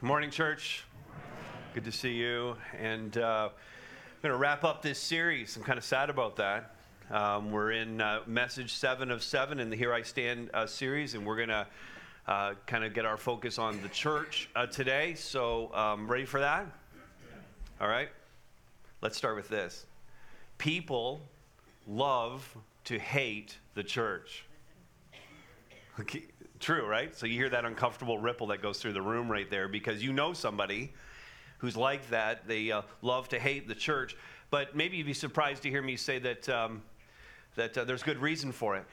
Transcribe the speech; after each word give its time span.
Good 0.00 0.06
morning, 0.06 0.30
church. 0.30 0.84
Good 1.74 1.84
to 1.84 1.92
see 1.92 2.14
you. 2.14 2.56
And 2.80 3.18
uh, 3.18 3.50
I'm 3.50 4.22
going 4.22 4.32
to 4.32 4.38
wrap 4.38 4.64
up 4.64 4.80
this 4.80 4.98
series. 4.98 5.54
I'm 5.58 5.62
kind 5.62 5.76
of 5.76 5.84
sad 5.84 6.08
about 6.08 6.36
that. 6.36 6.74
Um, 7.10 7.50
we're 7.52 7.72
in 7.72 8.00
uh, 8.00 8.20
message 8.26 8.72
seven 8.72 9.10
of 9.10 9.22
seven 9.22 9.60
in 9.60 9.68
the 9.68 9.76
Here 9.76 9.92
I 9.92 10.00
Stand 10.00 10.48
uh, 10.54 10.66
series, 10.66 11.12
and 11.12 11.26
we're 11.26 11.36
going 11.36 11.50
to 11.50 11.66
uh, 12.26 12.54
kind 12.64 12.82
of 12.82 12.94
get 12.94 13.04
our 13.04 13.18
focus 13.18 13.58
on 13.58 13.78
the 13.82 13.90
church 13.90 14.48
uh, 14.56 14.64
today. 14.64 15.12
So, 15.16 15.70
um, 15.74 16.10
ready 16.10 16.24
for 16.24 16.40
that? 16.40 16.64
All 17.78 17.88
right. 17.88 18.08
Let's 19.02 19.18
start 19.18 19.36
with 19.36 19.50
this. 19.50 19.84
People 20.56 21.20
love 21.86 22.56
to 22.84 22.98
hate 22.98 23.58
the 23.74 23.84
church. 23.84 24.46
Okay. 26.00 26.22
True, 26.60 26.86
right? 26.86 27.16
So 27.16 27.24
you 27.24 27.36
hear 27.36 27.48
that 27.48 27.64
uncomfortable 27.64 28.18
ripple 28.18 28.48
that 28.48 28.60
goes 28.60 28.78
through 28.78 28.92
the 28.92 29.00
room 29.00 29.30
right 29.30 29.50
there 29.50 29.66
because 29.66 30.04
you 30.04 30.12
know 30.12 30.34
somebody 30.34 30.92
who's 31.56 31.74
like 31.74 32.08
that. 32.10 32.46
They 32.46 32.70
uh, 32.70 32.82
love 33.00 33.30
to 33.30 33.38
hate 33.38 33.66
the 33.66 33.74
church. 33.74 34.14
But 34.50 34.76
maybe 34.76 34.98
you'd 34.98 35.06
be 35.06 35.14
surprised 35.14 35.62
to 35.62 35.70
hear 35.70 35.80
me 35.80 35.96
say 35.96 36.18
that, 36.18 36.48
um, 36.50 36.82
that 37.56 37.78
uh, 37.78 37.84
there's 37.84 38.02
good 38.02 38.18
reason 38.18 38.52
for 38.52 38.76
it. 38.76 38.84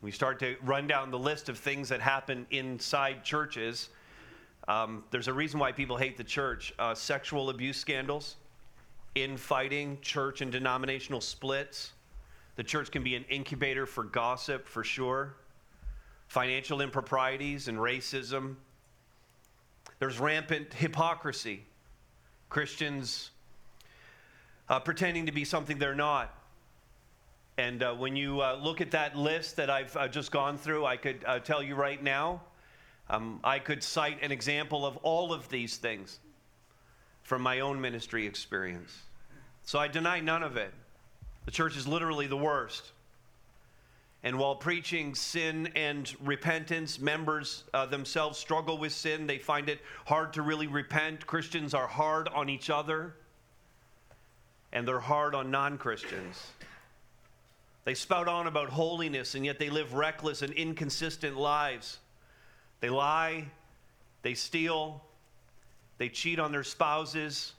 We 0.00 0.10
start 0.10 0.38
to 0.40 0.56
run 0.62 0.86
down 0.86 1.10
the 1.10 1.18
list 1.18 1.50
of 1.50 1.58
things 1.58 1.90
that 1.90 2.00
happen 2.00 2.46
inside 2.50 3.24
churches. 3.24 3.90
Um, 4.68 5.04
there's 5.10 5.28
a 5.28 5.32
reason 5.34 5.60
why 5.60 5.70
people 5.72 5.98
hate 5.98 6.16
the 6.16 6.24
church 6.24 6.72
uh, 6.78 6.94
sexual 6.94 7.50
abuse 7.50 7.76
scandals, 7.76 8.36
infighting, 9.14 9.98
church 10.00 10.40
and 10.40 10.50
denominational 10.50 11.20
splits. 11.20 11.92
The 12.56 12.64
church 12.64 12.90
can 12.90 13.02
be 13.02 13.16
an 13.16 13.24
incubator 13.28 13.84
for 13.84 14.04
gossip, 14.04 14.66
for 14.66 14.82
sure 14.82 15.34
financial 16.32 16.80
improprieties 16.80 17.68
and 17.68 17.76
racism. 17.76 18.56
There's 19.98 20.18
rampant 20.18 20.72
hypocrisy. 20.72 21.62
Christians 22.48 23.32
uh, 24.70 24.80
pretending 24.80 25.26
to 25.26 25.32
be 25.32 25.44
something 25.44 25.78
they're 25.78 25.94
not. 25.94 26.34
And 27.58 27.82
uh, 27.82 27.92
when 27.92 28.16
you 28.16 28.40
uh, 28.40 28.58
look 28.62 28.80
at 28.80 28.92
that 28.92 29.14
list 29.14 29.56
that 29.56 29.68
I've 29.68 29.94
uh, 29.94 30.08
just 30.08 30.30
gone 30.30 30.56
through, 30.56 30.86
I 30.86 30.96
could 30.96 31.22
uh, 31.26 31.38
tell 31.40 31.62
you 31.62 31.74
right 31.74 32.02
now, 32.02 32.40
um, 33.10 33.38
I 33.44 33.58
could 33.58 33.82
cite 33.82 34.22
an 34.22 34.32
example 34.32 34.86
of 34.86 34.96
all 35.02 35.34
of 35.34 35.50
these 35.50 35.76
things 35.76 36.18
from 37.24 37.42
my 37.42 37.60
own 37.60 37.78
ministry 37.78 38.26
experience. 38.26 39.02
So 39.64 39.78
I 39.78 39.86
deny 39.86 40.20
none 40.20 40.42
of 40.42 40.56
it. 40.56 40.72
The 41.44 41.50
church 41.50 41.76
is 41.76 41.86
literally 41.86 42.26
the 42.26 42.38
worst. 42.38 42.91
And 44.24 44.38
while 44.38 44.54
preaching 44.54 45.14
sin 45.14 45.70
and 45.74 46.12
repentance, 46.22 47.00
members 47.00 47.64
uh, 47.74 47.86
themselves 47.86 48.38
struggle 48.38 48.78
with 48.78 48.92
sin. 48.92 49.26
They 49.26 49.38
find 49.38 49.68
it 49.68 49.80
hard 50.06 50.32
to 50.34 50.42
really 50.42 50.68
repent. 50.68 51.26
Christians 51.26 51.74
are 51.74 51.88
hard 51.88 52.28
on 52.28 52.48
each 52.48 52.70
other, 52.70 53.14
and 54.72 54.86
they're 54.86 55.00
hard 55.00 55.34
on 55.34 55.50
non 55.50 55.76
Christians. 55.76 56.52
They 57.84 57.94
spout 57.94 58.28
on 58.28 58.46
about 58.46 58.68
holiness, 58.68 59.34
and 59.34 59.44
yet 59.44 59.58
they 59.58 59.70
live 59.70 59.94
reckless 59.94 60.42
and 60.42 60.52
inconsistent 60.52 61.36
lives. 61.36 61.98
They 62.80 62.90
lie, 62.90 63.46
they 64.22 64.34
steal, 64.34 65.02
they 65.98 66.08
cheat 66.08 66.38
on 66.38 66.52
their 66.52 66.62
spouses, 66.62 67.54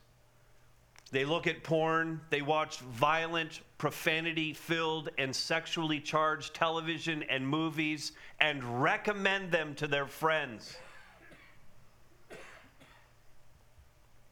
they 1.13 1.25
look 1.25 1.45
at 1.45 1.61
porn, 1.61 2.19
they 2.31 2.41
watch 2.41 2.79
violent, 2.79 3.61
profanity 3.77 4.51
filled, 4.51 5.09
and 5.19 5.33
sexually 5.33 5.99
charged 5.99 6.55
television 6.55 7.21
and 7.29 7.47
movies 7.47 8.13
and 8.39 8.81
recommend 8.81 9.51
them 9.51 9.75
to 9.75 9.85
their 9.85 10.07
friends. 10.07 10.75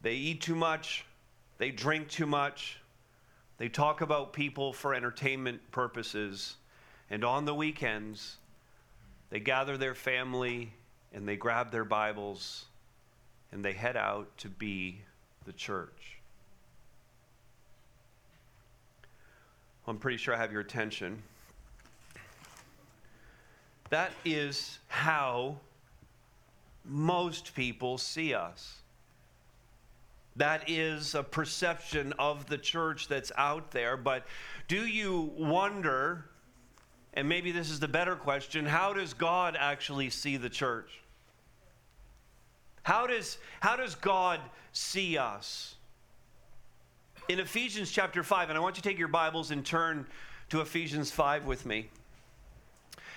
They 0.02 0.14
eat 0.14 0.40
too 0.40 0.56
much, 0.56 1.04
they 1.58 1.70
drink 1.70 2.08
too 2.08 2.26
much, 2.26 2.80
they 3.58 3.68
talk 3.68 4.00
about 4.00 4.32
people 4.32 4.72
for 4.72 4.92
entertainment 4.92 5.60
purposes, 5.70 6.56
and 7.10 7.24
on 7.24 7.44
the 7.44 7.54
weekends, 7.54 8.38
they 9.30 9.38
gather 9.38 9.76
their 9.76 9.94
family 9.94 10.72
and 11.12 11.28
they 11.28 11.36
grab 11.36 11.70
their 11.70 11.84
Bibles 11.84 12.64
and 13.52 13.64
they 13.64 13.72
head 13.72 13.96
out 13.96 14.36
to 14.38 14.48
be 14.48 15.02
the 15.44 15.52
church. 15.52 16.11
I'm 19.86 19.98
pretty 19.98 20.16
sure 20.16 20.34
I 20.34 20.38
have 20.38 20.52
your 20.52 20.60
attention. 20.60 21.22
That 23.90 24.12
is 24.24 24.78
how 24.88 25.56
most 26.84 27.54
people 27.54 27.98
see 27.98 28.32
us. 28.32 28.76
That 30.36 30.70
is 30.70 31.14
a 31.14 31.22
perception 31.22 32.14
of 32.18 32.46
the 32.46 32.56
church 32.56 33.08
that's 33.08 33.32
out 33.36 33.70
there. 33.70 33.96
But 33.96 34.24
do 34.66 34.86
you 34.86 35.32
wonder, 35.36 36.26
and 37.12 37.28
maybe 37.28 37.52
this 37.52 37.68
is 37.68 37.80
the 37.80 37.88
better 37.88 38.16
question, 38.16 38.64
how 38.64 38.94
does 38.94 39.12
God 39.12 39.56
actually 39.58 40.08
see 40.08 40.38
the 40.38 40.48
church? 40.48 40.90
How 42.82 43.06
does, 43.06 43.36
how 43.60 43.76
does 43.76 43.94
God 43.94 44.40
see 44.72 45.18
us? 45.18 45.74
In 47.32 47.40
Ephesians 47.40 47.90
chapter 47.90 48.22
5, 48.22 48.50
and 48.50 48.58
I 48.58 48.60
want 48.60 48.76
you 48.76 48.82
to 48.82 48.88
take 48.90 48.98
your 48.98 49.08
Bibles 49.08 49.52
and 49.52 49.64
turn 49.64 50.06
to 50.50 50.60
Ephesians 50.60 51.10
5 51.10 51.46
with 51.46 51.64
me. 51.64 51.88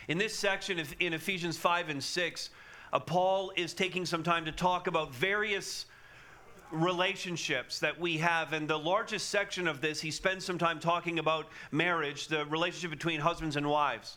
In 0.07 0.17
this 0.17 0.33
section, 0.33 0.81
in 1.01 1.11
Ephesians 1.11 1.57
5 1.57 1.89
and 1.89 2.01
6, 2.01 2.49
uh, 2.93 2.99
Paul 2.99 3.51
is 3.57 3.73
taking 3.73 4.05
some 4.05 4.23
time 4.23 4.45
to 4.45 4.53
talk 4.53 4.87
about 4.87 5.13
various 5.13 5.87
relationships 6.71 7.79
that 7.79 7.99
we 7.99 8.17
have. 8.19 8.53
And 8.53 8.69
the 8.69 8.79
largest 8.79 9.31
section 9.31 9.67
of 9.67 9.81
this, 9.81 9.99
he 9.99 10.11
spends 10.11 10.45
some 10.45 10.57
time 10.57 10.79
talking 10.79 11.19
about 11.19 11.49
marriage, 11.73 12.29
the 12.29 12.45
relationship 12.45 12.91
between 12.91 13.19
husbands 13.19 13.57
and 13.57 13.69
wives. 13.69 14.15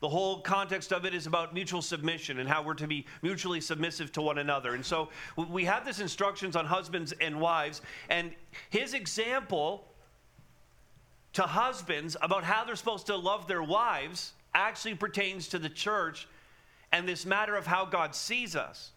The 0.00 0.08
whole 0.08 0.40
context 0.40 0.92
of 0.92 1.04
it 1.04 1.14
is 1.14 1.26
about 1.26 1.52
mutual 1.52 1.82
submission 1.82 2.38
and 2.38 2.48
how 2.48 2.62
we're 2.62 2.74
to 2.74 2.86
be 2.86 3.06
mutually 3.20 3.60
submissive 3.60 4.10
to 4.12 4.22
one 4.22 4.38
another. 4.38 4.74
And 4.74 4.84
so 4.84 5.10
we 5.36 5.64
have 5.66 5.84
this 5.84 6.00
instructions 6.00 6.56
on 6.56 6.64
husbands 6.64 7.12
and 7.20 7.38
wives, 7.38 7.82
and 8.08 8.32
his 8.70 8.94
example 8.94 9.84
to 11.34 11.42
husbands 11.42 12.16
about 12.22 12.44
how 12.44 12.64
they're 12.64 12.76
supposed 12.76 13.06
to 13.06 13.16
love 13.16 13.46
their 13.46 13.62
wives 13.62 14.32
actually 14.54 14.94
pertains 14.94 15.48
to 15.48 15.58
the 15.58 15.68
church 15.68 16.26
and 16.92 17.06
this 17.06 17.26
matter 17.26 17.54
of 17.54 17.66
how 17.66 17.84
God 17.84 18.14
sees 18.14 18.56
us. 18.56 18.92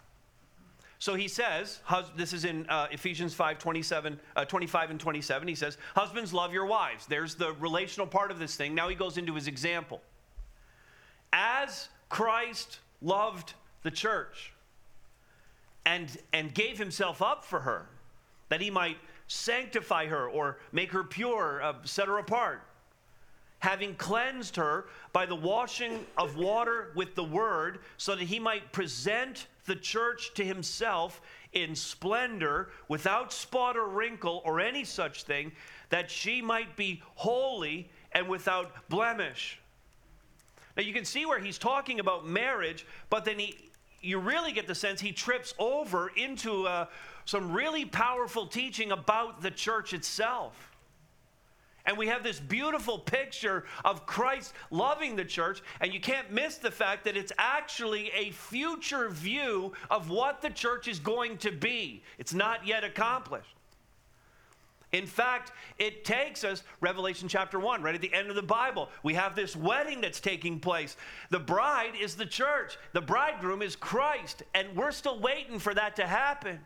So 1.00 1.16
he 1.16 1.28
says, 1.28 1.82
this 2.16 2.32
is 2.32 2.46
in 2.46 2.66
uh, 2.70 2.88
Ephesians 2.90 3.34
5 3.34 3.60
27, 3.60 4.18
uh, 4.38 4.46
25 4.46 4.92
and 4.92 5.00
27. 5.00 5.48
He 5.50 5.54
says, 5.54 5.78
Husbands, 5.96 6.32
love 6.34 6.54
your 6.54 6.66
wives. 6.66 7.06
There's 7.08 7.36
the 7.36 7.52
relational 7.60 8.08
part 8.08 8.32
of 8.32 8.40
this 8.40 8.56
thing. 8.56 8.74
Now 8.74 8.88
he 8.88 8.96
goes 8.96 9.18
into 9.18 9.36
his 9.36 9.48
example 9.48 10.02
as 11.34 11.90
Christ 12.08 12.80
loved 13.02 13.56
the 13.82 13.92
church 13.92 14.54
and, 15.86 16.16
and 16.32 16.54
gave 16.54 16.78
himself 16.78 17.22
up 17.22 17.44
for 17.44 17.60
her, 17.60 17.90
that 18.50 18.62
he 18.62 18.70
might 18.70 18.98
sanctify 19.28 20.06
her 20.06 20.30
or 20.30 20.60
make 20.72 20.92
her 20.92 21.04
pure, 21.04 21.62
uh, 21.62 21.74
set 21.84 22.08
her 22.08 22.20
apart, 22.20 22.62
having 23.60 23.96
cleansed 23.96 24.56
her 24.56 24.86
by 25.12 25.26
the 25.26 25.36
washing 25.36 26.06
of 26.18 26.38
water 26.38 26.92
with 26.96 27.16
the 27.16 27.24
word, 27.24 27.80
so 27.98 28.16
that 28.16 28.26
he 28.26 28.40
might 28.40 28.72
present 28.72 29.48
the 29.66 29.76
church 29.76 30.34
to 30.36 30.46
himself 30.46 31.22
in 31.54 31.76
splendor, 31.76 32.70
without 32.90 33.34
spot 33.34 33.76
or 33.76 33.88
wrinkle 33.88 34.42
or 34.46 34.60
any 34.60 34.84
such 34.84 35.24
thing, 35.24 35.52
that 35.90 36.12
she 36.12 36.42
might 36.42 36.76
be 36.76 37.02
holy 37.16 37.90
and 38.12 38.28
without 38.28 38.88
blemish. 38.90 39.60
Now 40.76 40.84
you 40.84 40.94
can 40.94 41.06
see 41.06 41.26
where 41.26 41.40
he's 41.40 41.58
talking 41.58 42.00
about 42.00 42.28
marriage, 42.28 42.86
but 43.10 43.26
then 43.26 43.40
he 43.40 43.58
you 44.04 44.20
really 44.20 44.52
get 44.52 44.68
the 44.68 44.76
sense 44.76 45.00
he 45.00 45.14
trips 45.14 45.54
over 45.58 46.12
into 46.18 46.68
uh, 46.68 46.88
some 47.26 47.54
really 47.54 47.86
powerful 47.86 48.46
teaching 48.46 48.92
about 48.92 49.42
the 49.42 49.50
church 49.50 49.94
itself. 49.94 50.72
And 51.86 51.98
we 51.98 52.08
have 52.08 52.24
this 52.24 52.40
beautiful 52.40 53.00
picture 53.00 53.66
of 53.84 54.06
Christ 54.06 54.54
loving 54.72 55.16
the 55.16 55.26
church, 55.26 55.62
and 55.82 55.94
you 55.94 56.00
can't 56.00 56.32
miss 56.32 56.58
the 56.58 56.72
fact 56.72 57.04
that 57.06 57.18
it's 57.18 57.32
actually 57.38 58.10
a 58.12 58.32
future 58.32 59.10
view 59.10 59.74
of 59.90 60.10
what 60.10 60.42
the 60.42 60.50
church 60.50 60.88
is 60.88 61.00
going 61.00 61.38
to 61.40 61.52
be. 61.52 62.04
It's 62.18 62.34
not 62.34 62.66
yet 62.66 62.84
accomplished. 62.84 63.56
In 64.94 65.08
fact, 65.08 65.52
it 65.80 66.06
takes 66.06 66.44
us, 66.44 66.64
Revelation 66.80 67.28
chapter 67.28 67.60
1, 67.60 67.82
right 67.82 67.96
at 67.96 68.02
the 68.02 68.14
end 68.14 68.30
of 68.30 68.36
the 68.36 68.44
Bible. 68.44 68.90
We 69.02 69.16
have 69.16 69.36
this 69.36 69.56
wedding 69.56 70.02
that's 70.02 70.20
taking 70.20 70.60
place. 70.60 70.96
The 71.32 71.40
bride 71.40 71.94
is 72.00 72.16
the 72.16 72.28
church, 72.28 72.78
the 72.94 73.02
bridegroom 73.02 73.64
is 73.64 73.76
Christ, 73.76 74.44
and 74.54 74.76
we're 74.76 74.92
still 74.92 75.20
waiting 75.20 75.58
for 75.58 75.74
that 75.74 75.96
to 75.96 76.06
happen. 76.06 76.60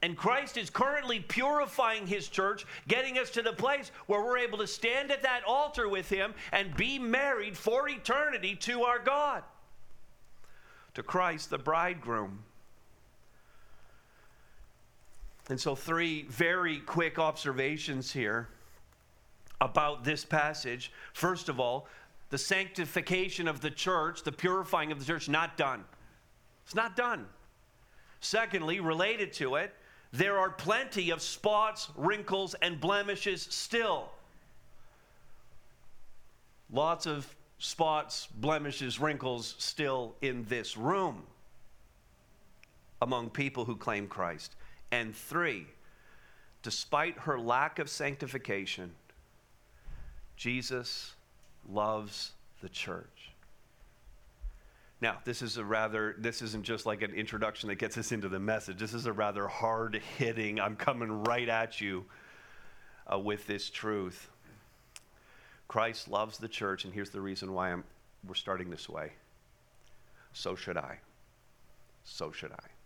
And 0.00 0.16
Christ 0.16 0.56
is 0.56 0.70
currently 0.70 1.18
purifying 1.18 2.06
his 2.06 2.28
church, 2.28 2.64
getting 2.86 3.18
us 3.18 3.30
to 3.30 3.42
the 3.42 3.52
place 3.52 3.90
where 4.06 4.22
we're 4.22 4.38
able 4.38 4.58
to 4.58 4.66
stand 4.68 5.10
at 5.10 5.24
that 5.24 5.42
altar 5.44 5.88
with 5.88 6.08
him 6.08 6.34
and 6.52 6.76
be 6.76 7.00
married 7.00 7.56
for 7.56 7.88
eternity 7.88 8.54
to 8.54 8.84
our 8.84 9.00
God. 9.00 9.42
To 10.94 11.02
Christ, 11.02 11.50
the 11.50 11.58
bridegroom. 11.58 12.44
And 15.48 15.58
so, 15.58 15.74
three 15.74 16.22
very 16.24 16.80
quick 16.80 17.18
observations 17.18 18.12
here 18.12 18.48
about 19.60 20.04
this 20.04 20.24
passage. 20.24 20.92
First 21.14 21.48
of 21.48 21.58
all, 21.58 21.88
the 22.30 22.38
sanctification 22.38 23.48
of 23.48 23.60
the 23.60 23.70
church, 23.70 24.22
the 24.22 24.32
purifying 24.32 24.92
of 24.92 24.98
the 24.98 25.04
church, 25.04 25.28
not 25.28 25.56
done. 25.56 25.84
It's 26.64 26.74
not 26.74 26.96
done. 26.96 27.26
Secondly, 28.20 28.80
related 28.80 29.32
to 29.34 29.54
it, 29.54 29.74
there 30.12 30.38
are 30.38 30.50
plenty 30.50 31.10
of 31.10 31.22
spots, 31.22 31.88
wrinkles, 31.96 32.54
and 32.60 32.80
blemishes 32.80 33.42
still. 33.42 34.10
Lots 36.70 37.06
of 37.06 37.34
spots, 37.58 38.28
blemishes, 38.36 39.00
wrinkles 39.00 39.54
still 39.58 40.14
in 40.20 40.44
this 40.44 40.76
room 40.76 41.22
among 43.00 43.30
people 43.30 43.64
who 43.64 43.76
claim 43.76 44.06
Christ. 44.06 44.54
And 44.90 45.14
three, 45.14 45.66
despite 46.62 47.18
her 47.20 47.38
lack 47.38 47.78
of 47.78 47.90
sanctification, 47.90 48.92
Jesus 50.36 51.14
loves 51.68 52.32
the 52.62 52.68
church. 52.68 53.32
Now, 55.00 55.18
this 55.24 55.42
is 55.42 55.58
a 55.58 55.64
rather, 55.64 56.16
this 56.18 56.42
isn't 56.42 56.64
just 56.64 56.84
like 56.84 57.02
an 57.02 57.14
introduction 57.14 57.68
that 57.68 57.76
gets 57.76 57.96
us 57.98 58.10
into 58.10 58.28
the 58.28 58.40
message. 58.40 58.78
This 58.78 58.94
is 58.94 59.06
a 59.06 59.12
rather 59.12 59.46
hard 59.46 60.00
hitting, 60.16 60.58
I'm 60.58 60.74
coming 60.74 61.22
right 61.24 61.48
at 61.48 61.80
you 61.80 62.04
uh, 63.12 63.18
with 63.18 63.46
this 63.46 63.70
truth. 63.70 64.28
Christ 65.68 66.08
loves 66.08 66.38
the 66.38 66.48
church, 66.48 66.84
and 66.84 66.92
here's 66.92 67.10
the 67.10 67.20
reason 67.20 67.52
why 67.52 67.70
I'm, 67.70 67.84
we're 68.26 68.34
starting 68.34 68.70
this 68.70 68.88
way. 68.88 69.12
So 70.32 70.56
should 70.56 70.76
I. 70.76 70.98
So 72.04 72.32
should 72.32 72.52
I. 72.52 72.77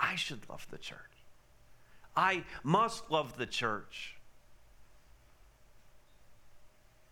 I 0.00 0.16
should 0.16 0.48
love 0.48 0.66
the 0.70 0.78
church. 0.78 0.98
I 2.16 2.42
must 2.64 3.10
love 3.10 3.36
the 3.36 3.46
church. 3.46 4.16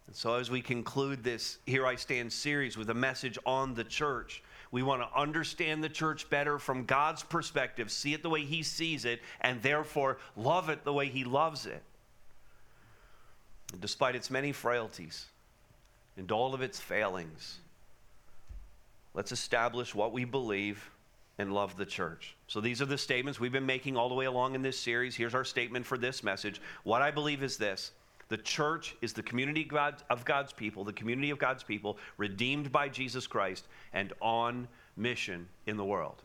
And 0.06 0.16
so, 0.16 0.36
as 0.36 0.50
we 0.50 0.62
conclude 0.62 1.22
this 1.22 1.58
Here 1.66 1.86
I 1.86 1.94
Stand 1.96 2.32
series 2.32 2.78
with 2.78 2.88
a 2.88 2.94
message 2.94 3.38
on 3.44 3.74
the 3.74 3.84
church, 3.84 4.42
we 4.70 4.82
want 4.82 5.02
to 5.02 5.18
understand 5.18 5.84
the 5.84 5.88
church 5.90 6.28
better 6.30 6.58
from 6.58 6.86
God's 6.86 7.22
perspective, 7.22 7.90
see 7.90 8.14
it 8.14 8.22
the 8.22 8.30
way 8.30 8.44
He 8.44 8.62
sees 8.62 9.04
it, 9.04 9.20
and 9.42 9.62
therefore 9.62 10.16
love 10.34 10.70
it 10.70 10.82
the 10.84 10.92
way 10.92 11.08
He 11.08 11.24
loves 11.24 11.66
it. 11.66 11.82
Despite 13.80 14.16
its 14.16 14.30
many 14.30 14.52
frailties 14.52 15.26
and 16.16 16.32
all 16.32 16.54
of 16.54 16.62
its 16.62 16.80
failings, 16.80 17.58
let's 19.12 19.30
establish 19.30 19.94
what 19.94 20.12
we 20.12 20.24
believe 20.24 20.90
and 21.38 21.52
love 21.52 21.76
the 21.76 21.86
church. 21.86 22.36
So 22.48 22.60
these 22.60 22.82
are 22.82 22.86
the 22.86 22.98
statements 22.98 23.38
we've 23.38 23.52
been 23.52 23.66
making 23.66 23.96
all 23.96 24.08
the 24.08 24.14
way 24.14 24.26
along 24.26 24.54
in 24.54 24.62
this 24.62 24.78
series. 24.78 25.14
Here's 25.14 25.34
our 25.34 25.44
statement 25.44 25.86
for 25.86 25.96
this 25.96 26.22
message. 26.22 26.60
What 26.84 27.00
I 27.00 27.10
believe 27.10 27.42
is 27.42 27.56
this 27.56 27.92
the 28.28 28.36
church 28.36 28.94
is 29.00 29.12
the 29.12 29.22
community 29.22 29.68
of 30.10 30.24
God's 30.24 30.52
people, 30.52 30.84
the 30.84 30.92
community 30.92 31.30
of 31.30 31.38
God's 31.38 31.62
people, 31.62 31.96
redeemed 32.18 32.70
by 32.70 32.88
Jesus 32.88 33.26
Christ 33.26 33.66
and 33.92 34.12
on 34.20 34.68
mission 34.96 35.48
in 35.66 35.76
the 35.76 35.84
world. 35.84 36.22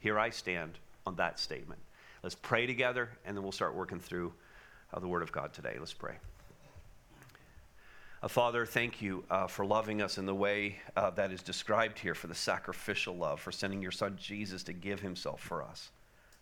Here 0.00 0.18
I 0.18 0.30
stand 0.30 0.78
on 1.06 1.16
that 1.16 1.38
statement. 1.38 1.80
Let's 2.22 2.36
pray 2.36 2.66
together, 2.66 3.10
and 3.26 3.36
then 3.36 3.42
we'll 3.42 3.52
start 3.52 3.74
working 3.74 4.00
through 4.00 4.32
uh, 4.94 5.00
the 5.00 5.08
Word 5.08 5.22
of 5.22 5.32
God 5.32 5.52
today. 5.52 5.76
Let's 5.78 5.92
pray. 5.92 6.14
Uh, 8.22 8.28
Father, 8.28 8.64
thank 8.64 9.02
you 9.02 9.24
uh, 9.30 9.48
for 9.48 9.66
loving 9.66 10.00
us 10.00 10.16
in 10.16 10.26
the 10.26 10.34
way 10.34 10.76
uh, 10.96 11.10
that 11.10 11.32
is 11.32 11.42
described 11.42 11.98
here, 11.98 12.14
for 12.14 12.28
the 12.28 12.34
sacrificial 12.34 13.16
love, 13.16 13.40
for 13.40 13.50
sending 13.50 13.82
your 13.82 13.90
Son 13.90 14.16
Jesus 14.16 14.62
to 14.62 14.72
give 14.72 15.00
himself 15.00 15.40
for 15.40 15.60
us, 15.60 15.90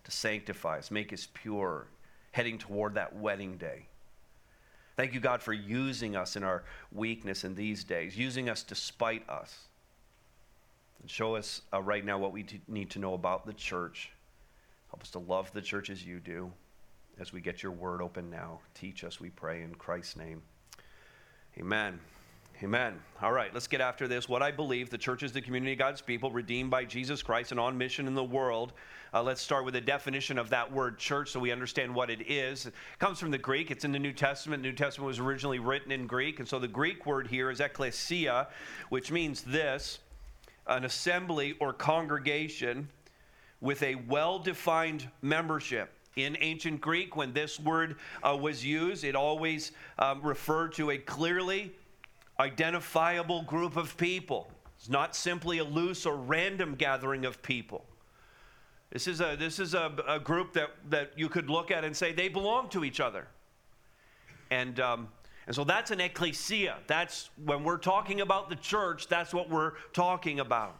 to 0.05 0.11
sanctify 0.11 0.77
us, 0.77 0.91
make 0.91 1.11
us 1.11 1.27
pure, 1.33 1.87
heading 2.33 2.59
toward 2.59 2.95
that 2.95 3.17
wedding 3.17 3.57
day. 3.57 3.87
Thank 4.97 5.15
you, 5.15 5.21
God, 5.21 5.41
for 5.41 5.55
using 5.55 6.17
us 6.17 6.37
in 6.37 6.45
our 6.45 6.65
weakness 6.93 7.45
in 7.45 7.55
these 7.55 7.83
days, 7.83 8.15
using 8.15 8.51
us 8.51 8.63
despite 8.63 9.27
us. 9.31 9.61
And 11.01 11.11
show 11.11 11.35
us 11.35 11.63
uh, 11.73 11.81
right 11.81 12.05
now 12.05 12.19
what 12.19 12.33
we 12.33 12.43
t- 12.43 12.61
need 12.69 12.91
to 12.91 12.99
know 12.99 13.15
about 13.15 13.47
the 13.47 13.55
church. 13.55 14.11
Help 14.91 15.03
us 15.03 15.11
to 15.13 15.19
love 15.19 15.51
the 15.55 15.63
church 15.63 15.89
as 15.89 16.05
you 16.05 16.21
do. 16.21 16.53
As 17.19 17.33
we 17.33 17.41
get 17.41 17.63
your 17.63 17.73
word 17.73 18.03
open 18.03 18.29
now, 18.29 18.61
teach 18.75 19.03
us, 19.03 19.19
we 19.19 19.31
pray, 19.31 19.63
in 19.63 19.75
Christ's 19.75 20.17
name. 20.17 20.43
Amen. 21.59 21.99
Amen. 22.63 23.01
All 23.23 23.33
right, 23.33 23.53
let's 23.55 23.67
get 23.67 23.81
after 23.81 24.07
this. 24.07 24.29
What 24.29 24.43
I 24.43 24.51
believe 24.51 24.91
the 24.91 24.99
church 24.99 25.23
is 25.23 25.33
the 25.33 25.41
community 25.41 25.73
of 25.73 25.79
God's 25.79 26.03
people, 26.03 26.31
redeemed 26.31 26.71
by 26.71 26.85
Jesus 26.85 27.23
Christ 27.23 27.53
and 27.53 27.61
on 27.61 27.77
mission 27.77 28.07
in 28.07 28.15
the 28.15 28.23
world. 28.23 28.75
Uh, 29.15 29.23
let's 29.23 29.41
start 29.41 29.65
with 29.65 29.77
a 29.77 29.81
definition 29.81 30.39
of 30.39 30.51
that 30.51 30.71
word 30.71 30.99
church 30.99 31.31
so 31.31 31.41
we 31.41 31.51
understand 31.51 31.95
what 31.95 32.11
it 32.11 32.31
is. 32.31 32.67
It 32.67 32.75
comes 32.99 33.19
from 33.19 33.31
the 33.31 33.39
Greek, 33.39 33.71
it's 33.71 33.85
in 33.85 33.93
the 33.93 33.99
New 33.99 34.13
Testament. 34.13 34.63
The 34.63 34.69
New 34.69 34.77
Testament 34.77 35.07
was 35.07 35.19
originally 35.19 35.59
written 35.59 35.91
in 35.91 36.07
Greek. 36.07 36.39
And 36.39 36.47
so 36.47 36.59
the 36.59 36.69
Greek 36.69 37.07
word 37.07 37.27
here 37.27 37.51
is 37.51 37.61
ekklesia, 37.61 38.49
which 38.91 39.11
means 39.11 39.43
this 39.43 39.99
an 40.67 40.85
assembly 40.85 41.57
or 41.61 41.73
congregation 41.73 42.89
with 43.63 43.83
a 43.83 43.95
well 43.95 44.39
defined 44.39 45.09
membership. 45.23 45.93
In 46.17 46.37
ancient 46.41 46.81
Greek, 46.81 47.17
when 47.17 47.33
this 47.33 47.61
word 47.61 47.97
uh, 48.23 48.37
was 48.37 48.65
used, 48.65 49.05
it 49.05 49.15
always 49.15 49.73
um, 49.99 50.21
referred 50.23 50.73
to 50.75 50.91
a 50.91 50.99
clearly 50.99 51.73
identifiable 52.39 53.43
group 53.43 53.77
of 53.77 53.97
people. 53.97 54.51
It's 54.77 54.89
not 54.89 55.15
simply 55.15 55.59
a 55.59 55.65
loose 55.65 56.07
or 56.07 56.17
random 56.17 56.75
gathering 56.75 57.25
of 57.25 57.43
people. 57.43 57.85
This 58.91 59.07
is 59.07 59.21
a, 59.21 59.37
this 59.39 59.61
is 59.61 59.75
a, 59.75 59.93
a 60.09 60.19
group 60.19 60.53
that, 60.55 60.71
that 60.89 61.13
you 61.17 61.29
could 61.29 61.49
look 61.49 61.71
at 61.71 61.85
and 61.85 61.97
say 61.97 62.13
they 62.13 62.29
belong 62.29 62.69
to 62.71 62.85
each 62.85 62.99
other. 62.99 63.29
And, 64.51 64.81
um, 64.81 65.09
and 65.47 65.55
so 65.55 65.63
that's 65.63 65.93
an 65.93 66.01
ecclesia. 66.01 66.79
That's 66.89 67.31
when 67.45 67.63
we're 67.63 67.79
talking 67.79 68.21
about 68.21 68.49
the 68.49 68.57
church, 68.57 69.07
that's 69.07 69.33
what 69.33 69.49
we're 69.49 69.75
talking 69.93 70.41
about. 70.41 70.77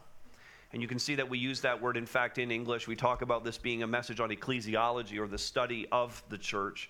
And 0.73 0.81
you 0.81 0.87
can 0.87 0.99
see 0.99 1.15
that 1.15 1.29
we 1.29 1.37
use 1.37 1.61
that 1.61 1.81
word, 1.81 1.97
in 1.97 2.05
fact, 2.05 2.37
in 2.37 2.51
English. 2.51 2.87
We 2.87 2.95
talk 2.95 3.21
about 3.21 3.43
this 3.43 3.57
being 3.57 3.83
a 3.83 3.87
message 3.87 4.19
on 4.19 4.29
ecclesiology 4.29 5.19
or 5.19 5.27
the 5.27 5.37
study 5.37 5.87
of 5.91 6.23
the 6.29 6.37
church. 6.37 6.89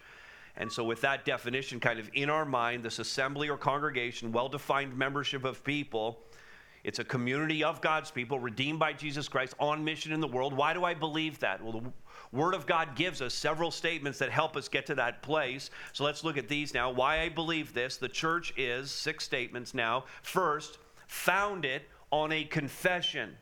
And 0.57 0.71
so, 0.71 0.83
with 0.83 1.01
that 1.01 1.25
definition 1.25 1.79
kind 1.79 1.99
of 1.99 2.09
in 2.13 2.29
our 2.29 2.45
mind, 2.45 2.83
this 2.83 2.99
assembly 2.99 3.49
or 3.49 3.57
congregation, 3.57 4.31
well 4.31 4.49
defined 4.49 4.95
membership 4.95 5.45
of 5.45 5.63
people, 5.63 6.19
it's 6.83 6.99
a 6.99 7.03
community 7.03 7.63
of 7.63 7.79
God's 7.81 8.09
people 8.09 8.39
redeemed 8.39 8.79
by 8.79 8.93
Jesus 8.93 9.27
Christ 9.27 9.53
on 9.59 9.83
mission 9.83 10.11
in 10.11 10.19
the 10.19 10.27
world. 10.27 10.53
Why 10.53 10.73
do 10.73 10.83
I 10.83 10.93
believe 10.93 11.39
that? 11.39 11.63
Well, 11.63 11.73
the 11.73 11.91
Word 12.31 12.55
of 12.55 12.65
God 12.65 12.95
gives 12.95 13.21
us 13.21 13.33
several 13.33 13.71
statements 13.71 14.17
that 14.19 14.31
help 14.31 14.55
us 14.55 14.67
get 14.67 14.85
to 14.87 14.95
that 14.95 15.21
place. 15.21 15.69
So 15.93 16.03
let's 16.03 16.23
look 16.23 16.37
at 16.37 16.47
these 16.47 16.73
now. 16.73 16.89
Why 16.89 17.21
I 17.21 17.29
believe 17.29 17.73
this 17.73 17.97
the 17.97 18.09
church 18.09 18.53
is, 18.57 18.89
six 18.89 19.23
statements 19.23 19.73
now. 19.73 20.05
First, 20.23 20.79
founded 21.07 21.83
on 22.11 22.31
a 22.31 22.43
confession. 22.43 23.35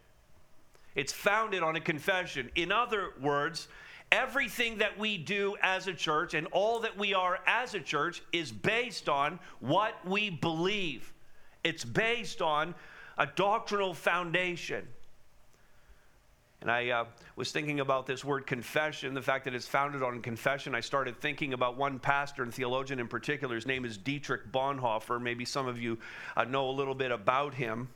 It's 0.96 1.14
founded 1.14 1.64
on 1.64 1.76
a 1.76 1.82
confession. 1.82 2.50
In 2.56 2.72
other 2.72 3.12
words, 3.22 3.68
Everything 4.12 4.80
that 4.80 4.98
we 4.98 5.20
do 5.20 5.56
as 5.62 5.88
a 5.88 5.94
church 5.94 6.34
and 6.34 6.48
all 6.48 6.80
that 6.80 6.98
we 6.98 7.14
are 7.14 7.40
as 7.46 7.76
a 7.76 7.80
church 7.80 8.24
is 8.34 8.52
based 8.52 9.08
on 9.08 9.40
what 9.60 9.94
we 10.04 10.32
believe. 10.32 11.14
It's 11.64 11.86
based 11.86 12.42
on 12.42 12.74
a 13.20 13.28
doctrinal 13.28 13.94
foundation. 13.94 14.88
And 16.62 16.72
I 16.72 16.90
uh, 16.90 17.06
was 17.36 17.52
thinking 17.52 17.82
about 17.82 18.08
this 18.08 18.26
word 18.26 18.48
confession, 18.48 19.14
the 19.14 19.22
fact 19.22 19.46
that 19.46 19.54
it's 19.54 19.68
founded 19.68 20.02
on 20.02 20.22
confession. 20.22 20.74
I 20.74 20.82
started 20.82 21.22
thinking 21.22 21.54
about 21.54 21.78
one 21.78 22.00
pastor 22.00 22.42
and 22.42 22.54
theologian 22.54 23.00
in 23.00 23.08
particular. 23.08 23.56
His 23.56 23.68
name 23.68 23.86
is 23.86 23.96
Dietrich 23.96 24.52
Bonhoeffer. 24.52 25.22
Maybe 25.22 25.46
some 25.46 25.68
of 25.68 25.80
you 25.80 26.00
uh, 26.36 26.46
know 26.46 26.70
a 26.70 26.72
little 26.72 26.96
bit 26.96 27.12
about 27.12 27.54
him. 27.54 27.90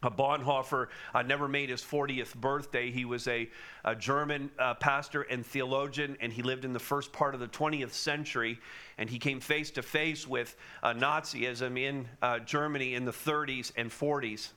Uh, 0.00 0.10
Bonhoeffer 0.10 0.88
uh, 1.12 1.22
never 1.22 1.48
made 1.48 1.70
his 1.70 1.82
40th 1.82 2.34
birthday. 2.36 2.90
He 2.90 3.04
was 3.04 3.26
a, 3.26 3.48
a 3.84 3.96
German 3.96 4.50
uh, 4.58 4.74
pastor 4.74 5.22
and 5.22 5.44
theologian, 5.44 6.16
and 6.20 6.32
he 6.32 6.42
lived 6.42 6.64
in 6.64 6.72
the 6.72 6.78
first 6.78 7.12
part 7.12 7.34
of 7.34 7.40
the 7.40 7.48
20th 7.48 7.92
century. 7.92 8.60
And 8.96 9.10
he 9.10 9.18
came 9.18 9.40
face 9.40 9.72
to 9.72 9.82
face 9.82 10.26
with 10.26 10.54
uh, 10.82 10.94
Nazism 10.94 11.78
in 11.78 12.08
uh, 12.22 12.38
Germany 12.40 12.94
in 12.94 13.04
the 13.04 13.12
30s 13.12 13.72
and 13.76 13.90
40s. 13.90 14.50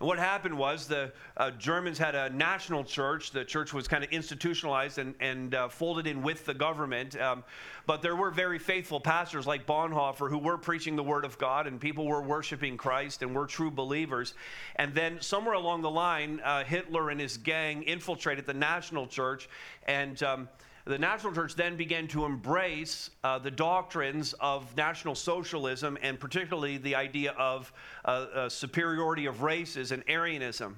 And 0.00 0.08
what 0.08 0.18
happened 0.18 0.56
was 0.56 0.86
the 0.86 1.12
uh, 1.36 1.50
Germans 1.52 1.98
had 1.98 2.14
a 2.14 2.30
national 2.30 2.84
church. 2.84 3.30
The 3.30 3.44
church 3.44 3.72
was 3.72 3.86
kind 3.86 4.02
of 4.02 4.10
institutionalized 4.10 4.98
and, 4.98 5.14
and 5.20 5.54
uh, 5.54 5.68
folded 5.68 6.06
in 6.06 6.22
with 6.22 6.44
the 6.44 6.54
government. 6.54 7.18
Um, 7.20 7.44
but 7.86 8.02
there 8.02 8.16
were 8.16 8.30
very 8.30 8.58
faithful 8.58 8.98
pastors 8.98 9.46
like 9.46 9.66
Bonhoeffer 9.66 10.28
who 10.28 10.38
were 10.38 10.58
preaching 10.58 10.96
the 10.96 11.02
word 11.02 11.24
of 11.24 11.38
God, 11.38 11.66
and 11.66 11.80
people 11.80 12.06
were 12.06 12.22
worshiping 12.22 12.76
Christ 12.76 13.22
and 13.22 13.34
were 13.34 13.46
true 13.46 13.70
believers. 13.70 14.34
And 14.76 14.94
then 14.94 15.20
somewhere 15.20 15.54
along 15.54 15.82
the 15.82 15.90
line, 15.90 16.40
uh, 16.42 16.64
Hitler 16.64 17.10
and 17.10 17.20
his 17.20 17.36
gang 17.36 17.82
infiltrated 17.82 18.46
the 18.46 18.54
national 18.54 19.06
church 19.06 19.48
and 19.86 20.22
um, 20.22 20.48
the 20.84 20.98
National 20.98 21.32
Church 21.32 21.54
then 21.54 21.76
began 21.76 22.06
to 22.08 22.26
embrace 22.26 23.10
uh, 23.22 23.38
the 23.38 23.50
doctrines 23.50 24.34
of 24.34 24.76
National 24.76 25.14
Socialism 25.14 25.96
and 26.02 26.20
particularly 26.20 26.76
the 26.76 26.94
idea 26.94 27.32
of 27.32 27.72
uh, 28.04 28.08
uh, 28.08 28.48
superiority 28.48 29.26
of 29.26 29.42
races 29.42 29.92
and 29.92 30.04
Aryanism. 30.06 30.74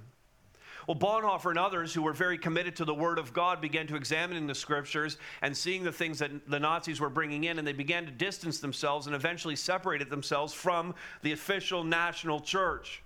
Well, 0.87 0.97
Bonhoeffer 0.97 1.51
and 1.51 1.59
others 1.59 1.93
who 1.93 2.03
were 2.03 2.13
very 2.13 2.39
committed 2.39 2.77
to 2.77 2.85
the 2.85 2.95
Word 2.95 3.19
of 3.19 3.33
God 3.33 3.61
began 3.61 3.89
to 3.89 3.97
examine 3.97 4.47
the 4.47 4.55
scriptures 4.55 5.19
and 5.43 5.57
seeing 5.57 5.83
the 5.83 5.91
things 5.91 6.21
that 6.21 6.31
the 6.49 6.61
Nazis 6.61 7.01
were 7.01 7.11
bringing 7.11 7.43
in, 7.43 7.59
and 7.59 7.67
they 7.67 7.73
began 7.73 8.05
to 8.07 8.13
distance 8.13 8.61
themselves 8.61 9.09
and 9.09 9.17
eventually 9.17 9.57
separated 9.57 10.11
themselves 10.11 10.53
from 10.53 10.95
the 11.23 11.33
official 11.33 11.83
national 11.83 12.39
church. 12.39 13.03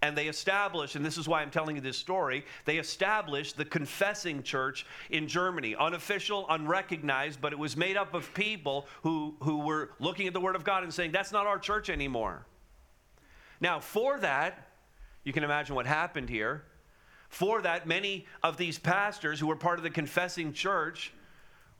And 0.00 0.16
they 0.16 0.28
established, 0.28 0.94
and 0.94 1.04
this 1.04 1.18
is 1.18 1.26
why 1.26 1.42
I'm 1.42 1.50
telling 1.50 1.74
you 1.74 1.82
this 1.82 1.96
story, 1.96 2.44
they 2.66 2.78
established 2.78 3.56
the 3.56 3.64
confessing 3.64 4.44
church 4.44 4.86
in 5.10 5.26
Germany. 5.26 5.74
Unofficial, 5.74 6.46
unrecognized, 6.48 7.40
but 7.40 7.52
it 7.52 7.58
was 7.58 7.76
made 7.76 7.96
up 7.96 8.14
of 8.14 8.32
people 8.32 8.86
who, 9.02 9.34
who 9.40 9.58
were 9.58 9.90
looking 9.98 10.28
at 10.28 10.34
the 10.34 10.40
Word 10.40 10.54
of 10.54 10.62
God 10.62 10.84
and 10.84 10.94
saying, 10.94 11.10
that's 11.10 11.32
not 11.32 11.48
our 11.48 11.58
church 11.58 11.90
anymore. 11.90 12.46
Now, 13.60 13.80
for 13.80 14.20
that, 14.20 14.68
you 15.24 15.32
can 15.32 15.42
imagine 15.42 15.74
what 15.74 15.86
happened 15.86 16.28
here. 16.28 16.62
For 17.28 17.60
that, 17.62 17.88
many 17.88 18.26
of 18.42 18.56
these 18.56 18.78
pastors 18.78 19.40
who 19.40 19.48
were 19.48 19.56
part 19.56 19.78
of 19.78 19.82
the 19.82 19.90
confessing 19.90 20.52
church 20.52 21.12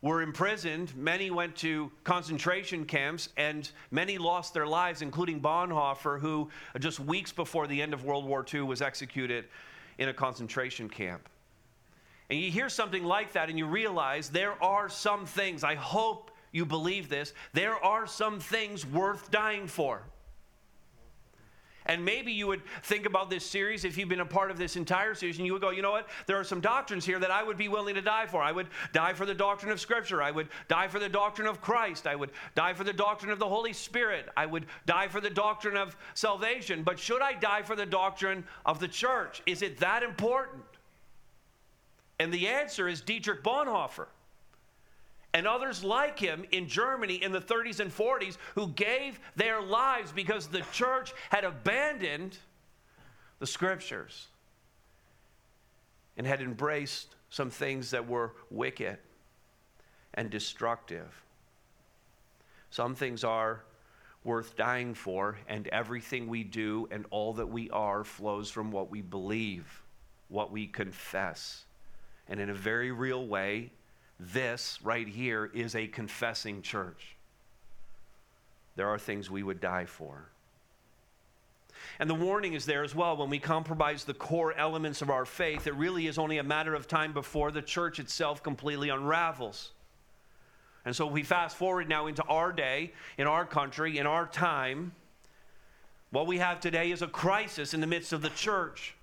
were 0.00 0.23
imprisoned. 0.23 0.95
Many 0.97 1.31
went 1.31 1.57
to 1.57 1.90
concentration 2.05 2.85
camps, 2.85 3.31
and 3.37 3.71
many 3.90 4.19
lost 4.19 4.55
their 4.55 4.67
lives, 4.67 5.02
including 5.02 5.40
Bonhoeffer, 5.40 6.21
who 6.21 6.50
uh, 6.75 6.78
just 6.78 7.00
weeks 7.00 7.33
before 7.33 7.67
the 7.67 7.81
end 7.81 7.93
of 7.93 8.05
World 8.05 8.25
War 8.25 8.45
II 8.52 8.62
was 8.62 8.81
executed 8.81 9.47
in 9.99 10.09
a 10.09 10.14
concentration 10.14 10.88
camp. 10.88 11.28
And 12.31 12.38
you 12.38 12.50
hear 12.50 12.69
something 12.69 13.05
like 13.05 13.33
that, 13.33 13.49
and 13.49 13.59
you 13.59 13.67
realize 13.67 14.28
there 14.28 14.62
are 14.62 14.88
some 14.88 15.26
things, 15.26 15.64
I 15.64 15.75
hope 15.75 16.31
you 16.52 16.64
believe 16.64 17.09
this, 17.09 17.33
there 17.52 17.83
are 17.83 18.07
some 18.07 18.38
things 18.38 18.87
worth 18.87 19.31
dying 19.31 19.67
for. 19.67 20.02
And 21.88 22.04
maybe 22.04 22.30
you 22.33 22.47
would 22.47 22.61
think 22.83 23.07
about 23.07 23.30
this 23.30 23.45
series 23.45 23.87
if 23.87 23.97
you've 23.97 24.11
been 24.11 24.21
a 24.21 24.26
part 24.26 24.50
of 24.50 24.59
this 24.59 24.76
entire 24.76 25.14
series 25.14 25.38
and 25.38 25.47
you 25.47 25.54
would 25.54 25.62
go, 25.62 25.71
you 25.71 25.80
know 25.80 25.90
what? 25.90 26.09
There 26.26 26.38
are 26.38 26.45
some 26.45 26.61
doctrines 26.61 27.07
here 27.07 27.18
that 27.18 27.30
I 27.30 27.42
would 27.42 27.57
be 27.57 27.68
willing 27.68 27.95
to 27.95 28.02
die 28.02 28.26
for. 28.26 28.42
I 28.42 28.52
would 28.52 28.68
die 28.92 29.14
for 29.14 29.25
the 29.25 29.35
doctrine 29.35 29.73
of 29.73 29.80
Scripture. 29.80 30.23
I 30.23 30.30
would 30.30 30.49
die 30.68 30.88
for 30.88 30.99
the 30.99 31.09
doctrine 31.09 31.49
of 31.49 31.62
Christ. 31.62 32.07
I 32.07 32.14
would 32.14 32.30
die 32.54 32.75
for 32.75 32.85
the 32.85 32.92
doctrine 32.92 33.33
of 33.33 33.38
the 33.38 33.49
Holy 33.49 33.73
Spirit. 33.73 34.28
I 34.37 34.45
would 34.45 34.66
die 34.85 35.09
for 35.09 35.23
the 35.23 35.30
doctrine 35.30 35.78
of 35.78 35.97
salvation. 36.12 36.83
But 36.83 36.99
should 36.99 37.23
I 37.23 37.33
die 37.33 37.62
for 37.62 37.75
the 37.75 37.87
doctrine 37.87 38.45
of 38.66 38.80
the 38.80 38.88
church? 38.88 39.42
Is 39.47 39.62
it 39.62 39.78
that 39.78 40.02
important? 40.02 40.64
And 42.21 42.33
the 42.35 42.49
answer 42.49 42.87
is 42.87 43.00
Dietrich 43.00 43.42
Bonhoeffer 43.42 44.09
and 45.35 45.47
others 45.47 45.85
like 45.85 46.18
him 46.18 46.44
in 46.52 46.68
Germany 46.68 47.23
in 47.23 47.32
the 47.32 47.40
30s 47.40 47.80
and 47.80 47.94
40s 47.94 48.38
who 48.54 48.68
gave 48.68 49.20
their 49.37 49.61
lives 49.61 50.12
because 50.12 50.47
the 50.47 50.62
church 50.73 51.12
had 51.30 51.44
abandoned 51.44 52.37
the 53.38 53.47
scriptures 53.47 54.28
and 56.16 56.26
had 56.26 56.40
embraced 56.40 57.14
some 57.30 57.50
things 57.50 57.90
that 57.90 58.08
were 58.08 58.32
wicked 58.50 58.99
and 60.14 60.30
destructive. 60.30 61.23
Some 62.70 62.94
things 62.94 63.23
are 63.23 63.62
worth 64.25 64.56
dying 64.56 64.94
for, 64.94 65.38
and 65.49 65.68
everything 65.68 66.26
we 66.26 66.44
do 66.44 66.88
and 66.90 67.06
all 67.11 67.32
that 67.35 67.47
we 67.47 67.70
are 67.70 68.04
flows 68.04 68.50
from 68.50 68.70
what 68.70 68.90
we 68.90 69.00
believe, 69.00 69.82
what 70.28 70.50
we 70.50 70.66
confess. 70.66 71.64
And 72.28 72.40
in 72.40 72.50
a 72.50 72.54
very 72.54 72.90
real 72.90 73.26
way, 73.26 73.70
this 74.20 74.78
right 74.82 75.06
here 75.06 75.50
is 75.52 75.75
a 75.75 75.87
confessing 75.87 76.62
church. 76.62 77.16
There 78.76 78.88
are 78.88 78.98
things 78.98 79.30
we 79.30 79.42
would 79.42 79.60
die 79.60 79.87
for. 79.87 80.30
And 81.98 82.08
the 82.08 82.14
warning 82.14 82.54
is 82.54 82.64
there 82.64 82.84
as 82.84 82.94
well. 82.94 83.16
When 83.16 83.30
we 83.30 83.38
compromise 83.38 84.04
the 84.04 84.14
core 84.14 84.52
elements 84.54 85.02
of 85.02 85.10
our 85.10 85.25
faith, 85.25 85.66
it 85.66 85.75
really 85.75 86.06
is 86.06 86.18
only 86.18 86.38
a 86.38 86.42
matter 86.42 86.75
of 86.75 86.87
time 86.87 87.12
before 87.12 87.50
the 87.50 87.62
church 87.62 87.98
itself 87.98 88.42
completely 88.42 88.88
unravels. 88.88 89.72
And 90.84 90.94
so 90.94 91.06
we 91.06 91.22
fast 91.22 91.56
forward 91.56 91.88
now 91.88 92.06
into 92.06 92.22
our 92.25 92.52
day, 92.52 92.92
in 93.18 93.26
our 93.26 93.44
country, 93.44 93.98
in 93.98 94.06
our 94.06 94.26
time. 94.26 94.92
What 96.10 96.26
we 96.26 96.38
have 96.38 96.60
today 96.60 96.90
is 96.90 97.02
a 97.02 97.08
crisis 97.08 97.75
in 97.75 97.80
the 97.80 97.87
midst 97.87 98.12
of 98.12 98.22
the 98.22 98.30
church. 98.30 98.94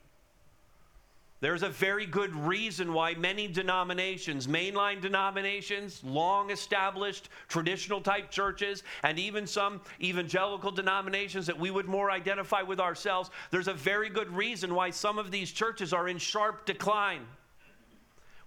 There's 1.46 1.62
a 1.62 1.70
very 1.70 2.08
good 2.08 2.36
reason 2.36 2.92
why 2.92 3.14
many 3.14 3.48
denominations, 3.48 4.48
mainline 4.48 5.00
denominations, 5.00 6.04
long 6.04 6.50
established 6.50 7.30
traditional 7.48 8.02
type 8.02 8.32
churches, 8.32 8.82
and 9.04 9.20
even 9.20 9.46
some 9.46 9.82
evangelical 10.02 10.72
denominations 10.72 11.46
that 11.46 11.60
we 11.60 11.70
would 11.70 11.86
more 11.86 12.10
identify 12.10 12.64
with 12.64 12.80
ourselves, 12.80 13.30
there's 13.52 13.68
a 13.68 13.76
very 13.76 14.10
good 14.10 14.32
reason 14.32 14.74
why 14.74 14.90
some 14.90 15.20
of 15.20 15.30
these 15.30 15.52
churches 15.52 15.94
are 15.94 16.08
in 16.08 16.18
sharp 16.18 16.66
decline. 16.66 17.28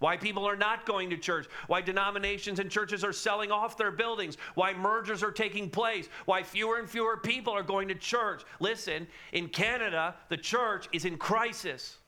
Why 0.00 0.16
people 0.16 0.44
are 0.44 0.56
not 0.56 0.84
going 0.84 1.08
to 1.10 1.16
church, 1.16 1.46
why 1.68 1.82
denominations 1.82 2.58
and 2.58 2.68
churches 2.68 3.04
are 3.04 3.12
selling 3.12 3.52
off 3.52 3.76
their 3.76 3.92
buildings, 3.92 4.38
why 4.56 4.74
mergers 4.74 5.22
are 5.22 5.30
taking 5.30 5.70
place, 5.70 6.08
why 6.24 6.42
fewer 6.42 6.80
and 6.80 6.90
fewer 6.90 7.16
people 7.16 7.52
are 7.52 7.62
going 7.62 7.86
to 7.86 7.94
church. 7.94 8.42
Listen, 8.58 9.06
in 9.30 9.50
Canada, 9.50 10.16
the 10.30 10.36
church 10.36 10.88
is 10.92 11.04
in 11.04 11.16
crisis. 11.16 11.98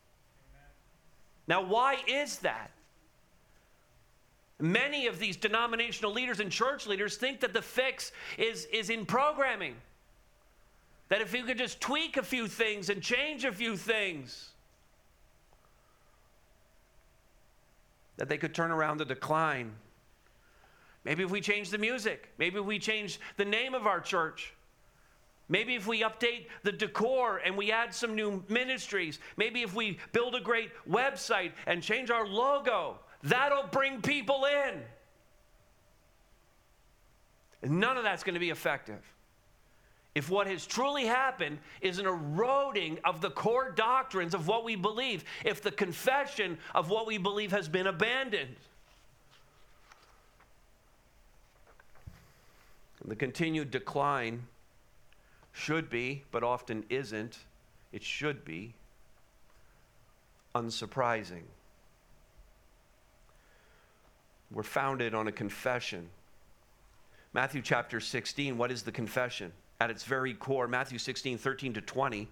Now, 1.51 1.63
why 1.63 1.97
is 2.07 2.39
that? 2.39 2.71
Many 4.61 5.09
of 5.09 5.19
these 5.19 5.37
denominational 5.37 6.13
leaders 6.13 6.39
and 6.39 6.49
church 6.49 6.87
leaders 6.87 7.17
think 7.17 7.41
that 7.41 7.53
the 7.53 7.61
fix 7.61 8.13
is, 8.39 8.67
is 8.67 8.89
in 8.89 9.05
programming. 9.05 9.75
That 11.09 11.21
if 11.21 11.35
you 11.35 11.43
could 11.43 11.59
just 11.59 11.81
tweak 11.81 12.17
a 12.17 12.23
few 12.23 12.47
things 12.47 12.89
and 12.89 13.03
change 13.03 13.45
a 13.45 13.51
few 13.51 13.77
things, 13.77 14.51
that 18.17 18.29
they 18.29 18.39
could 18.39 18.55
turn 18.55 18.71
around 18.71 18.99
the 18.99 19.05
decline. 19.05 19.73
Maybe 21.05 21.25
if 21.25 21.33
we 21.33 21.41
change 21.41 21.71
the 21.71 21.79
music, 21.79 22.29
maybe 22.39 22.61
if 22.61 22.65
we 22.65 22.79
change 22.79 23.19
the 23.39 23.45
name 23.45 23.75
of 23.75 23.89
our 23.89 23.99
church, 23.99 24.55
Maybe 25.51 25.75
if 25.75 25.87
we 25.89 26.03
update 26.03 26.47
the 26.63 26.71
decor 26.71 27.39
and 27.45 27.57
we 27.57 27.73
add 27.73 27.93
some 27.93 28.15
new 28.15 28.43
ministries, 28.49 29.19
maybe 29.37 29.63
if 29.63 29.75
we 29.75 29.99
build 30.13 30.37
a 30.37 30.41
great 30.41 30.71
website 30.89 31.51
and 31.67 31.83
change 31.83 32.09
our 32.09 32.25
logo, 32.25 33.01
that'll 33.25 33.67
bring 33.67 34.01
people 34.01 34.47
in. 34.47 34.81
None 37.69 37.97
of 37.97 38.05
that's 38.05 38.23
going 38.23 38.35
to 38.35 38.41
be 38.41 38.51
effective. 38.51 39.03
If 40.15 40.31
what 40.31 40.47
has 40.47 40.67
truly 40.67 41.05
happened 41.05 41.59
is 41.81 41.99
an 41.99 42.07
eroding 42.07 43.01
of 43.05 43.21
the 43.21 43.31
core 43.31 43.73
doctrines 43.73 44.35
of 44.35 44.47
what 44.47 44.63
we 44.65 44.77
believe, 44.77 45.25
if 45.45 45.63
the 45.63 45.73
confession 45.73 46.59
of 46.77 46.91
what 46.91 47.09
we 47.09 47.19
believe 47.19 47.51
has 47.51 47.69
been 47.69 47.89
abandoned, 47.89 48.55
the 53.05 53.17
continued 53.17 53.73
decline 53.73 54.47
should 55.53 55.91
be, 55.91 56.25
but 56.31 56.43
often 56.43 56.85
isn't, 56.89 57.39
it 57.93 58.03
should 58.03 58.45
be 58.45 58.75
unsurprising. 60.55 61.43
We're 64.51 64.63
founded 64.63 65.15
on 65.15 65.29
a 65.29 65.33
confession. 65.33 66.09
Matthew 67.33 67.63
chapter 67.63 68.01
16, 68.01 68.59
what 68.59 68.73
is 68.73 68.83
the 68.83 68.93
confession? 68.93 69.53
At 69.81 69.91
its 69.91 70.05
very 70.05 70.35
core, 70.35 70.67
Matthew 70.67 70.99
16, 70.99 71.39
13 71.39 71.75
to 71.75 71.81
20, 71.81 72.29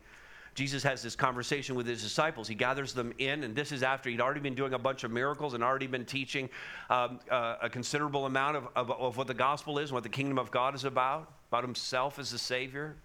Jesus 0.54 0.82
has 0.82 1.02
this 1.02 1.14
conversation 1.14 1.76
with 1.76 1.87
his 1.87 2.02
disciples. 2.02 2.48
He 2.48 2.56
gathers 2.56 2.92
them 2.92 3.12
in, 3.18 3.44
and 3.44 3.54
this 3.54 3.70
is 3.70 3.84
after 3.84 4.10
he'd 4.10 4.20
already 4.20 4.40
been 4.40 4.56
doing 4.56 4.75
a 4.75 4.78
bunch 4.78 5.04
of 5.04 5.12
miracles 5.12 5.54
and 5.54 5.62
already 5.62 5.87
been 5.87 6.04
teaching 6.04 6.50
um, 6.90 7.20
uh, 7.30 7.56
a 7.62 7.70
considerable 7.70 8.26
amount 8.26 8.56
of, 8.56 8.68
of, 8.75 8.90
of 8.90 9.16
what 9.16 9.28
the 9.28 9.34
gospel 9.34 9.78
is, 9.78 9.92
what 9.92 10.02
the 10.02 10.08
kingdom 10.08 10.37
of 10.37 10.50
God 10.50 10.75
is 10.75 10.84
about, 10.84 11.30
about 11.52 11.62
himself 11.62 12.18
as 12.18 12.32
the 12.32 12.38
Savior. 12.38 12.96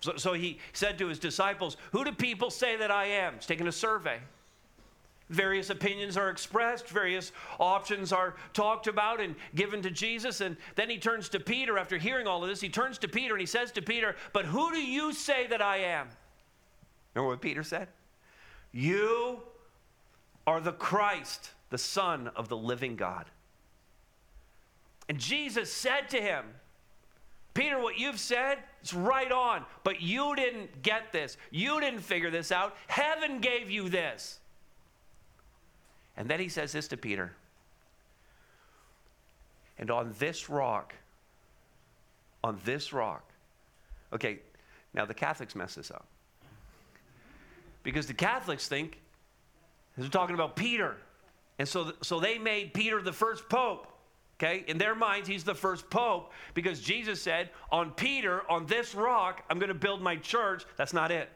So, 0.00 0.16
so 0.16 0.32
he 0.34 0.58
said 0.72 0.98
to 0.98 1.08
his 1.08 1.18
disciples, 1.18 1.76
Who 1.92 2.04
do 2.04 2.12
people 2.12 2.50
say 2.50 2.76
that 2.76 2.90
I 2.90 3.06
am? 3.06 3.34
He's 3.34 3.46
taking 3.46 3.66
a 3.66 3.72
survey. 3.72 4.20
Various 5.28 5.70
opinions 5.70 6.16
are 6.16 6.30
expressed, 6.30 6.88
various 6.88 7.32
options 7.58 8.12
are 8.12 8.36
talked 8.52 8.86
about 8.86 9.20
and 9.20 9.34
given 9.56 9.82
to 9.82 9.90
Jesus. 9.90 10.40
And 10.40 10.56
then 10.76 10.88
he 10.88 10.98
turns 10.98 11.28
to 11.30 11.40
Peter 11.40 11.78
after 11.78 11.98
hearing 11.98 12.28
all 12.28 12.44
of 12.44 12.48
this. 12.48 12.60
He 12.60 12.68
turns 12.68 12.98
to 12.98 13.08
Peter 13.08 13.34
and 13.34 13.40
he 13.40 13.46
says 13.46 13.72
to 13.72 13.82
Peter, 13.82 14.14
But 14.32 14.44
who 14.44 14.70
do 14.70 14.78
you 14.78 15.12
say 15.12 15.48
that 15.48 15.60
I 15.60 15.78
am? 15.78 16.08
Remember 17.14 17.30
what 17.30 17.40
Peter 17.40 17.64
said? 17.64 17.88
You 18.70 19.40
are 20.46 20.60
the 20.60 20.72
Christ, 20.72 21.50
the 21.70 21.78
Son 21.78 22.30
of 22.36 22.48
the 22.48 22.56
living 22.56 22.94
God. 22.94 23.24
And 25.08 25.18
Jesus 25.18 25.72
said 25.72 26.08
to 26.10 26.20
him, 26.20 26.44
Peter, 27.56 27.80
what 27.80 27.98
you've 27.98 28.20
said 28.20 28.58
is 28.84 28.92
right 28.92 29.32
on, 29.32 29.64
but 29.82 30.02
you 30.02 30.36
didn't 30.36 30.82
get 30.82 31.10
this. 31.10 31.38
You 31.50 31.80
didn't 31.80 32.00
figure 32.00 32.30
this 32.30 32.52
out. 32.52 32.76
Heaven 32.86 33.40
gave 33.40 33.70
you 33.70 33.88
this. 33.88 34.40
And 36.18 36.28
then 36.28 36.38
he 36.38 36.50
says 36.50 36.70
this 36.72 36.86
to 36.88 36.98
Peter. 36.98 37.32
And 39.78 39.90
on 39.90 40.14
this 40.18 40.50
rock, 40.50 40.94
on 42.44 42.60
this 42.66 42.92
rock, 42.92 43.24
okay, 44.12 44.40
now 44.92 45.06
the 45.06 45.14
Catholics 45.14 45.54
mess 45.54 45.76
this 45.76 45.90
up. 45.90 46.06
Because 47.82 48.06
the 48.06 48.14
Catholics 48.14 48.68
think 48.68 49.00
They're 49.96 50.08
talking 50.10 50.34
about 50.34 50.56
Peter. 50.56 50.96
And 51.58 51.66
so, 51.66 51.94
so 52.02 52.20
they 52.20 52.36
made 52.36 52.74
Peter 52.74 53.00
the 53.00 53.14
first 53.14 53.48
pope. 53.48 53.86
Okay? 54.38 54.64
In 54.66 54.78
their 54.78 54.94
minds, 54.94 55.28
he's 55.28 55.44
the 55.44 55.54
first 55.54 55.88
pope 55.88 56.32
because 56.54 56.80
Jesus 56.80 57.22
said, 57.22 57.50
On 57.70 57.90
Peter, 57.90 58.42
on 58.50 58.66
this 58.66 58.94
rock, 58.94 59.44
I'm 59.48 59.58
going 59.58 59.68
to 59.68 59.74
build 59.74 60.02
my 60.02 60.16
church. 60.16 60.64
That's 60.76 60.92
not 60.92 61.10
it. 61.10 61.30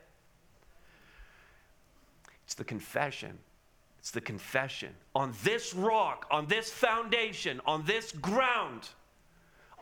It's 2.44 2.54
the 2.54 2.64
confession. 2.64 3.38
It's 4.00 4.10
the 4.10 4.20
confession. 4.20 4.90
On 5.14 5.32
this 5.44 5.74
rock, 5.74 6.26
on 6.30 6.46
this 6.46 6.70
foundation, 6.70 7.60
on 7.66 7.84
this 7.84 8.12
ground, 8.12 8.88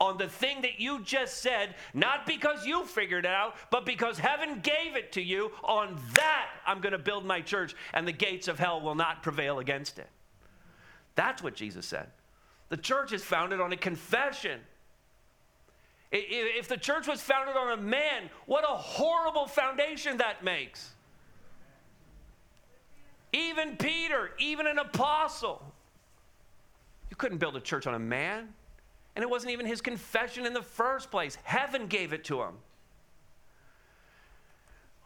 on 0.00 0.16
the 0.18 0.28
thing 0.28 0.62
that 0.62 0.78
you 0.78 1.02
just 1.02 1.42
said, 1.42 1.74
not 1.94 2.26
because 2.26 2.66
you 2.66 2.84
figured 2.84 3.24
it 3.24 3.30
out, 3.30 3.54
but 3.70 3.84
because 3.84 4.18
heaven 4.18 4.60
gave 4.60 4.96
it 4.96 5.12
to 5.12 5.22
you, 5.22 5.50
on 5.64 5.98
that 6.14 6.46
I'm 6.66 6.80
going 6.80 6.92
to 6.92 6.98
build 6.98 7.24
my 7.24 7.40
church, 7.40 7.74
and 7.92 8.06
the 8.06 8.12
gates 8.12 8.48
of 8.48 8.58
hell 8.58 8.80
will 8.80 8.94
not 8.94 9.22
prevail 9.22 9.58
against 9.58 9.98
it. 9.98 10.08
That's 11.14 11.42
what 11.42 11.54
Jesus 11.54 11.86
said. 11.86 12.08
The 12.68 12.76
church 12.76 13.12
is 13.12 13.24
founded 13.24 13.60
on 13.60 13.72
a 13.72 13.76
confession. 13.76 14.60
If 16.10 16.68
the 16.68 16.76
church 16.76 17.06
was 17.06 17.20
founded 17.20 17.56
on 17.56 17.78
a 17.78 17.82
man, 17.82 18.30
what 18.46 18.64
a 18.64 18.74
horrible 18.74 19.46
foundation 19.46 20.18
that 20.18 20.42
makes. 20.42 20.90
Even 23.32 23.76
Peter, 23.76 24.30
even 24.38 24.66
an 24.66 24.78
apostle. 24.78 25.62
You 27.10 27.16
couldn't 27.16 27.38
build 27.38 27.56
a 27.56 27.60
church 27.60 27.86
on 27.86 27.94
a 27.94 27.98
man. 27.98 28.48
And 29.16 29.22
it 29.22 29.28
wasn't 29.28 29.52
even 29.52 29.66
his 29.66 29.80
confession 29.80 30.46
in 30.46 30.52
the 30.52 30.62
first 30.62 31.10
place. 31.10 31.36
Heaven 31.42 31.88
gave 31.88 32.12
it 32.12 32.24
to 32.24 32.40
him. 32.40 32.54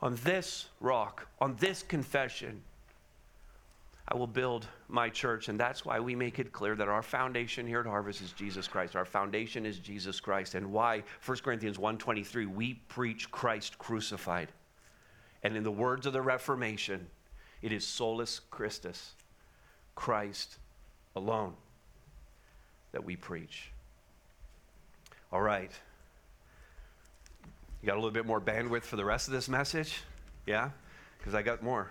On 0.02 0.16
this 0.22 0.68
rock, 0.80 1.28
on 1.40 1.56
this 1.60 1.82
confession, 1.82 2.62
I 4.08 4.16
will 4.16 4.26
build 4.26 4.66
my 4.88 5.08
church. 5.08 5.48
And 5.48 5.58
that's 5.58 5.84
why 5.84 6.00
we 6.00 6.14
make 6.14 6.38
it 6.38 6.52
clear 6.52 6.74
that 6.74 6.88
our 6.88 7.02
foundation 7.02 7.66
here 7.66 7.80
at 7.80 7.86
Harvest 7.86 8.20
is 8.20 8.32
Jesus 8.32 8.66
Christ. 8.66 8.96
Our 8.96 9.04
foundation 9.04 9.64
is 9.64 9.78
Jesus 9.78 10.20
Christ. 10.20 10.54
And 10.54 10.72
why 10.72 11.04
1 11.24 11.38
Corinthians 11.38 11.78
1.23, 11.78 12.52
we 12.52 12.74
preach 12.88 13.30
Christ 13.30 13.78
crucified. 13.78 14.48
And 15.42 15.56
in 15.56 15.62
the 15.62 15.70
words 15.70 16.06
of 16.06 16.12
the 16.12 16.22
Reformation, 16.22 17.06
it 17.62 17.72
is 17.72 17.86
solus 17.86 18.40
Christus, 18.50 19.12
Christ 19.94 20.58
alone, 21.14 21.54
that 22.90 23.04
we 23.04 23.16
preach. 23.16 23.70
All 25.32 25.40
right. 25.40 25.70
You 27.80 27.86
got 27.86 27.94
a 27.94 28.00
little 28.00 28.10
bit 28.10 28.26
more 28.26 28.40
bandwidth 28.40 28.82
for 28.82 28.96
the 28.96 29.04
rest 29.04 29.28
of 29.28 29.32
this 29.32 29.48
message? 29.48 30.02
Yeah? 30.46 30.70
Because 31.18 31.34
I 31.34 31.42
got 31.42 31.62
more. 31.62 31.90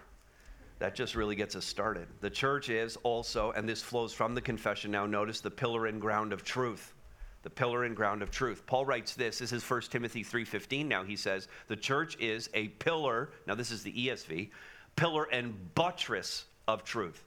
That 0.81 0.95
just 0.95 1.15
really 1.15 1.35
gets 1.35 1.55
us 1.55 1.63
started. 1.63 2.07
The 2.21 2.29
church 2.31 2.69
is 2.69 2.97
also, 3.03 3.51
and 3.51 3.69
this 3.69 3.83
flows 3.83 4.13
from 4.13 4.33
the 4.33 4.41
confession 4.41 4.89
now, 4.89 5.05
notice 5.05 5.39
the 5.39 5.51
pillar 5.51 5.85
and 5.85 6.01
ground 6.01 6.33
of 6.33 6.43
truth. 6.43 6.95
The 7.43 7.51
pillar 7.51 7.83
and 7.83 7.95
ground 7.95 8.23
of 8.23 8.31
truth. 8.31 8.65
Paul 8.65 8.83
writes 8.83 9.13
this, 9.13 9.37
this 9.37 9.51
is 9.51 9.63
1 9.63 9.81
Timothy 9.91 10.23
3.15 10.23 10.87
now. 10.87 11.03
He 11.03 11.15
says, 11.15 11.47
the 11.67 11.75
church 11.75 12.17
is 12.19 12.49
a 12.55 12.69
pillar, 12.69 13.29
now 13.45 13.53
this 13.53 13.69
is 13.69 13.83
the 13.83 13.93
ESV, 13.93 14.49
pillar 14.95 15.25
and 15.25 15.53
buttress 15.75 16.45
of 16.67 16.83
truth. 16.83 17.25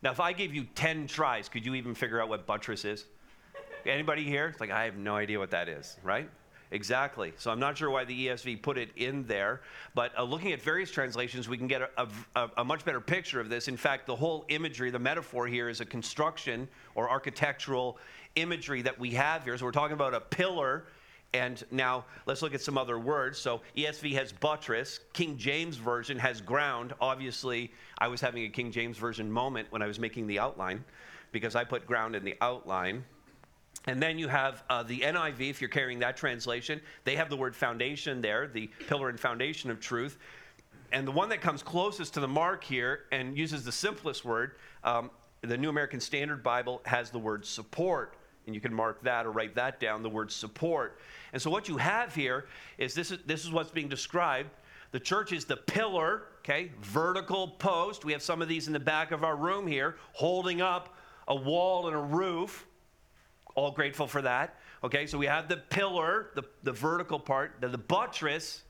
Now, 0.00 0.10
if 0.10 0.18
I 0.18 0.32
gave 0.32 0.54
you 0.54 0.64
10 0.74 1.06
tries, 1.06 1.50
could 1.50 1.66
you 1.66 1.74
even 1.74 1.94
figure 1.94 2.22
out 2.22 2.30
what 2.30 2.46
buttress 2.46 2.86
is? 2.86 3.04
Anybody 3.84 4.24
here? 4.24 4.48
It's 4.48 4.60
like, 4.60 4.70
I 4.70 4.86
have 4.86 4.96
no 4.96 5.16
idea 5.16 5.38
what 5.38 5.50
that 5.50 5.68
is, 5.68 5.98
right? 6.02 6.30
Exactly. 6.70 7.32
So 7.38 7.50
I'm 7.50 7.60
not 7.60 7.78
sure 7.78 7.90
why 7.90 8.04
the 8.04 8.26
ESV 8.26 8.60
put 8.62 8.76
it 8.76 8.90
in 8.96 9.24
there, 9.26 9.60
but 9.94 10.16
uh, 10.18 10.24
looking 10.24 10.52
at 10.52 10.60
various 10.60 10.90
translations, 10.90 11.48
we 11.48 11.56
can 11.56 11.68
get 11.68 11.82
a, 11.82 12.08
a, 12.34 12.50
a, 12.58 12.64
much 12.64 12.84
better 12.84 13.00
picture 13.00 13.40
of 13.40 13.48
this. 13.48 13.68
In 13.68 13.76
fact, 13.76 14.06
the 14.06 14.16
whole 14.16 14.44
imagery, 14.48 14.90
the 14.90 14.98
metaphor 14.98 15.46
here 15.46 15.68
is 15.68 15.80
a 15.80 15.84
construction 15.84 16.68
or 16.96 17.08
architectural 17.08 17.98
imagery 18.34 18.82
that 18.82 18.98
we 18.98 19.10
have 19.10 19.44
here. 19.44 19.56
So 19.56 19.64
we're 19.64 19.72
talking 19.72 19.94
about 19.94 20.14
a 20.14 20.20
pillar. 20.20 20.86
And 21.34 21.62
now 21.70 22.04
let's 22.24 22.40
look 22.40 22.54
at 22.54 22.62
some 22.62 22.78
other 22.78 22.98
words. 22.98 23.38
So 23.38 23.60
ESV 23.76 24.12
has 24.14 24.32
buttress, 24.32 25.00
King 25.12 25.36
James 25.36 25.76
Version 25.76 26.18
has 26.18 26.40
ground. 26.40 26.94
Obviously, 27.00 27.72
I 27.98 28.08
was 28.08 28.20
having 28.20 28.44
a 28.44 28.48
King 28.48 28.72
James 28.72 28.96
Version 28.96 29.30
moment 29.30 29.68
when 29.70 29.82
I 29.82 29.86
was 29.86 29.98
making 29.98 30.28
the 30.28 30.38
outline 30.38 30.84
because 31.32 31.54
I 31.54 31.64
put 31.64 31.86
ground 31.86 32.16
in 32.16 32.24
the 32.24 32.36
outline. 32.40 33.04
And 33.86 34.02
then 34.02 34.18
you 34.18 34.28
have 34.28 34.64
uh, 34.68 34.82
the 34.82 35.00
NIV, 35.00 35.50
if 35.50 35.60
you're 35.60 35.70
carrying 35.70 35.98
that 36.00 36.16
translation, 36.16 36.80
they 37.04 37.14
have 37.16 37.30
the 37.30 37.36
word 37.36 37.54
foundation 37.54 38.20
there, 38.20 38.48
the 38.48 38.68
pillar 38.88 39.08
and 39.08 39.18
foundation 39.18 39.70
of 39.70 39.80
truth. 39.80 40.18
And 40.92 41.06
the 41.06 41.12
one 41.12 41.28
that 41.28 41.40
comes 41.40 41.62
closest 41.62 42.14
to 42.14 42.20
the 42.20 42.28
mark 42.28 42.64
here 42.64 43.04
and 43.12 43.36
uses 43.36 43.64
the 43.64 43.72
simplest 43.72 44.24
word, 44.24 44.52
um, 44.82 45.10
the 45.42 45.56
New 45.56 45.68
American 45.68 46.00
Standard 46.00 46.42
Bible 46.42 46.80
has 46.84 47.10
the 47.10 47.18
word 47.18 47.44
support. 47.44 48.16
And 48.46 48.54
you 48.54 48.60
can 48.60 48.72
mark 48.72 49.02
that 49.02 49.26
or 49.26 49.32
write 49.32 49.54
that 49.56 49.80
down, 49.80 50.02
the 50.02 50.08
word 50.08 50.30
support. 50.30 50.98
And 51.32 51.42
so 51.42 51.50
what 51.50 51.68
you 51.68 51.76
have 51.76 52.14
here 52.14 52.46
is 52.78 52.94
this 52.94 53.10
is, 53.10 53.18
this 53.26 53.44
is 53.44 53.50
what's 53.50 53.70
being 53.70 53.88
described. 53.88 54.50
The 54.92 55.00
church 55.00 55.32
is 55.32 55.44
the 55.44 55.56
pillar, 55.56 56.22
okay, 56.38 56.70
vertical 56.80 57.48
post. 57.48 58.04
We 58.04 58.12
have 58.12 58.22
some 58.22 58.40
of 58.40 58.48
these 58.48 58.68
in 58.68 58.72
the 58.72 58.80
back 58.80 59.10
of 59.10 59.24
our 59.24 59.36
room 59.36 59.66
here, 59.66 59.96
holding 60.12 60.60
up 60.60 60.96
a 61.26 61.34
wall 61.34 61.88
and 61.88 61.96
a 61.96 62.00
roof 62.00 62.66
all 63.56 63.72
grateful 63.72 64.06
for 64.06 64.22
that. 64.22 64.54
Okay, 64.84 65.06
so 65.06 65.18
we 65.18 65.26
have 65.26 65.48
the 65.48 65.56
pillar, 65.56 66.28
the, 66.36 66.44
the 66.62 66.72
vertical 66.72 67.18
part. 67.18 67.56
The, 67.60 67.68
the 67.68 67.78
buttress 67.78 68.62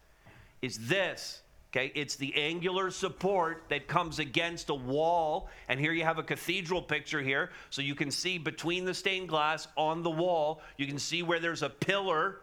is 0.63 0.89
this. 0.89 1.43
Okay, 1.73 1.93
it's 1.95 2.17
the 2.17 2.35
angular 2.37 2.91
support 2.91 3.65
that 3.69 3.87
comes 3.89 4.19
against 4.19 4.71
a 4.71 4.75
wall. 4.75 5.51
And 5.69 5.79
here 5.79 5.93
you 5.93 6.05
have 6.05 6.19
a 6.19 6.23
cathedral 6.23 6.81
picture 6.81 7.21
here. 7.21 7.51
So 7.69 7.83
you 7.83 7.95
can 7.95 8.11
see 8.11 8.39
between 8.39 8.87
the 8.87 8.95
stained 8.95 9.29
glass 9.29 9.69
on 9.77 10.03
the 10.03 10.11
wall, 10.11 10.63
you 10.79 10.87
can 10.87 10.99
see 10.99 11.23
where 11.23 11.41
there's 11.41 11.63
a 11.63 11.69
pillar. 11.69 12.39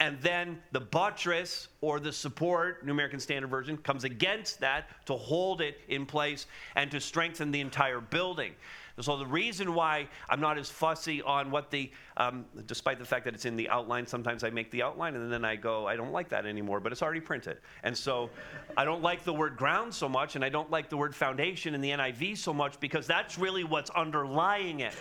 And 0.00 0.20
then 0.22 0.62
the 0.72 0.80
buttress 0.80 1.68
or 1.80 2.00
the 2.00 2.12
support, 2.12 2.86
New 2.86 2.92
American 2.92 3.20
Standard 3.20 3.48
Version, 3.48 3.76
comes 3.76 4.04
against 4.04 4.60
that 4.60 4.88
to 5.06 5.14
hold 5.14 5.60
it 5.60 5.78
in 5.88 6.06
place 6.06 6.46
and 6.74 6.90
to 6.92 7.00
strengthen 7.00 7.50
the 7.50 7.60
entire 7.60 8.00
building. 8.00 8.52
So 9.00 9.16
the 9.16 9.26
reason 9.26 9.74
why 9.74 10.06
I'm 10.28 10.40
not 10.40 10.58
as 10.58 10.68
fussy 10.68 11.22
on 11.22 11.50
what 11.50 11.70
the, 11.70 11.90
um, 12.18 12.44
despite 12.66 12.98
the 12.98 13.04
fact 13.04 13.24
that 13.24 13.34
it's 13.34 13.46
in 13.46 13.56
the 13.56 13.68
outline, 13.70 14.06
sometimes 14.06 14.44
I 14.44 14.50
make 14.50 14.70
the 14.70 14.82
outline 14.82 15.16
and 15.16 15.32
then 15.32 15.44
I 15.44 15.56
go, 15.56 15.86
I 15.86 15.96
don't 15.96 16.12
like 16.12 16.28
that 16.28 16.44
anymore, 16.44 16.78
but 16.78 16.92
it's 16.92 17.02
already 17.02 17.20
printed. 17.20 17.58
And 17.82 17.96
so 17.96 18.28
I 18.76 18.84
don't 18.84 19.02
like 19.02 19.24
the 19.24 19.32
word 19.32 19.56
ground 19.56 19.94
so 19.94 20.08
much, 20.08 20.36
and 20.36 20.44
I 20.44 20.50
don't 20.50 20.70
like 20.70 20.90
the 20.90 20.96
word 20.96 21.14
foundation 21.14 21.74
in 21.74 21.80
the 21.80 21.90
NIV 21.90 22.36
so 22.36 22.52
much 22.52 22.78
because 22.80 23.06
that's 23.06 23.38
really 23.38 23.64
what's 23.64 23.90
underlying 23.90 24.80
it. 24.80 24.94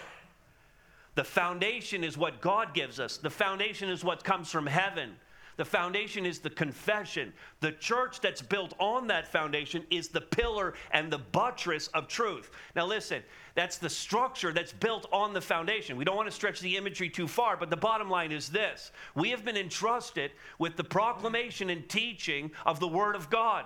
The 1.16 1.24
foundation 1.26 2.06
is 2.06 2.18
what 2.18 2.40
God 2.40 2.74
gives 2.74 3.00
us. 3.00 3.18
The 3.18 3.30
foundation 3.30 3.90
is 3.90 4.04
what 4.04 4.24
comes 4.24 4.50
from 4.50 4.66
heaven. 4.66 5.16
The 5.62 5.66
foundation 5.66 6.26
is 6.26 6.40
the 6.40 6.50
confession. 6.50 7.32
The 7.60 7.74
church 7.74 8.20
that's 8.20 8.42
built 8.42 8.74
on 8.80 9.06
that 9.10 9.28
foundation 9.28 9.86
is 9.92 10.08
the 10.08 10.20
pillar 10.20 10.74
and 10.90 11.14
the 11.14 11.20
buttress 11.20 11.86
of 11.90 12.08
truth. 12.08 12.50
Now, 12.76 12.88
listen, 12.88 13.22
that's 13.54 13.78
the 13.78 13.88
structure 13.88 14.52
that's 14.52 14.74
built 14.74 15.06
on 15.14 15.34
the 15.34 15.42
foundation. 15.42 15.98
We 15.98 16.04
don't 16.04 16.16
want 16.16 16.28
to 16.28 16.34
stretch 16.34 16.62
the 16.62 16.78
imagery 16.78 17.12
too 17.12 17.28
far, 17.28 17.58
but 17.58 17.70
the 17.70 17.78
bottom 17.78 18.10
line 18.10 18.32
is 18.32 18.50
this 18.50 18.92
we 19.14 19.30
have 19.30 19.46
been 19.46 19.56
entrusted 19.56 20.32
with 20.58 20.78
the 20.78 20.84
proclamation 20.84 21.70
and 21.70 21.88
teaching 21.88 22.50
of 22.66 22.80
the 22.80 22.88
Word 22.88 23.16
of 23.16 23.30
God. 23.30 23.66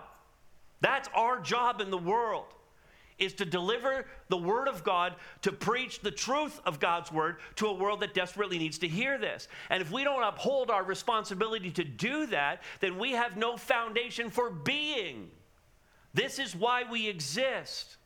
That's 0.81 1.07
our 1.15 1.39
job 1.39 1.79
in 1.79 1.91
the 1.91 1.97
world 1.97 2.47
is 3.17 3.33
to 3.35 3.45
deliver 3.45 4.05
the 4.29 4.37
word 4.37 4.67
of 4.67 4.83
God, 4.83 5.15
to 5.41 5.51
preach 5.51 6.01
the 6.01 6.11
truth 6.11 6.59
of 6.65 6.79
God's 6.79 7.11
word 7.11 7.37
to 7.55 7.67
a 7.67 7.73
world 7.73 8.01
that 8.01 8.13
desperately 8.13 8.57
needs 8.57 8.77
to 8.79 8.87
hear 8.87 9.17
this. 9.17 9.47
And 9.69 9.81
if 9.81 9.91
we 9.91 10.03
don't 10.03 10.23
uphold 10.23 10.69
our 10.69 10.83
responsibility 10.83 11.71
to 11.71 11.83
do 11.83 12.25
that, 12.27 12.61
then 12.81 12.97
we 12.97 13.11
have 13.11 13.37
no 13.37 13.57
foundation 13.57 14.29
for 14.29 14.49
being. 14.49 15.29
This 16.13 16.39
is 16.39 16.55
why 16.55 16.83
we 16.89 17.07
exist. 17.07 17.97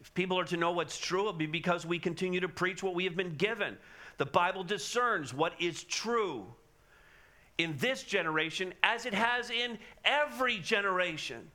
If 0.00 0.12
people 0.14 0.38
are 0.38 0.44
to 0.44 0.56
know 0.56 0.72
what's 0.72 0.98
true, 0.98 1.20
it'll 1.20 1.32
be 1.32 1.46
because 1.46 1.86
we 1.86 1.98
continue 1.98 2.40
to 2.40 2.48
preach 2.48 2.82
what 2.82 2.94
we 2.94 3.04
have 3.04 3.16
been 3.16 3.36
given. 3.36 3.76
The 4.18 4.26
Bible 4.26 4.62
discerns 4.62 5.32
what 5.32 5.54
is 5.58 5.82
true 5.82 6.46
in 7.58 7.76
this 7.78 8.02
generation 8.02 8.74
as 8.82 9.06
it 9.06 9.14
has 9.14 9.50
in 9.50 9.78
every 10.04 10.58
generation. 10.58 11.50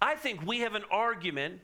I 0.00 0.14
think 0.14 0.46
we 0.46 0.60
have 0.60 0.74
an 0.74 0.84
argument 0.90 1.60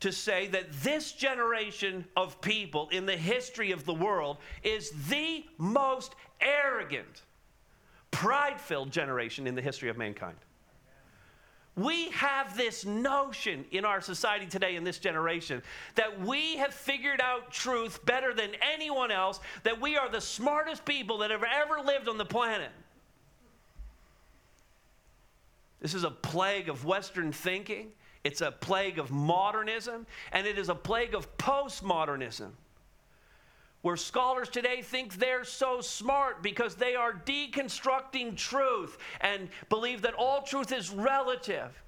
to 0.00 0.10
say 0.12 0.48
that 0.48 0.72
this 0.82 1.12
generation 1.12 2.04
of 2.16 2.40
people 2.40 2.88
in 2.90 3.06
the 3.06 3.16
history 3.16 3.70
of 3.70 3.84
the 3.84 3.94
world 3.94 4.38
is 4.64 4.90
the 5.08 5.44
most 5.58 6.14
arrogant, 6.40 7.22
pride 8.10 8.60
filled 8.60 8.90
generation 8.90 9.46
in 9.46 9.54
the 9.54 9.62
history 9.62 9.88
of 9.88 9.96
mankind. 9.96 10.36
We 11.76 12.10
have 12.10 12.56
this 12.56 12.84
notion 12.84 13.64
in 13.70 13.84
our 13.84 14.00
society 14.00 14.46
today, 14.46 14.76
in 14.76 14.84
this 14.84 14.98
generation, 14.98 15.62
that 15.94 16.20
we 16.20 16.56
have 16.56 16.74
figured 16.74 17.20
out 17.20 17.50
truth 17.50 18.04
better 18.04 18.34
than 18.34 18.50
anyone 18.74 19.10
else, 19.10 19.40
that 19.62 19.80
we 19.80 19.96
are 19.96 20.10
the 20.10 20.20
smartest 20.20 20.84
people 20.84 21.18
that 21.18 21.30
have 21.30 21.44
ever 21.44 21.80
lived 21.80 22.08
on 22.08 22.18
the 22.18 22.26
planet. 22.26 22.70
This 25.82 25.94
is 25.94 26.04
a 26.04 26.10
plague 26.10 26.68
of 26.68 26.84
Western 26.84 27.32
thinking. 27.32 27.88
It's 28.22 28.40
a 28.40 28.52
plague 28.52 29.00
of 29.00 29.10
modernism, 29.10 30.06
and 30.30 30.46
it 30.46 30.56
is 30.56 30.68
a 30.68 30.76
plague 30.76 31.12
of 31.12 31.36
postmodernism, 31.38 32.50
where 33.82 33.96
scholars 33.96 34.48
today 34.48 34.80
think 34.80 35.14
they're 35.14 35.42
so 35.42 35.80
smart 35.80 36.40
because 36.40 36.76
they 36.76 36.94
are 36.94 37.12
deconstructing 37.12 38.36
truth 38.36 38.96
and 39.20 39.48
believe 39.68 40.02
that 40.02 40.14
all 40.14 40.42
truth 40.42 40.70
is 40.70 40.90
relative. 40.90 41.82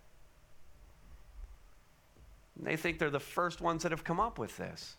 And 2.58 2.66
they 2.66 2.76
think 2.76 2.98
they're 2.98 3.10
the 3.10 3.20
first 3.20 3.60
ones 3.60 3.84
that 3.84 3.92
have 3.92 4.02
come 4.02 4.18
up 4.18 4.40
with 4.40 4.56
this. 4.56 4.96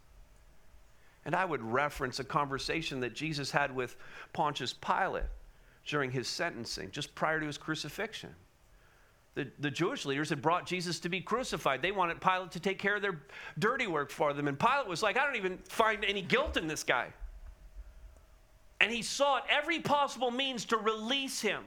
And 1.25 1.35
I 1.35 1.43
would 1.43 1.61
reference 1.61 2.19
a 2.19 2.23
conversation 2.23 3.01
that 3.01 3.13
Jesus 3.13 3.51
had 3.51 3.75
with 3.75 3.97
Pontius 4.31 4.71
Pilate 4.71 5.23
during 5.85 6.11
his 6.11 6.29
sentencing, 6.29 6.91
just 6.91 7.13
prior 7.13 7.41
to 7.41 7.45
his 7.45 7.57
crucifixion 7.57 8.33
the, 9.35 9.51
the 9.59 9.69
Jewish 9.69 10.05
leaders 10.05 10.29
had 10.29 10.41
brought 10.41 10.65
Jesus 10.65 10.99
to 11.01 11.09
be 11.09 11.19
crucified. 11.19 11.81
They 11.81 11.91
wanted 11.91 12.21
Pilate 12.21 12.51
to 12.51 12.59
take 12.59 12.79
care 12.79 12.95
of 12.95 13.01
their 13.01 13.19
dirty 13.59 13.85
work 13.85 14.09
for 14.09 14.33
them. 14.33 14.47
And 14.47 14.57
Pilate 14.57 14.87
was 14.87 15.03
like, 15.03 15.17
I 15.17 15.25
don't 15.25 15.35
even 15.35 15.57
find 15.67 16.03
any 16.05 16.21
guilt 16.21 16.55
in 16.55 16.67
this 16.67 16.83
guy. 16.83 17.07
And 18.79 18.91
he 18.91 19.01
sought 19.01 19.45
every 19.49 19.79
possible 19.79 20.31
means 20.31 20.65
to 20.65 20.77
release 20.77 21.41
him. 21.41 21.63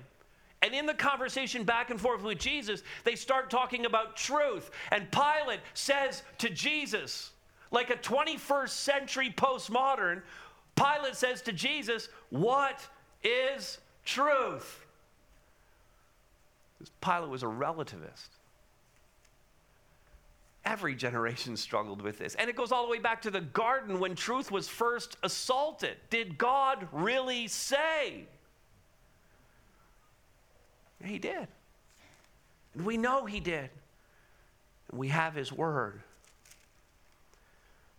And 0.62 0.74
in 0.74 0.86
the 0.86 0.94
conversation 0.94 1.62
back 1.64 1.90
and 1.90 2.00
forth 2.00 2.22
with 2.22 2.38
Jesus, 2.38 2.82
they 3.04 3.14
start 3.14 3.50
talking 3.50 3.86
about 3.86 4.16
truth. 4.16 4.70
And 4.90 5.10
Pilate 5.12 5.60
says 5.74 6.22
to 6.38 6.50
Jesus, 6.50 7.32
like 7.70 7.90
a 7.90 7.96
21st 7.96 8.70
century 8.70 9.32
postmodern, 9.36 10.22
Pilate 10.74 11.16
says 11.16 11.42
to 11.42 11.52
Jesus, 11.52 12.08
What 12.30 12.86
is 13.22 13.78
truth? 14.04 14.86
Pilate 17.00 17.28
was 17.28 17.42
a 17.42 17.46
relativist. 17.46 18.28
Every 20.64 20.94
generation 20.94 21.56
struggled 21.56 22.02
with 22.02 22.18
this. 22.18 22.34
And 22.34 22.48
it 22.48 22.56
goes 22.56 22.72
all 22.72 22.84
the 22.84 22.90
way 22.90 22.98
back 22.98 23.22
to 23.22 23.30
the 23.30 23.40
garden 23.40 23.98
when 24.00 24.14
truth 24.14 24.50
was 24.50 24.68
first 24.68 25.16
assaulted. 25.22 25.96
Did 26.10 26.38
God 26.38 26.88
really 26.92 27.48
say? 27.48 28.26
He 31.04 31.18
did. 31.18 31.48
And 32.74 32.84
we 32.84 32.96
know 32.96 33.24
He 33.24 33.40
did. 33.40 33.70
And 34.90 34.98
we 34.98 35.08
have 35.08 35.34
His 35.34 35.52
word. 35.52 36.02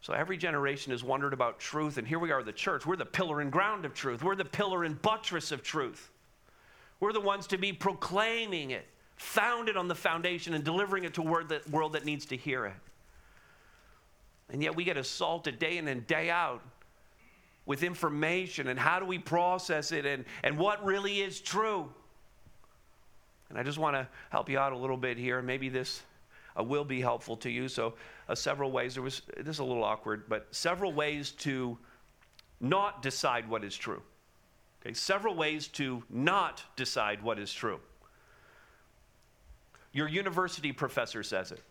So 0.02 0.14
every 0.14 0.38
generation 0.38 0.92
has 0.92 1.04
wondered 1.04 1.34
about 1.34 1.60
truth, 1.60 1.98
and 1.98 2.08
here 2.08 2.20
we 2.20 2.32
are, 2.32 2.42
the 2.42 2.54
church. 2.54 2.86
We're 2.86 2.96
the 2.96 3.06
pillar 3.06 3.42
and 3.42 3.52
ground 3.52 3.86
of 3.86 3.94
truth, 3.94 4.24
we're 4.24 4.36
the 4.36 4.46
pillar 4.46 4.84
and 4.84 5.02
buttress 5.02 5.52
of 5.52 5.62
truth. 5.62 6.10
We're 7.00 7.14
the 7.14 7.22
ones 7.22 7.48
to 7.48 7.58
be 7.58 7.72
proclaiming 7.74 8.72
it, 8.72 8.86
founded 9.16 9.78
on 9.78 9.88
the 9.88 9.96
foundation 9.96 10.54
and 10.54 10.64
delivering 10.64 11.04
it 11.04 11.14
to 11.16 11.46
that, 11.48 11.70
world 11.70 11.94
that 11.94 12.06
needs 12.06 12.26
to 12.28 12.38
hear 12.38 12.66
it. 12.66 12.74
And 14.52 14.64
yet 14.64 14.76
we 14.76 14.84
get 14.84 14.98
assaulted 14.98 15.60
day 15.60 15.78
in 15.78 15.88
and 15.88 16.06
day 16.08 16.30
out 16.30 16.62
with 17.66 17.84
information 17.84 18.68
and 18.68 18.80
how 18.80 19.00
do 19.00 19.06
we 19.06 19.20
process 19.20 19.92
it 19.92 20.06
and, 20.06 20.26
and 20.44 20.58
what 20.58 20.84
really 20.84 21.22
is 21.22 21.40
true. 21.40 21.88
And 23.50 23.58
I 23.58 23.64
just 23.64 23.78
want 23.78 23.96
to 23.96 24.08
help 24.32 24.50
you 24.50 24.58
out 24.60 24.74
a 24.74 24.78
little 24.78 24.98
bit 24.98 25.18
here. 25.18 25.42
Maybe 25.42 25.70
this 25.70 26.02
uh, 26.58 26.64
will 26.64 26.84
be 26.84 27.02
helpful 27.02 27.38
to 27.38 27.50
you. 27.50 27.68
So, 27.68 27.94
uh, 28.28 28.36
several 28.36 28.72
ways. 28.72 28.94
There 28.94 29.04
was 29.04 29.22
this 29.38 29.56
is 29.56 29.60
a 29.60 29.64
little 29.64 29.84
awkward, 29.84 30.24
but 30.30 30.48
several 30.52 30.94
ways 30.94 31.32
to 31.32 31.78
not 32.60 33.02
decide 33.02 33.50
what 33.50 33.64
is 33.64 33.76
true. 33.76 34.02
Okay, 34.82 34.94
several 34.94 35.36
ways 35.36 35.68
to 35.70 36.04
not 36.10 36.64
decide 36.76 37.22
what 37.22 37.38
is 37.38 37.54
true. 37.54 37.80
Your 39.92 40.08
university 40.08 40.72
professor 40.72 41.24
says 41.24 41.52
it. 41.52 41.62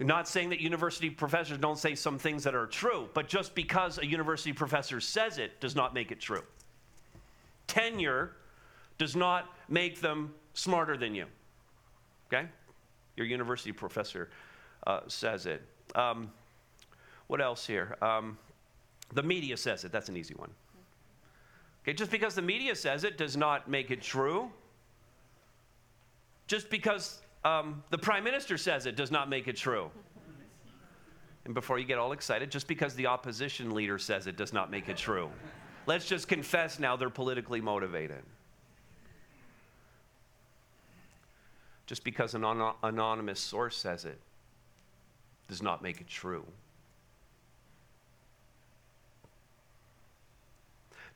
I'm 0.00 0.06
not 0.06 0.26
saying 0.26 0.48
that 0.48 0.60
university 0.60 1.10
professors 1.10 1.58
don't 1.58 1.78
say 1.78 1.94
some 1.94 2.18
things 2.18 2.42
that 2.44 2.54
are 2.54 2.66
true, 2.66 3.08
but 3.12 3.28
just 3.28 3.54
because 3.54 3.98
a 3.98 4.06
university 4.06 4.52
professor 4.52 4.98
says 4.98 5.36
it 5.36 5.60
does 5.60 5.76
not 5.76 5.92
make 5.92 6.10
it 6.10 6.20
true. 6.20 6.42
Tenure 7.66 8.32
does 8.96 9.14
not 9.14 9.54
make 9.68 10.00
them 10.00 10.32
smarter 10.54 10.96
than 10.96 11.14
you. 11.14 11.26
Okay? 12.32 12.46
Your 13.16 13.26
university 13.26 13.72
professor 13.72 14.30
uh, 14.86 15.00
says 15.06 15.44
it. 15.44 15.62
Um, 15.94 16.32
what 17.26 17.42
else 17.42 17.66
here? 17.66 17.96
Um, 18.00 18.38
the 19.12 19.22
media 19.22 19.56
says 19.56 19.84
it. 19.84 19.92
That's 19.92 20.08
an 20.08 20.16
easy 20.16 20.34
one. 20.34 20.50
Okay, 21.82 21.94
just 21.94 22.10
because 22.10 22.34
the 22.34 22.42
media 22.42 22.74
says 22.74 23.04
it 23.04 23.16
does 23.16 23.36
not 23.36 23.68
make 23.68 23.90
it 23.90 24.02
true. 24.02 24.50
Just 26.46 26.68
because 26.68 27.20
um, 27.44 27.82
the 27.90 27.98
prime 27.98 28.24
minister 28.24 28.58
says 28.58 28.86
it 28.86 28.96
does 28.96 29.10
not 29.10 29.28
make 29.28 29.48
it 29.48 29.56
true. 29.56 29.90
And 31.44 31.54
before 31.54 31.78
you 31.78 31.84
get 31.84 31.98
all 31.98 32.12
excited, 32.12 32.50
just 32.50 32.68
because 32.68 32.94
the 32.94 33.06
opposition 33.06 33.74
leader 33.74 33.98
says 33.98 34.26
it 34.26 34.36
does 34.36 34.52
not 34.52 34.70
make 34.70 34.88
it 34.88 34.96
true. 34.96 35.30
Let's 35.86 36.06
just 36.06 36.28
confess 36.28 36.78
now 36.78 36.96
they're 36.96 37.08
politically 37.08 37.60
motivated. 37.60 38.22
Just 41.86 42.04
because 42.04 42.34
an 42.34 42.44
anonymous 42.82 43.40
source 43.40 43.76
says 43.76 44.04
it 44.04 44.20
does 45.48 45.62
not 45.62 45.82
make 45.82 46.00
it 46.00 46.06
true. 46.06 46.44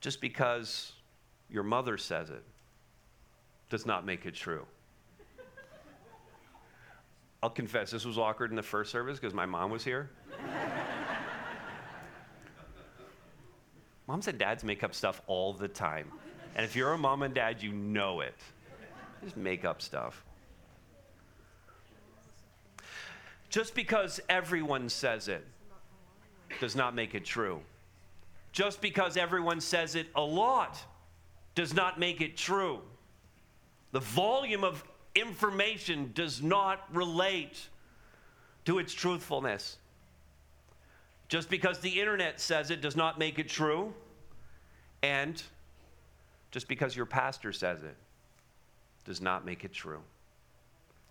Just 0.05 0.21
because 0.21 0.93
your 1.49 1.63
mother 1.63 1.97
says 1.97 2.29
it 2.29 2.45
does 3.71 3.87
not 3.87 4.05
make 4.05 4.27
it 4.27 4.35
true. 4.35 4.67
I'll 7.43 7.49
confess, 7.49 7.91
this 7.91 8.05
was 8.05 8.19
awkward 8.19 8.51
in 8.51 8.57
the 8.57 8.63
first 8.63 8.93
service 8.93 9.19
because 9.19 9.33
my 9.33 9.47
mom 9.47 9.71
was 9.71 9.83
here. 9.83 10.11
Moms 14.07 14.29
and 14.29 14.39
dads 14.39 14.63
make 14.63 14.85
up 14.85 14.95
stuff 14.95 15.23
all 15.27 15.55
the 15.55 15.69
time. 15.69 16.13
And 16.55 16.67
if 16.67 16.77
you're 16.77 16.93
a 16.93 16.99
mom 16.99 17.23
and 17.23 17.33
dad, 17.33 17.63
you 17.63 17.73
know 17.73 18.21
it. 18.21 18.37
Just 19.23 19.39
make 19.39 19.65
up 19.65 19.81
stuff. 19.81 20.23
Just 23.49 23.75
because 23.75 24.21
everyone 24.29 24.91
says 24.91 25.29
it 25.29 25.47
does 26.61 26.77
not 26.77 26.95
make 26.95 27.15
it 27.15 27.25
true 27.25 27.63
just 28.55 28.81
because 28.81 29.17
everyone 29.17 29.61
says 29.61 29.97
it 29.97 30.07
a 30.15 30.23
lot 30.23 30.79
does 31.57 31.75
not 31.75 31.99
make 31.99 32.21
it 32.21 32.37
true. 32.37 32.81
The 33.91 33.99
volume 33.99 34.63
of 34.63 34.85
information 35.17 36.13
does 36.15 36.41
not 36.41 36.85
relate 36.95 37.69
to 38.65 38.79
its 38.79 38.95
truthfulness. 38.95 39.77
Just 41.29 41.51
because 41.51 41.81
the 41.81 42.01
internet 42.01 42.41
says 42.41 42.71
it 42.71 42.81
does 42.81 42.95
not 42.95 43.19
make 43.19 43.41
it 43.41 43.49
true. 43.49 43.93
And 45.03 45.43
just 46.53 46.69
because 46.69 46.95
your 46.95 47.07
pastor 47.07 47.53
says 47.53 47.83
it 47.83 47.97
does 49.05 49.21
not 49.21 49.45
make 49.45 49.65
it 49.65 49.73
true. 49.73 50.01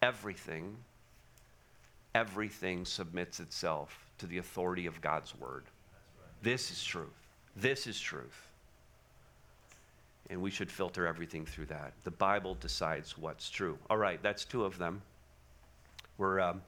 Everything, 0.01 0.77
everything 2.15 2.85
submits 2.85 3.41
itself 3.41 4.09
to 4.19 4.27
the 4.27 4.37
authority 4.37 4.85
of 4.85 5.01
God's 5.01 5.37
word. 5.37 5.65
This 6.41 6.71
is 6.71 6.81
truth. 6.81 7.22
This 7.55 7.87
is 7.87 7.99
truth. 7.99 8.47
And 10.29 10.41
we 10.41 10.49
should 10.49 10.71
filter 10.71 11.05
everything 11.05 11.45
through 11.45 11.67
that. 11.67 11.93
The 12.03 12.11
Bible 12.11 12.55
decides 12.55 13.17
what's 13.17 13.49
true. 13.49 13.77
All 13.89 13.97
right, 13.97 14.21
that's 14.23 14.45
two 14.45 14.63
of 14.63 14.77
them. 14.77 15.01
We're, 16.17 16.39
um, 16.39 16.61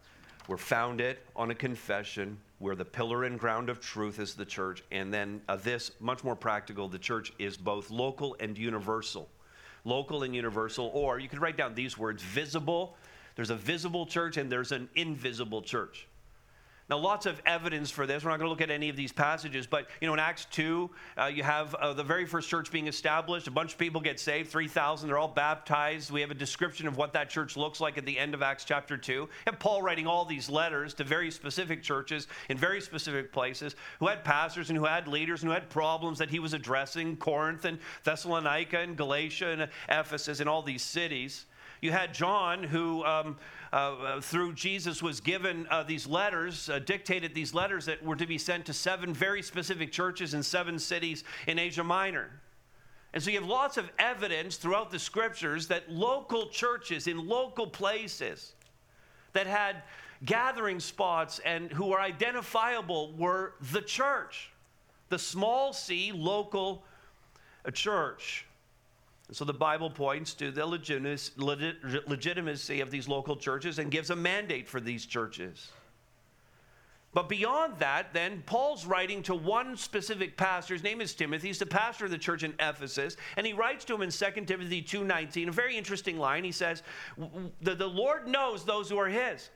we're 0.47 0.57
founded 0.57 1.17
on 1.35 1.51
a 1.51 1.55
confession. 1.55 2.37
We're 2.59 2.75
the 2.75 2.85
pillar 2.85 3.23
and 3.23 3.39
ground 3.39 3.69
of 3.69 3.79
truth 3.79 4.19
as 4.19 4.35
the 4.35 4.45
church. 4.45 4.83
And 4.91 5.13
then 5.13 5.41
uh, 5.47 5.55
this, 5.55 5.91
much 5.99 6.23
more 6.23 6.35
practical, 6.35 6.87
the 6.87 6.99
church 6.99 7.33
is 7.39 7.57
both 7.57 7.89
local 7.89 8.35
and 8.39 8.57
universal. 8.57 9.29
Local 9.85 10.23
and 10.23 10.35
universal, 10.35 10.91
or 10.93 11.19
you 11.19 11.29
could 11.29 11.39
write 11.39 11.57
down 11.57 11.75
these 11.75 11.97
words 11.97 12.21
visible. 12.23 12.97
There's 13.35 13.51
a 13.51 13.55
visible 13.55 14.05
church 14.05 14.37
and 14.37 14.51
there's 14.51 14.71
an 14.71 14.89
invisible 14.95 15.61
church. 15.61 16.07
Now, 16.87 16.99
lots 16.99 17.25
of 17.25 17.41
evidence 17.47 17.89
for 17.89 18.05
this. 18.05 18.23
We're 18.23 18.29
not 18.29 18.37
going 18.37 18.45
to 18.45 18.51
look 18.51 18.61
at 18.61 18.69
any 18.69 18.89
of 18.89 18.95
these 18.95 19.11
passages, 19.11 19.65
but 19.65 19.87
you 20.01 20.07
know, 20.07 20.13
in 20.13 20.19
Acts 20.19 20.45
2, 20.51 20.87
uh, 21.17 21.25
you 21.25 21.41
have 21.41 21.73
uh, 21.73 21.93
the 21.93 22.03
very 22.03 22.27
first 22.27 22.47
church 22.47 22.71
being 22.71 22.85
established. 22.85 23.47
A 23.47 23.51
bunch 23.51 23.71
of 23.73 23.79
people 23.79 23.99
get 24.01 24.19
saved, 24.19 24.51
3,000. 24.51 25.07
They're 25.07 25.17
all 25.17 25.27
baptized. 25.27 26.11
We 26.11 26.21
have 26.21 26.29
a 26.29 26.35
description 26.35 26.87
of 26.87 26.95
what 26.95 27.13
that 27.13 27.31
church 27.31 27.57
looks 27.57 27.81
like 27.81 27.97
at 27.97 28.05
the 28.05 28.19
end 28.19 28.35
of 28.35 28.43
Acts 28.43 28.65
chapter 28.65 28.97
2. 28.97 29.27
And 29.47 29.57
Paul 29.57 29.81
writing 29.81 30.05
all 30.05 30.25
these 30.25 30.47
letters 30.47 30.93
to 30.95 31.03
very 31.03 31.31
specific 31.31 31.81
churches 31.81 32.27
in 32.49 32.57
very 32.57 32.81
specific 32.81 33.31
places 33.31 33.75
who 33.97 34.07
had 34.07 34.23
pastors 34.23 34.69
and 34.69 34.77
who 34.77 34.85
had 34.85 35.07
leaders 35.07 35.41
and 35.41 35.49
who 35.49 35.55
had 35.55 35.71
problems 35.71 36.19
that 36.19 36.29
he 36.29 36.37
was 36.37 36.53
addressing 36.53 37.17
Corinth 37.17 37.65
and 37.65 37.79
Thessalonica 38.03 38.77
and 38.77 38.95
Galatia 38.95 39.47
and 39.47 39.69
Ephesus 39.89 40.39
and 40.39 40.47
all 40.47 40.61
these 40.61 40.83
cities. 40.83 41.47
You 41.85 41.91
had 41.91 42.15
John, 42.15 42.63
who 42.63 43.05
um, 43.05 43.37
uh, 43.71 43.75
uh, 43.75 44.21
through 44.21 44.53
Jesus 44.53 45.03
was 45.03 45.19
given 45.19 45.67
uh, 45.69 45.83
these 45.83 46.07
letters, 46.07 46.67
uh, 46.67 46.79
dictated 46.79 47.35
these 47.35 47.53
letters 47.53 47.85
that 47.85 48.03
were 48.03 48.15
to 48.15 48.25
be 48.25 48.39
sent 48.39 48.65
to 48.65 48.73
seven 48.73 49.13
very 49.13 49.43
specific 49.43 49.91
churches 49.91 50.33
in 50.33 50.41
seven 50.41 50.79
cities 50.79 51.23
in 51.45 51.59
Asia 51.59 51.83
Minor. 51.83 52.31
And 53.13 53.21
so 53.21 53.29
you 53.29 53.39
have 53.39 53.47
lots 53.47 53.77
of 53.77 53.87
evidence 53.99 54.57
throughout 54.57 54.89
the 54.89 54.97
scriptures 54.97 55.67
that 55.67 55.91
local 55.91 56.47
churches 56.47 57.05
in 57.05 57.27
local 57.27 57.67
places 57.67 58.53
that 59.33 59.45
had 59.45 59.83
gathering 60.25 60.79
spots 60.79 61.39
and 61.45 61.71
who 61.71 61.85
were 61.85 62.01
identifiable 62.01 63.13
were 63.13 63.53
the 63.73 63.81
church, 63.81 64.49
the 65.09 65.19
small 65.19 65.71
c 65.71 66.11
local 66.11 66.83
church. 67.75 68.47
So 69.31 69.43
the 69.43 69.53
Bible 69.53 69.89
points 69.89 70.35
to 70.35 70.51
the 70.51 70.65
legitimacy 70.65 72.81
of 72.81 72.91
these 72.91 73.07
local 73.07 73.35
churches 73.35 73.79
and 73.79 73.89
gives 73.89 74.11
a 74.11 74.15
mandate 74.15 74.67
for 74.67 74.79
these 74.79 75.05
churches. 75.05 75.71
But 77.15 77.29
beyond 77.29 77.79
that, 77.79 78.13
then, 78.13 78.43
Paul's 78.45 78.85
writing 78.85 79.23
to 79.23 79.33
one 79.33 79.77
specific 79.77 80.35
pastor. 80.35 80.73
His 80.73 80.83
name 80.83 80.99
is 80.99 81.13
Timothy. 81.13 81.47
He's 81.47 81.59
the 81.59 81.65
pastor 81.65 82.05
of 82.05 82.11
the 82.11 82.17
church 82.17 82.43
in 82.43 82.53
Ephesus. 82.59 83.15
And 83.37 83.47
he 83.47 83.53
writes 83.53 83.85
to 83.85 83.95
him 83.95 84.01
in 84.01 84.11
2 84.11 84.25
Timothy 84.45 84.81
2.19, 84.81 85.47
a 85.47 85.51
very 85.51 85.77
interesting 85.77 86.19
line. 86.19 86.43
He 86.43 86.51
says, 86.51 86.83
the, 87.61 87.73
the 87.73 87.87
Lord 87.87 88.27
knows 88.27 88.65
those 88.65 88.89
who 88.89 88.97
are 88.97 89.07
his. 89.07 89.49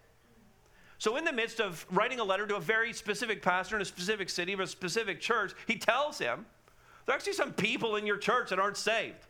So, 0.99 1.17
in 1.17 1.25
the 1.25 1.33
midst 1.33 1.59
of 1.59 1.85
writing 1.91 2.21
a 2.21 2.23
letter 2.23 2.47
to 2.47 2.55
a 2.55 2.61
very 2.61 2.93
specific 2.93 3.41
pastor 3.41 3.75
in 3.75 3.81
a 3.81 3.85
specific 3.85 4.29
city 4.29 4.53
of 4.53 4.61
a 4.61 4.67
specific 4.67 5.19
church, 5.19 5.51
he 5.67 5.77
tells 5.77 6.17
him, 6.17 6.45
there 7.05 7.13
are 7.13 7.17
actually 7.17 7.33
some 7.33 7.51
people 7.51 7.97
in 7.97 8.07
your 8.07 8.17
church 8.17 8.51
that 8.51 8.59
aren't 8.59 8.77
saved. 8.77 9.25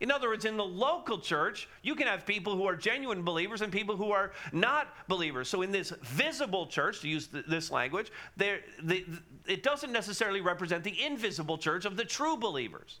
In 0.00 0.12
other 0.12 0.28
words, 0.28 0.44
in 0.44 0.56
the 0.56 0.64
local 0.64 1.18
church, 1.18 1.68
you 1.82 1.96
can 1.96 2.06
have 2.06 2.24
people 2.24 2.54
who 2.54 2.66
are 2.66 2.76
genuine 2.76 3.22
believers 3.24 3.62
and 3.62 3.72
people 3.72 3.96
who 3.96 4.12
are 4.12 4.30
not 4.52 4.94
believers. 5.08 5.48
So, 5.48 5.62
in 5.62 5.72
this 5.72 5.90
visible 6.02 6.66
church, 6.68 7.00
to 7.00 7.08
use 7.08 7.26
th- 7.26 7.46
this 7.46 7.70
language, 7.72 8.12
it 8.38 9.62
doesn't 9.64 9.90
necessarily 9.90 10.40
represent 10.40 10.84
the 10.84 11.04
invisible 11.04 11.58
church 11.58 11.84
of 11.84 11.96
the 11.96 12.04
true 12.04 12.36
believers. 12.36 13.00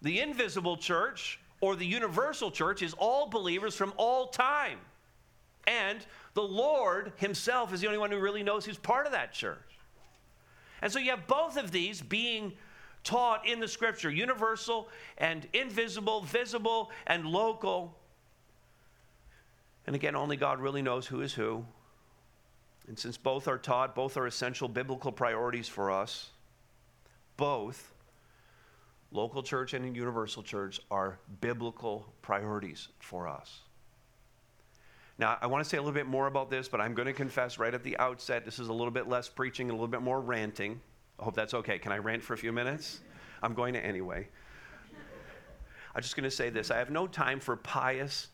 The 0.00 0.20
invisible 0.20 0.78
church 0.78 1.38
or 1.60 1.76
the 1.76 1.86
universal 1.86 2.50
church 2.50 2.80
is 2.80 2.94
all 2.94 3.28
believers 3.28 3.76
from 3.76 3.92
all 3.98 4.28
time. 4.28 4.78
And 5.66 6.04
the 6.34 6.42
Lord 6.42 7.12
Himself 7.16 7.72
is 7.72 7.82
the 7.82 7.86
only 7.86 7.98
one 7.98 8.10
who 8.10 8.18
really 8.18 8.42
knows 8.42 8.64
who's 8.64 8.78
part 8.78 9.06
of 9.06 9.12
that 9.12 9.32
church. 9.32 9.58
And 10.80 10.90
so 10.90 10.98
you 10.98 11.10
have 11.10 11.26
both 11.26 11.56
of 11.56 11.70
these 11.70 12.00
being 12.00 12.54
taught 13.04 13.46
in 13.46 13.60
the 13.60 13.68
scripture 13.68 14.10
universal 14.10 14.88
and 15.18 15.46
invisible, 15.52 16.22
visible 16.22 16.90
and 17.06 17.26
local. 17.26 17.96
And 19.86 19.96
again, 19.96 20.14
only 20.14 20.36
God 20.36 20.60
really 20.60 20.82
knows 20.82 21.06
who 21.06 21.20
is 21.20 21.32
who. 21.32 21.64
And 22.88 22.98
since 22.98 23.16
both 23.16 23.48
are 23.48 23.58
taught, 23.58 23.94
both 23.94 24.16
are 24.16 24.26
essential 24.26 24.68
biblical 24.68 25.12
priorities 25.12 25.68
for 25.68 25.90
us, 25.90 26.30
both 27.36 27.92
local 29.12 29.42
church 29.42 29.74
and 29.74 29.96
universal 29.96 30.42
church 30.42 30.80
are 30.90 31.18
biblical 31.40 32.12
priorities 32.22 32.88
for 32.98 33.28
us. 33.28 33.60
Now, 35.18 35.36
I 35.40 35.46
want 35.46 35.62
to 35.62 35.68
say 35.68 35.76
a 35.76 35.80
little 35.80 35.94
bit 35.94 36.06
more 36.06 36.26
about 36.26 36.50
this, 36.50 36.68
but 36.68 36.80
I'm 36.80 36.94
going 36.94 37.06
to 37.06 37.12
confess 37.12 37.58
right 37.58 37.72
at 37.72 37.84
the 37.84 37.96
outset 37.98 38.44
this 38.44 38.58
is 38.58 38.68
a 38.68 38.72
little 38.72 38.90
bit 38.90 39.08
less 39.08 39.28
preaching 39.28 39.68
a 39.68 39.72
little 39.72 39.86
bit 39.86 40.02
more 40.02 40.20
ranting. 40.20 40.80
I 41.22 41.24
hope 41.24 41.36
that's 41.36 41.54
okay. 41.54 41.78
Can 41.78 41.92
I 41.92 41.98
rant 41.98 42.20
for 42.20 42.34
a 42.34 42.36
few 42.36 42.50
minutes? 42.50 42.98
I'm 43.44 43.54
going 43.54 43.74
to 43.74 43.86
anyway. 43.86 44.26
I'm 45.94 46.02
just 46.02 46.16
going 46.16 46.24
to 46.24 46.32
say 46.32 46.50
this 46.50 46.68
I 46.68 46.78
have 46.78 46.90
no 46.90 47.06
time 47.06 47.38
for 47.38 47.54
pious, 47.54 48.26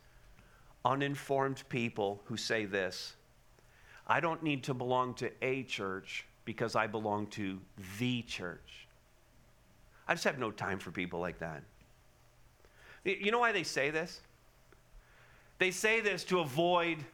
uninformed 0.87 1.65
people 1.69 2.23
who 2.25 2.39
say 2.39 2.65
this 2.65 3.15
I 4.07 4.21
don't 4.21 4.43
need 4.43 4.65
to 4.65 4.75
belong 4.75 5.13
to 5.17 5.31
a 5.43 5.65
church 5.65 6.25
because 6.47 6.75
I 6.75 6.87
belong 6.87 7.27
to 7.27 7.59
the 7.99 8.23
church. 8.23 8.89
I 10.09 10.15
just 10.15 10.25
have 10.25 10.39
no 10.39 10.51
time 10.51 10.79
for 10.79 10.91
people 10.91 11.21
like 11.21 11.41
that. 11.41 11.63
You 13.05 13.31
know 13.31 13.41
why 13.41 13.53
they 13.53 13.65
say 13.65 13.91
this? 13.91 14.23
They 15.59 15.73
say 15.73 16.01
this 16.01 16.25
to 16.25 16.41
avoid 16.41 17.05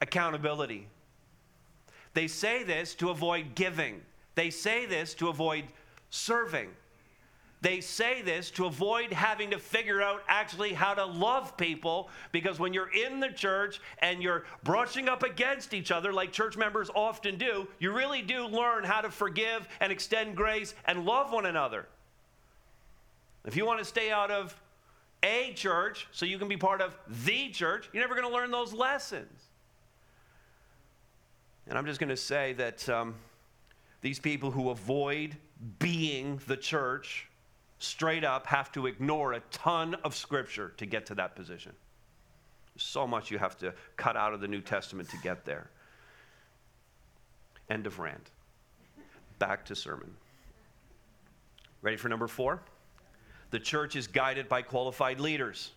accountability. 0.00 0.86
They 2.14 2.28
say 2.28 2.62
this 2.62 2.94
to 2.96 3.10
avoid 3.10 3.56
giving. 3.56 4.02
They 4.36 4.50
say 4.50 4.86
this 4.86 5.14
to 5.14 5.28
avoid 5.28 5.64
serving. 6.10 6.68
They 7.62 7.80
say 7.80 8.20
this 8.22 8.50
to 8.52 8.66
avoid 8.66 9.12
having 9.12 9.50
to 9.50 9.58
figure 9.58 10.02
out 10.02 10.22
actually 10.28 10.74
how 10.74 10.94
to 10.94 11.04
love 11.04 11.56
people 11.56 12.10
because 12.30 12.58
when 12.60 12.74
you're 12.74 12.92
in 12.92 13.18
the 13.18 13.30
church 13.30 13.80
and 13.98 14.22
you're 14.22 14.44
brushing 14.62 15.08
up 15.08 15.22
against 15.22 15.72
each 15.72 15.90
other, 15.90 16.12
like 16.12 16.32
church 16.32 16.56
members 16.56 16.90
often 16.94 17.38
do, 17.38 17.66
you 17.78 17.92
really 17.92 18.20
do 18.22 18.46
learn 18.46 18.84
how 18.84 19.00
to 19.00 19.10
forgive 19.10 19.66
and 19.80 19.90
extend 19.90 20.36
grace 20.36 20.74
and 20.84 21.06
love 21.06 21.32
one 21.32 21.46
another. 21.46 21.86
If 23.46 23.56
you 23.56 23.64
want 23.64 23.78
to 23.78 23.84
stay 23.86 24.10
out 24.10 24.30
of 24.30 24.54
a 25.22 25.52
church 25.54 26.08
so 26.12 26.26
you 26.26 26.38
can 26.38 26.48
be 26.48 26.58
part 26.58 26.82
of 26.82 26.96
the 27.24 27.48
church, 27.48 27.88
you're 27.92 28.02
never 28.02 28.14
going 28.14 28.28
to 28.28 28.34
learn 28.34 28.50
those 28.50 28.74
lessons. 28.74 29.44
And 31.66 31.78
I'm 31.78 31.86
just 31.86 31.98
going 31.98 32.10
to 32.10 32.16
say 32.16 32.52
that 32.52 32.88
um, 32.88 33.14
these 34.00 34.18
people 34.18 34.50
who 34.50 34.70
avoid 34.70 35.36
being 35.78 36.40
the 36.46 36.56
church 36.56 37.28
straight 37.78 38.24
up 38.24 38.46
have 38.46 38.72
to 38.72 38.86
ignore 38.86 39.34
a 39.34 39.40
ton 39.50 39.94
of 40.04 40.14
scripture 40.14 40.72
to 40.76 40.86
get 40.86 41.06
to 41.06 41.14
that 41.14 41.34
position. 41.36 41.72
so 42.78 43.06
much 43.06 43.30
you 43.30 43.38
have 43.38 43.56
to 43.56 43.72
cut 43.96 44.16
out 44.16 44.34
of 44.34 44.40
the 44.42 44.48
New 44.48 44.60
Testament 44.60 45.08
to 45.08 45.16
get 45.18 45.46
there. 45.46 45.70
End 47.70 47.86
of 47.86 47.98
rant. 47.98 48.30
Back 49.38 49.64
to 49.66 49.74
sermon. 49.74 50.14
Ready 51.80 51.96
for 51.96 52.08
number 52.08 52.26
four? 52.26 52.60
The 53.50 53.58
church 53.58 53.96
is 53.96 54.06
guided 54.06 54.48
by 54.48 54.60
qualified 54.60 55.20
leaders. 55.20 55.72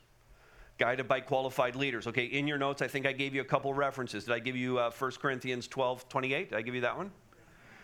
Guided 0.77 1.07
by 1.07 1.21
qualified 1.21 1.75
leaders. 1.75 2.07
Okay, 2.07 2.25
in 2.25 2.47
your 2.47 2.57
notes, 2.57 2.81
I 2.81 2.87
think 2.87 3.05
I 3.05 3.11
gave 3.11 3.33
you 3.33 3.41
a 3.41 3.45
couple 3.45 3.73
references. 3.73 4.25
Did 4.25 4.33
I 4.33 4.39
give 4.39 4.55
you 4.55 4.79
uh, 4.79 4.91
1 4.91 5.11
Corinthians 5.21 5.67
12 5.67 6.09
28? 6.09 6.49
Did 6.49 6.57
I 6.57 6.61
give 6.61 6.75
you 6.75 6.81
that 6.81 6.97
one? 6.97 7.11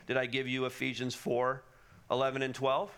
Did 0.07 0.17
I 0.17 0.25
give 0.25 0.47
you 0.47 0.65
Ephesians 0.65 1.15
4 1.15 1.61
11 2.11 2.41
and 2.41 2.53
12? 2.53 2.91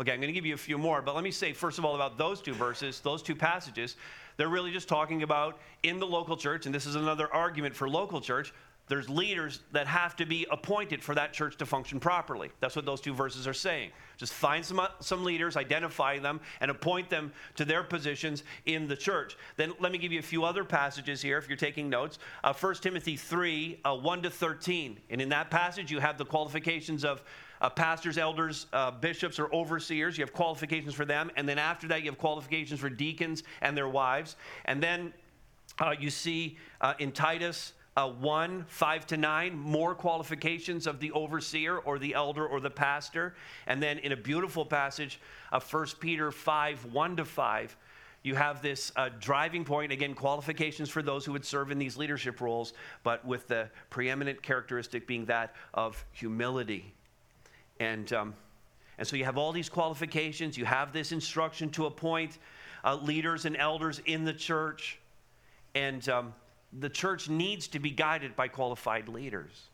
Okay, 0.00 0.12
I'm 0.12 0.18
going 0.18 0.28
to 0.28 0.32
give 0.32 0.46
you 0.46 0.54
a 0.54 0.58
few 0.58 0.78
more, 0.78 1.00
but 1.00 1.14
let 1.14 1.22
me 1.22 1.30
say, 1.30 1.52
first 1.52 1.78
of 1.78 1.84
all, 1.84 1.94
about 1.94 2.18
those 2.18 2.42
two 2.42 2.54
verses, 2.54 2.98
those 3.00 3.22
two 3.22 3.36
passages. 3.36 3.96
They're 4.36 4.48
really 4.48 4.72
just 4.72 4.88
talking 4.88 5.22
about 5.22 5.60
in 5.82 6.00
the 6.00 6.06
local 6.06 6.36
church, 6.36 6.66
and 6.66 6.74
this 6.74 6.86
is 6.86 6.96
another 6.96 7.32
argument 7.32 7.76
for 7.76 7.88
local 7.88 8.20
church, 8.20 8.52
there's 8.92 9.08
leaders 9.08 9.60
that 9.72 9.86
have 9.86 10.14
to 10.16 10.26
be 10.26 10.46
appointed 10.50 11.02
for 11.02 11.14
that 11.14 11.32
church 11.32 11.56
to 11.56 11.64
function 11.64 11.98
properly. 11.98 12.50
That's 12.60 12.76
what 12.76 12.84
those 12.84 13.00
two 13.00 13.14
verses 13.14 13.48
are 13.48 13.54
saying. 13.54 13.90
Just 14.18 14.34
find 14.34 14.62
some, 14.62 14.86
some 15.00 15.24
leaders, 15.24 15.56
identify 15.56 16.18
them, 16.18 16.42
and 16.60 16.70
appoint 16.70 17.08
them 17.08 17.32
to 17.56 17.64
their 17.64 17.82
positions 17.84 18.42
in 18.66 18.86
the 18.86 18.94
church. 18.94 19.38
Then 19.56 19.72
let 19.80 19.92
me 19.92 19.98
give 19.98 20.12
you 20.12 20.18
a 20.18 20.22
few 20.22 20.44
other 20.44 20.62
passages 20.62 21.22
here 21.22 21.38
if 21.38 21.48
you're 21.48 21.56
taking 21.56 21.88
notes. 21.88 22.18
Uh, 22.44 22.52
1 22.52 22.74
Timothy 22.82 23.16
3 23.16 23.80
uh, 23.82 23.96
1 23.96 24.22
to 24.24 24.30
13. 24.30 25.00
And 25.08 25.22
in 25.22 25.30
that 25.30 25.50
passage, 25.50 25.90
you 25.90 25.98
have 25.98 26.18
the 26.18 26.26
qualifications 26.26 27.02
of 27.02 27.22
uh, 27.62 27.70
pastors, 27.70 28.18
elders, 28.18 28.66
uh, 28.74 28.90
bishops, 28.90 29.38
or 29.38 29.50
overseers. 29.54 30.18
You 30.18 30.22
have 30.24 30.34
qualifications 30.34 30.92
for 30.92 31.06
them. 31.06 31.30
And 31.38 31.48
then 31.48 31.58
after 31.58 31.88
that, 31.88 32.02
you 32.02 32.10
have 32.10 32.18
qualifications 32.18 32.78
for 32.78 32.90
deacons 32.90 33.42
and 33.62 33.74
their 33.74 33.88
wives. 33.88 34.36
And 34.66 34.82
then 34.82 35.14
uh, 35.80 35.94
you 35.98 36.10
see 36.10 36.58
uh, 36.82 36.92
in 36.98 37.10
Titus, 37.10 37.72
uh, 37.96 38.08
1, 38.08 38.64
5 38.68 39.06
to 39.08 39.16
9, 39.16 39.58
more 39.58 39.94
qualifications 39.94 40.86
of 40.86 40.98
the 40.98 41.12
overseer 41.12 41.78
or 41.78 41.98
the 41.98 42.14
elder 42.14 42.46
or 42.46 42.60
the 42.60 42.70
pastor. 42.70 43.34
And 43.66 43.82
then 43.82 43.98
in 43.98 44.12
a 44.12 44.16
beautiful 44.16 44.64
passage 44.64 45.20
of 45.50 45.70
1 45.70 45.86
Peter 46.00 46.32
5, 46.32 46.86
1 46.86 47.16
to 47.16 47.24
5, 47.24 47.76
you 48.22 48.34
have 48.34 48.62
this 48.62 48.92
uh, 48.96 49.10
driving 49.20 49.64
point, 49.64 49.90
again, 49.90 50.14
qualifications 50.14 50.88
for 50.88 51.02
those 51.02 51.24
who 51.24 51.32
would 51.32 51.44
serve 51.44 51.70
in 51.70 51.78
these 51.78 51.96
leadership 51.96 52.40
roles, 52.40 52.72
but 53.02 53.24
with 53.26 53.48
the 53.48 53.68
preeminent 53.90 54.42
characteristic 54.42 55.06
being 55.06 55.24
that 55.26 55.54
of 55.74 56.02
humility. 56.12 56.94
And, 57.80 58.12
um, 58.12 58.34
and 58.96 59.06
so 59.06 59.16
you 59.16 59.24
have 59.24 59.36
all 59.36 59.50
these 59.50 59.68
qualifications, 59.68 60.56
you 60.56 60.64
have 60.64 60.92
this 60.92 61.10
instruction 61.10 61.68
to 61.70 61.86
appoint 61.86 62.38
uh, 62.84 62.94
leaders 62.94 63.44
and 63.44 63.56
elders 63.56 64.00
in 64.06 64.24
the 64.24 64.32
church. 64.32 64.98
And 65.74 66.08
um, 66.08 66.34
the 66.78 66.88
church 66.88 67.28
needs 67.28 67.68
to 67.68 67.78
be 67.78 67.90
guided 67.90 68.36
by 68.36 68.48
qualified 68.48 69.08
leaders. 69.08 69.68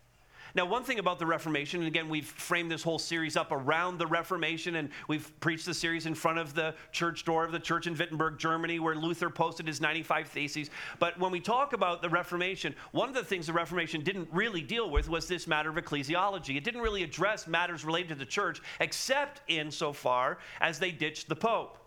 Now, 0.54 0.64
one 0.64 0.82
thing 0.82 0.98
about 0.98 1.18
the 1.18 1.26
Reformation, 1.26 1.80
and 1.80 1.86
again, 1.86 2.08
we've 2.08 2.26
framed 2.26 2.70
this 2.70 2.82
whole 2.82 2.98
series 2.98 3.36
up 3.36 3.52
around 3.52 3.98
the 3.98 4.06
Reformation, 4.06 4.76
and 4.76 4.88
we've 5.06 5.38
preached 5.40 5.66
the 5.66 5.74
series 5.74 6.06
in 6.06 6.14
front 6.14 6.38
of 6.38 6.54
the 6.54 6.74
church 6.90 7.24
door 7.24 7.44
of 7.44 7.52
the 7.52 7.58
church 7.58 7.86
in 7.86 7.94
Wittenberg, 7.94 8.38
Germany, 8.38 8.80
where 8.80 8.94
Luther 8.94 9.28
posted 9.28 9.66
his 9.66 9.80
95 9.80 10.28
Theses. 10.28 10.70
But 10.98 11.18
when 11.20 11.30
we 11.30 11.40
talk 11.40 11.74
about 11.74 12.00
the 12.00 12.08
Reformation, 12.08 12.74
one 12.92 13.10
of 13.10 13.14
the 13.14 13.24
things 13.24 13.46
the 13.46 13.52
Reformation 13.52 14.02
didn't 14.02 14.28
really 14.32 14.62
deal 14.62 14.90
with 14.90 15.08
was 15.08 15.28
this 15.28 15.46
matter 15.46 15.68
of 15.68 15.76
ecclesiology. 15.76 16.56
It 16.56 16.64
didn't 16.64 16.80
really 16.80 17.02
address 17.02 17.46
matters 17.46 17.84
related 17.84 18.08
to 18.08 18.14
the 18.14 18.26
church, 18.26 18.62
except 18.80 19.42
insofar 19.48 20.38
as 20.60 20.78
they 20.78 20.92
ditched 20.92 21.28
the 21.28 21.36
Pope. 21.36 21.78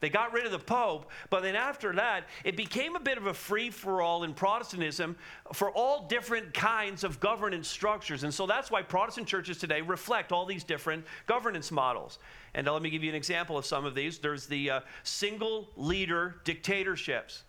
They 0.00 0.08
got 0.08 0.32
rid 0.32 0.46
of 0.46 0.52
the 0.52 0.58
Pope, 0.58 1.10
but 1.28 1.42
then 1.42 1.54
after 1.54 1.92
that, 1.94 2.24
it 2.42 2.56
became 2.56 2.96
a 2.96 3.00
bit 3.00 3.18
of 3.18 3.26
a 3.26 3.34
free 3.34 3.70
for 3.70 4.00
all 4.00 4.24
in 4.24 4.32
Protestantism 4.32 5.14
for 5.52 5.70
all 5.70 6.06
different 6.08 6.54
kinds 6.54 7.04
of 7.04 7.20
governance 7.20 7.68
structures. 7.68 8.24
And 8.24 8.32
so 8.32 8.46
that's 8.46 8.70
why 8.70 8.80
Protestant 8.80 9.28
churches 9.28 9.58
today 9.58 9.82
reflect 9.82 10.32
all 10.32 10.46
these 10.46 10.64
different 10.64 11.04
governance 11.26 11.70
models. 11.70 12.18
And 12.54 12.66
uh, 12.66 12.72
let 12.72 12.82
me 12.82 12.88
give 12.88 13.04
you 13.04 13.10
an 13.10 13.14
example 13.14 13.58
of 13.58 13.66
some 13.66 13.84
of 13.84 13.94
these. 13.94 14.18
There's 14.18 14.46
the 14.46 14.70
uh, 14.70 14.80
single 15.02 15.68
leader 15.76 16.36
dictatorships. 16.44 17.42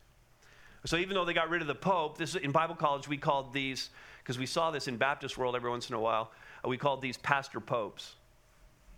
So 0.86 0.98
even 0.98 1.14
though 1.14 1.26
they 1.26 1.34
got 1.34 1.50
rid 1.50 1.62
of 1.62 1.68
the 1.68 1.76
Pope, 1.76 2.18
this 2.18 2.36
in 2.36 2.52
Bible 2.52 2.76
college 2.76 3.08
we 3.08 3.18
called 3.18 3.54
these 3.54 3.92
because 4.20 4.38
we 4.38 4.46
saw 4.46 4.72
this 4.72 4.88
in 4.88 4.98
Baptist 4.98 5.38
world 5.38 5.56
every 5.56 5.70
once 5.70 5.90
in 5.90 5.96
a 5.96 6.00
while. 6.00 6.32
Uh, 6.66 6.70
we 6.70 6.78
called 6.78 7.02
these 7.02 7.18
pastor 7.18 7.62
popes 7.62 8.16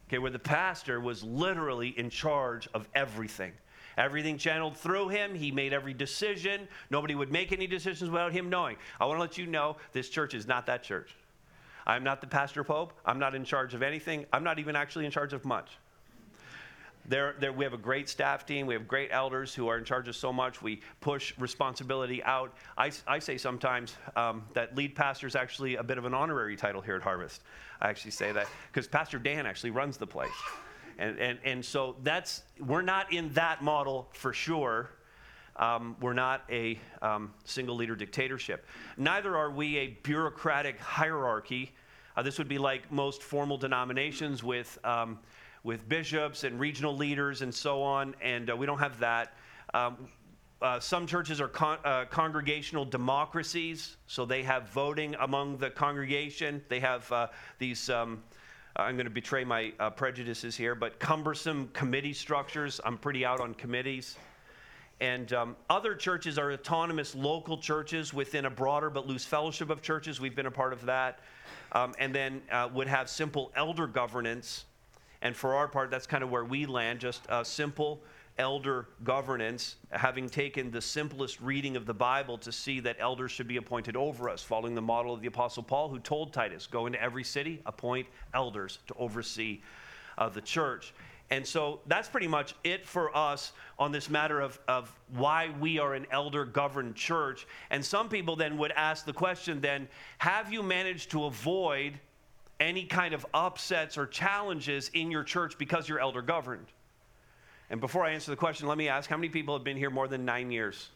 okay, 0.08 0.18
where 0.18 0.32
the 0.32 0.39
pastor 0.39 1.00
was 1.00 1.24
literally 1.24 1.89
in 1.98 2.10
charge 2.10 2.68
of 2.74 2.88
everything. 2.96 3.54
Everything 3.98 4.38
channeled 4.38 4.76
through 4.76 5.10
him. 5.10 5.36
He 5.36 5.52
made 5.52 5.74
every 5.74 5.94
decision. 5.94 6.68
Nobody 6.89 7.16
would 7.16 7.32
make 7.32 7.52
any 7.52 7.68
decisions 7.68 8.10
without 8.10 8.32
him 8.32 8.50
knowing. 8.50 8.78
I 9.00 9.06
want 9.06 9.18
to 9.18 9.22
let 9.22 9.38
you 9.38 9.46
know 9.46 9.78
this 9.92 10.10
church 10.10 10.34
is 10.34 10.48
not 10.48 10.66
that 10.66 10.84
church. 10.84 11.16
I'm 11.86 12.04
not 12.04 12.22
the 12.22 12.28
pastor 12.28 12.63
pope. 12.63 12.94
I'm 13.06 13.20
not 13.20 13.36
in 13.36 13.44
charge 13.44 13.74
of 13.74 13.84
anything. 13.84 14.26
I'm 14.32 14.44
not 14.44 14.58
even 14.58 14.76
actually 14.76 15.06
in 15.06 15.12
charge 15.12 15.34
of 15.34 15.46
much. 15.46 15.78
We 17.10 17.63
have 17.63 17.74
a 17.74 17.78
great 17.78 18.08
staff 18.08 18.46
team. 18.46 18.66
We 18.66 18.74
have 18.74 18.88
great 18.88 19.10
elders 19.12 19.54
who 19.54 19.68
are 19.68 19.78
in 19.78 19.84
charge 19.84 20.08
of 20.08 20.16
so 20.16 20.32
much. 20.32 20.62
We 20.62 20.82
push 21.02 21.34
responsibility 21.38 22.24
out. 22.24 22.54
I, 22.78 22.92
I 23.08 23.20
say 23.20 23.38
sometimes 23.38 23.96
um, 24.16 24.44
that 24.54 24.76
lead 24.76 24.96
pastor 24.96 25.28
is 25.28 25.36
actually 25.36 25.76
a 25.76 25.84
bit 25.84 25.98
of 25.98 26.06
an 26.06 26.13
honorary 26.13 26.56
title 26.56 26.82
here 26.82 26.96
at 26.96 27.02
Harvest. 27.02 27.42
I 27.82 27.89
actually 27.89 28.12
say 28.12 28.32
that 28.32 28.48
because 28.72 28.88
Pastor 28.88 29.20
Dan 29.20 29.46
actually 29.46 29.72
runs 29.72 29.98
the 29.98 30.08
place. 30.08 30.32
And, 30.98 31.18
and, 31.20 31.39
and 31.44 31.66
so 31.66 31.96
that's, 32.04 32.44
we're 32.60 32.82
not 32.84 33.12
in 33.12 33.34
that 33.34 33.62
model 33.62 34.08
for 34.13 34.32
sure. 34.32 34.92
Um, 35.58 35.96
we're 36.02 36.13
not 36.13 36.44
a 36.50 36.80
um, 37.02 37.34
single 37.46 37.76
leader 37.76 37.96
dictatorship. 37.96 38.66
Neither 38.98 39.36
are 39.36 39.52
we 39.52 39.78
a 39.78 39.88
bureaucratic 40.04 40.80
hierarchy. 40.80 41.74
Uh, 42.16 42.24
this 42.24 42.38
would 42.38 42.48
be 42.48 42.58
like 42.58 42.92
most 42.92 43.22
formal 43.22 43.58
denominations 43.58 44.44
with 44.44 44.80
um, 44.84 45.20
with 45.63 45.88
bishops 45.88 46.43
and 46.43 46.60
regional 46.60 46.95
leaders 46.95 47.41
and 47.41 47.54
so 47.54 47.82
on, 47.82 48.15
and 48.21 48.49
uh, 48.49 48.56
we 48.56 48.65
don't 48.65 48.80
have 48.80 48.99
that. 48.99 49.34
Um, 49.73 50.08
uh, 50.62 50.80
some 50.80 51.06
churches 51.06 51.41
are 51.41 51.47
con- 51.47 51.80
uh, 51.84 52.06
congregational 52.06 52.86
democracies, 52.86 53.97
so 54.08 54.26
they 54.26 54.43
have 54.43 54.69
voting 54.69 55.15
among 55.19 55.58
the 55.58 55.69
congregation. 55.69 56.63
They 56.69 56.80
have 56.80 57.12
uh, 57.12 57.28
these. 57.60 57.89
Um, 57.89 58.23
I'm 58.76 58.95
going 58.95 59.06
to 59.06 59.12
betray 59.12 59.43
my 59.43 59.71
uh, 59.80 59.91
prejudices 59.91 60.56
here, 60.56 60.73
but 60.73 60.99
cumbersome 60.99 61.69
committee 61.73 62.13
structures. 62.13 62.82
I'm 62.84 62.97
pretty 62.97 63.23
out 63.23 63.39
on 63.39 63.54
committees. 63.54 64.17
And 64.99 65.32
um, 65.34 65.56
other 65.69 65.95
churches 65.95 66.39
are 66.39 66.52
autonomous 66.54 67.13
local 67.13 67.58
churches 67.58 68.13
within 68.13 68.45
a 68.45 68.49
broader 68.49 68.89
but 68.89 69.06
loose 69.06 69.26
fellowship 69.26 69.69
of 69.69 69.82
churches. 69.82 70.19
We've 70.19 70.36
been 70.36 70.45
a 70.45 70.52
part 70.52 70.73
of 70.73 70.86
that. 70.86 71.19
Um, 71.73 71.93
and 71.99 72.15
then 72.15 72.41
uh, 72.52 72.69
would 72.73 72.88
have 72.88 73.10
simple 73.10 73.52
elder 73.56 73.86
governance 73.86 74.65
and 75.23 75.36
for 75.36 75.55
our 75.55 75.67
part, 75.67 75.89
that's 75.89 76.05
kind 76.05 76.23
of 76.23 76.29
where 76.29 76.45
we 76.45 76.67
land 76.67 76.99
just 76.99 77.25
simple 77.43 78.03
elder 78.38 78.88
governance, 79.03 79.77
having 79.91 80.27
taken 80.27 80.69
the 80.69 80.81
simplest 80.81 81.39
reading 81.39 81.75
of 81.75 81.86
the 81.86 81.93
Bible 81.93 82.38
to 82.39 82.51
see 82.51 82.79
that 82.81 82.97
elders 82.99 83.31
should 83.31 83.47
be 83.47 83.57
appointed 83.57 83.95
over 83.95 84.29
us, 84.29 84.43
following 84.43 84.75
the 84.75 84.81
model 84.81 85.13
of 85.13 85.21
the 85.21 85.27
Apostle 85.27 85.63
Paul, 85.63 85.89
who 85.89 85.99
told 85.99 86.33
Titus, 86.33 86.67
Go 86.67 86.88
into 86.88 87.01
every 87.01 87.23
city, 87.23 87.62
appoint 87.65 88.07
elders 88.33 88.79
to 88.88 88.93
oversee 88.95 89.62
uh, 90.17 90.29
the 90.29 90.41
church. 90.41 90.93
And 91.29 91.45
so 91.45 91.79
that's 91.88 92.09
pretty 92.09 92.27
much 92.27 92.53
it 92.63 92.86
for 92.86 93.15
us 93.15 93.53
on 93.79 93.91
this 93.91 94.09
matter 94.09 94.41
of, 94.41 94.59
of 94.67 94.93
why 95.15 95.49
we 95.59 95.79
are 95.79 95.93
an 95.93 96.05
elder 96.12 96.43
governed 96.45 96.95
church. 96.95 97.47
And 97.69 97.83
some 97.83 98.09
people 98.09 98.36
then 98.36 98.57
would 98.57 98.71
ask 98.73 99.05
the 99.05 99.13
question 99.13 99.62
then, 99.62 99.88
have 100.17 100.51
you 100.51 100.62
managed 100.62 101.12
to 101.12 101.25
avoid 101.25 101.99
any 102.63 102.86
kind 102.86 103.13
of 103.13 103.26
upsets 103.34 103.97
or 103.97 104.08
challenges 104.08 104.89
in 104.93 105.12
your 105.12 105.23
church 105.23 105.58
because 105.58 105.88
you're 105.88 105.99
elder 105.99 106.21
governed? 106.21 106.67
And 107.69 107.80
before 107.80 108.06
I 108.06 108.12
answer 108.12 108.32
the 108.32 108.38
question, 108.38 108.67
let 108.67 108.78
me 108.78 108.88
ask 108.88 109.10
how 109.10 109.17
many 109.17 109.30
people 109.30 109.56
have 109.56 109.63
been 109.63 109.78
here 109.78 109.89
more 109.89 110.08
than 110.08 110.26
nine 110.26 110.52
years? 110.52 110.89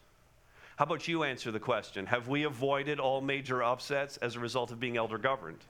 How 0.76 0.86
about 0.86 1.08
you 1.08 1.24
answer 1.24 1.52
the 1.52 1.60
question? 1.60 2.06
Have 2.06 2.28
we 2.28 2.44
avoided 2.44 3.00
all 3.00 3.20
major 3.20 3.64
upsets 3.64 4.18
as 4.18 4.36
a 4.36 4.40
result 4.40 4.72
of 4.72 4.80
being 4.80 4.96
elder 4.96 5.18
governed? 5.18 5.64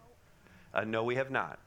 Uh, 0.73 0.83
no, 0.83 1.03
we 1.03 1.15
have 1.15 1.31
not. 1.31 1.60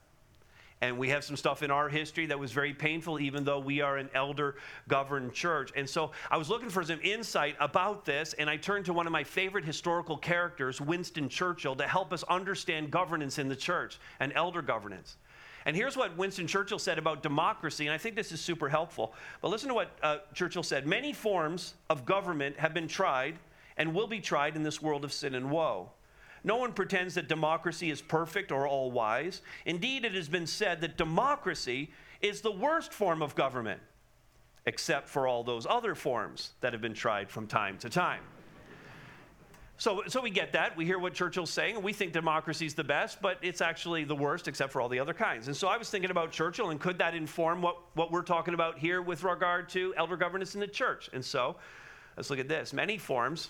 And 0.82 0.96
we 0.96 1.10
have 1.10 1.24
some 1.24 1.36
stuff 1.36 1.62
in 1.62 1.70
our 1.70 1.90
history 1.90 2.24
that 2.26 2.38
was 2.38 2.52
very 2.52 2.72
painful, 2.72 3.20
even 3.20 3.44
though 3.44 3.58
we 3.58 3.82
are 3.82 3.98
an 3.98 4.08
elder 4.14 4.56
governed 4.88 5.34
church. 5.34 5.70
And 5.76 5.88
so 5.88 6.12
I 6.30 6.38
was 6.38 6.48
looking 6.48 6.70
for 6.70 6.82
some 6.82 7.00
insight 7.02 7.54
about 7.60 8.06
this, 8.06 8.32
and 8.34 8.48
I 8.48 8.56
turned 8.56 8.86
to 8.86 8.94
one 8.94 9.06
of 9.06 9.12
my 9.12 9.22
favorite 9.22 9.64
historical 9.64 10.16
characters, 10.16 10.80
Winston 10.80 11.28
Churchill, 11.28 11.76
to 11.76 11.86
help 11.86 12.14
us 12.14 12.22
understand 12.24 12.90
governance 12.90 13.38
in 13.38 13.46
the 13.48 13.56
church 13.56 13.98
and 14.20 14.32
elder 14.34 14.62
governance. 14.62 15.16
And 15.66 15.76
here's 15.76 15.98
what 15.98 16.16
Winston 16.16 16.46
Churchill 16.46 16.78
said 16.78 16.98
about 16.98 17.22
democracy, 17.22 17.86
and 17.86 17.92
I 17.92 17.98
think 17.98 18.16
this 18.16 18.32
is 18.32 18.40
super 18.40 18.68
helpful. 18.68 19.12
But 19.42 19.48
listen 19.48 19.68
to 19.68 19.74
what 19.74 19.90
uh, 20.02 20.18
Churchill 20.32 20.62
said 20.62 20.86
Many 20.86 21.12
forms 21.12 21.74
of 21.90 22.06
government 22.06 22.58
have 22.58 22.72
been 22.72 22.88
tried 22.88 23.38
and 23.76 23.94
will 23.94 24.06
be 24.06 24.20
tried 24.20 24.56
in 24.56 24.62
this 24.62 24.80
world 24.80 25.04
of 25.04 25.12
sin 25.12 25.34
and 25.34 25.50
woe. 25.50 25.90
No 26.42 26.56
one 26.56 26.72
pretends 26.72 27.14
that 27.14 27.28
democracy 27.28 27.90
is 27.90 28.00
perfect 28.00 28.50
or 28.50 28.66
all 28.66 28.90
wise. 28.90 29.42
Indeed, 29.66 30.04
it 30.04 30.14
has 30.14 30.28
been 30.28 30.46
said 30.46 30.80
that 30.80 30.96
democracy 30.96 31.90
is 32.20 32.40
the 32.40 32.50
worst 32.50 32.92
form 32.92 33.22
of 33.22 33.34
government, 33.34 33.80
except 34.66 35.08
for 35.08 35.26
all 35.26 35.44
those 35.44 35.66
other 35.68 35.94
forms 35.94 36.52
that 36.60 36.72
have 36.72 36.82
been 36.82 36.94
tried 36.94 37.30
from 37.30 37.46
time 37.46 37.78
to 37.78 37.90
time. 37.90 38.22
So, 39.76 40.02
so 40.08 40.20
we 40.20 40.28
get 40.28 40.52
that. 40.52 40.76
We 40.76 40.84
hear 40.84 40.98
what 40.98 41.14
Churchill's 41.14 41.48
saying, 41.48 41.76
and 41.76 41.82
we 41.82 41.94
think 41.94 42.12
democracy 42.12 42.66
is 42.66 42.74
the 42.74 42.84
best, 42.84 43.22
but 43.22 43.38
it's 43.40 43.62
actually 43.62 44.04
the 44.04 44.14
worst 44.14 44.46
except 44.46 44.72
for 44.72 44.82
all 44.82 44.90
the 44.90 44.98
other 44.98 45.14
kinds. 45.14 45.46
And 45.46 45.56
so 45.56 45.68
I 45.68 45.78
was 45.78 45.88
thinking 45.88 46.10
about 46.10 46.32
Churchill, 46.32 46.68
and 46.68 46.78
could 46.78 46.98
that 46.98 47.14
inform 47.14 47.62
what, 47.62 47.78
what 47.94 48.12
we're 48.12 48.20
talking 48.20 48.52
about 48.52 48.78
here 48.78 49.00
with 49.00 49.24
regard 49.24 49.70
to 49.70 49.94
elder 49.96 50.18
governance 50.18 50.54
in 50.54 50.60
the 50.60 50.66
church? 50.66 51.08
And 51.14 51.24
so 51.24 51.56
let's 52.14 52.28
look 52.28 52.38
at 52.38 52.46
this. 52.46 52.74
Many 52.74 52.98
forms 52.98 53.48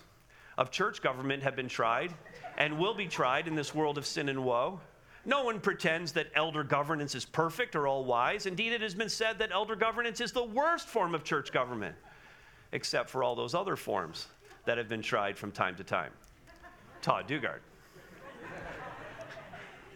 of 0.57 0.70
church 0.70 1.03
government 1.03 1.42
have 1.42 1.57
been 1.57 1.68
tried 1.68 2.14
and 2.61 2.79
will 2.79 2.92
be 2.92 3.07
tried 3.07 3.49
in 3.49 3.55
this 3.55 3.75
world 3.75 3.96
of 3.96 4.07
sin 4.07 4.29
and 4.29 4.44
woe. 4.44 4.79
No 5.25 5.42
one 5.42 5.61
pretends 5.61 6.12
that 6.12 6.27
elder 6.35 6.62
governance 6.62 7.14
is 7.14 7.25
perfect 7.25 7.75
or 7.75 7.88
all 7.88 8.05
wise. 8.05 8.44
Indeed, 8.44 8.75
it 8.75 8.83
has 8.83 8.94
been 8.94 9.09
said 9.09 9.38
that 9.38 9.51
elder 9.51 9.75
governance 9.75 10.20
is 10.20 10.31
the 10.31 10.44
worst 10.44 10.87
form 10.87 11.14
of 11.14 11.25
church 11.25 11.53
government, 11.53 11.96
except 12.73 13.09
for 13.09 13.25
all 13.25 13.35
those 13.35 13.55
other 13.55 13.77
forms 13.77 14.27
that 14.66 14.77
have 14.77 14.90
been 14.90 15.01
tried 15.01 15.38
from 15.38 15.51
time 15.51 15.75
to 15.77 15.85
time. 15.85 16.12
Todd 17.01 17.27
Dugard. 17.27 17.61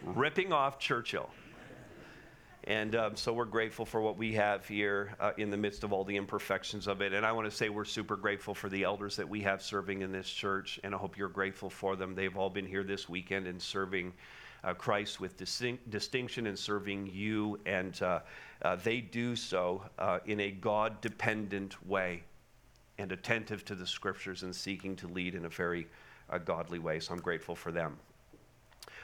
Ripping 0.03 0.51
off 0.51 0.79
Churchill. 0.79 1.29
And 2.67 2.97
um, 2.97 3.15
so 3.15 3.33
we're 3.33 3.45
grateful 3.45 3.85
for 3.85 4.01
what 4.01 4.17
we 4.17 4.33
have 4.35 4.67
here 4.67 5.15
uh, 5.21 5.33
in 5.37 5.51
the 5.51 5.57
midst 5.57 5.85
of 5.85 5.93
all 5.93 6.03
the 6.03 6.17
imperfections 6.17 6.87
of 6.87 7.03
it. 7.03 7.13
And 7.13 7.27
I 7.27 7.31
want 7.31 7.49
to 7.51 7.55
say 7.55 7.69
we're 7.69 7.85
super 7.85 8.17
grateful 8.17 8.55
for 8.55 8.71
the 8.71 8.85
elders 8.85 9.17
that 9.17 9.29
we 9.29 9.43
have 9.43 9.61
serving 9.61 10.01
in 10.01 10.11
this 10.11 10.31
church. 10.31 10.81
And 10.83 10.95
I 10.95 10.99
hope 10.99 11.19
you're 11.19 11.29
grateful 11.29 11.69
for 11.69 11.95
them. 11.95 12.15
They've 12.15 12.37
all 12.37 12.49
been 12.49 12.67
here 12.67 12.83
this 12.83 13.07
weekend 13.07 13.47
and 13.47 13.61
serving 13.61 14.15
uh, 14.63 14.73
Christ 14.73 15.21
with 15.21 15.37
distinct, 15.37 15.91
distinction 15.91 16.47
and 16.47 16.59
serving 16.59 17.11
you. 17.13 17.61
And 17.67 18.01
uh, 18.01 18.21
uh 18.63 18.77
they 18.77 19.03
do 19.03 19.37
so 19.37 19.83
uh, 19.99 20.21
in 20.25 20.41
a 20.41 20.51
God 20.51 21.03
dependent 21.03 21.87
way 21.87 22.23
and 22.97 23.13
attentive 23.13 23.67
to 23.67 23.75
the 23.75 23.87
scriptures 23.87 24.43
and 24.43 24.57
seeking 24.57 24.97
to 24.97 25.09
lead 25.09 25.35
in 25.35 25.45
a 25.45 25.51
very 25.51 25.87
uh, 26.31 26.39
godly 26.39 26.79
way. 26.79 26.99
So 26.99 27.13
I'm 27.13 27.21
grateful 27.21 27.55
for 27.55 27.73
them. 27.73 27.99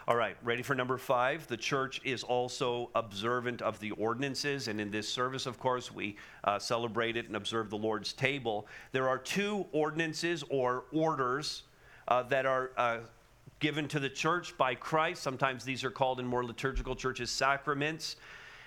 All 0.08 0.16
right, 0.16 0.34
ready 0.42 0.62
for 0.62 0.74
number 0.74 0.96
five? 0.96 1.46
The 1.46 1.58
church 1.58 2.00
is 2.04 2.22
also 2.22 2.88
observant 2.94 3.60
of 3.60 3.78
the 3.80 3.90
ordinances. 3.92 4.68
And 4.68 4.80
in 4.80 4.90
this 4.90 5.06
service, 5.06 5.44
of 5.44 5.58
course, 5.58 5.92
we 5.92 6.16
uh, 6.44 6.58
celebrate 6.58 7.18
it 7.18 7.26
and 7.26 7.36
observe 7.36 7.68
the 7.68 7.76
Lord's 7.76 8.14
table. 8.14 8.66
There 8.92 9.08
are 9.08 9.18
two 9.18 9.66
ordinances 9.72 10.42
or 10.48 10.84
orders 10.90 11.64
uh, 12.08 12.22
that 12.24 12.46
are 12.46 12.70
uh, 12.78 12.98
given 13.58 13.86
to 13.88 14.00
the 14.00 14.08
church 14.08 14.56
by 14.56 14.74
Christ. 14.74 15.22
Sometimes 15.22 15.64
these 15.64 15.84
are 15.84 15.90
called 15.90 16.18
in 16.18 16.26
more 16.26 16.44
liturgical 16.44 16.96
churches 16.96 17.30
sacraments. 17.30 18.16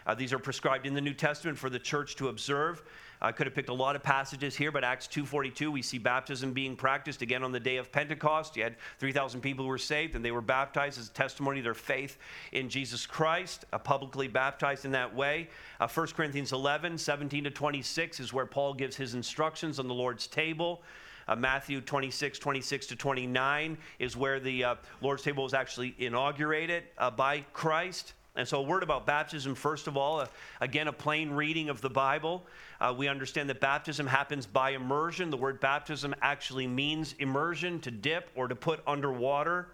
Uh, 0.06 0.14
these 0.14 0.34
are 0.34 0.40
prescribed 0.40 0.86
in 0.86 0.94
the 0.94 1.02
New 1.02 1.16
Testament 1.16 1.58
for 1.58 1.72
the 1.72 1.80
church 1.80 2.16
to 2.18 2.28
observe. 2.28 2.84
I 3.26 3.32
could 3.32 3.48
have 3.48 3.56
picked 3.56 3.70
a 3.70 3.74
lot 3.74 3.96
of 3.96 4.04
passages 4.04 4.54
here, 4.54 4.70
but 4.70 4.84
Acts 4.84 5.08
2:42, 5.08 5.72
we 5.72 5.82
see 5.82 5.98
baptism 5.98 6.52
being 6.52 6.76
practiced 6.76 7.22
again 7.22 7.42
on 7.42 7.54
the 7.54 7.60
day 7.60 7.78
of 7.78 7.90
Pentecost. 7.90 8.58
You 8.58 8.64
had 8.64 8.76
3,000 9.00 9.40
people 9.40 9.64
who 9.64 9.70
were 9.70 9.78
saved, 9.78 10.16
and 10.16 10.26
they 10.26 10.32
were 10.32 10.42
baptized 10.42 11.00
as 11.00 11.08
a 11.08 11.14
testimony 11.14 11.60
of 11.60 11.64
their 11.64 11.74
faith 11.74 12.18
in 12.52 12.68
Jesus 12.68 13.06
Christ, 13.06 13.64
uh, 13.72 13.78
publicly 13.78 14.28
baptized 14.28 14.84
in 14.84 14.92
that 14.92 15.16
way. 15.16 15.48
Uh, 15.80 15.88
1 15.88 16.08
Corinthians 16.08 16.52
11, 16.52 16.98
17 16.98 17.46
to 17.46 17.50
26 17.50 18.20
is 18.20 18.34
where 18.34 18.46
Paul 18.46 18.74
gives 18.74 18.98
his 18.98 19.14
instructions 19.14 19.80
on 19.80 19.88
the 19.88 19.94
Lord's 19.94 20.28
table. 20.28 20.84
Uh, 21.26 21.38
Matthew 21.38 21.80
26, 21.80 22.38
26 22.40 22.88
to 22.88 22.96
29 22.98 23.78
is 24.00 24.18
where 24.18 24.42
the 24.42 24.64
uh, 24.66 24.76
Lord's 25.00 25.24
table 25.24 25.44
was 25.44 25.54
actually 25.54 25.96
inaugurated 25.98 26.84
uh, 26.98 27.10
by 27.10 27.46
Christ. 27.54 28.16
And 28.36 28.48
so, 28.48 28.60
a 28.60 28.64
word 28.64 28.82
about 28.82 29.06
baptism, 29.06 29.54
first 29.54 29.88
of 29.88 29.96
all, 29.96 30.22
uh, 30.22 30.28
again, 30.60 30.88
a 30.88 30.94
plain 30.94 31.30
reading 31.30 31.70
of 31.70 31.82
the 31.82 31.90
Bible. 31.90 32.44
Uh, 32.82 32.94
we 32.98 33.08
understand 33.08 33.48
that 33.50 33.62
baptism 33.62 34.08
happens 34.08 34.48
by 34.48 34.72
immersion. 34.72 35.30
The 35.30 35.38
word 35.38 35.60
baptism 35.60 36.16
actually 36.20 36.66
means 36.66 37.14
immersion, 37.20 37.80
to 37.82 37.92
dip 37.92 38.32
or 38.36 38.48
to 38.48 38.56
put 38.56 38.82
underwater. 38.88 39.68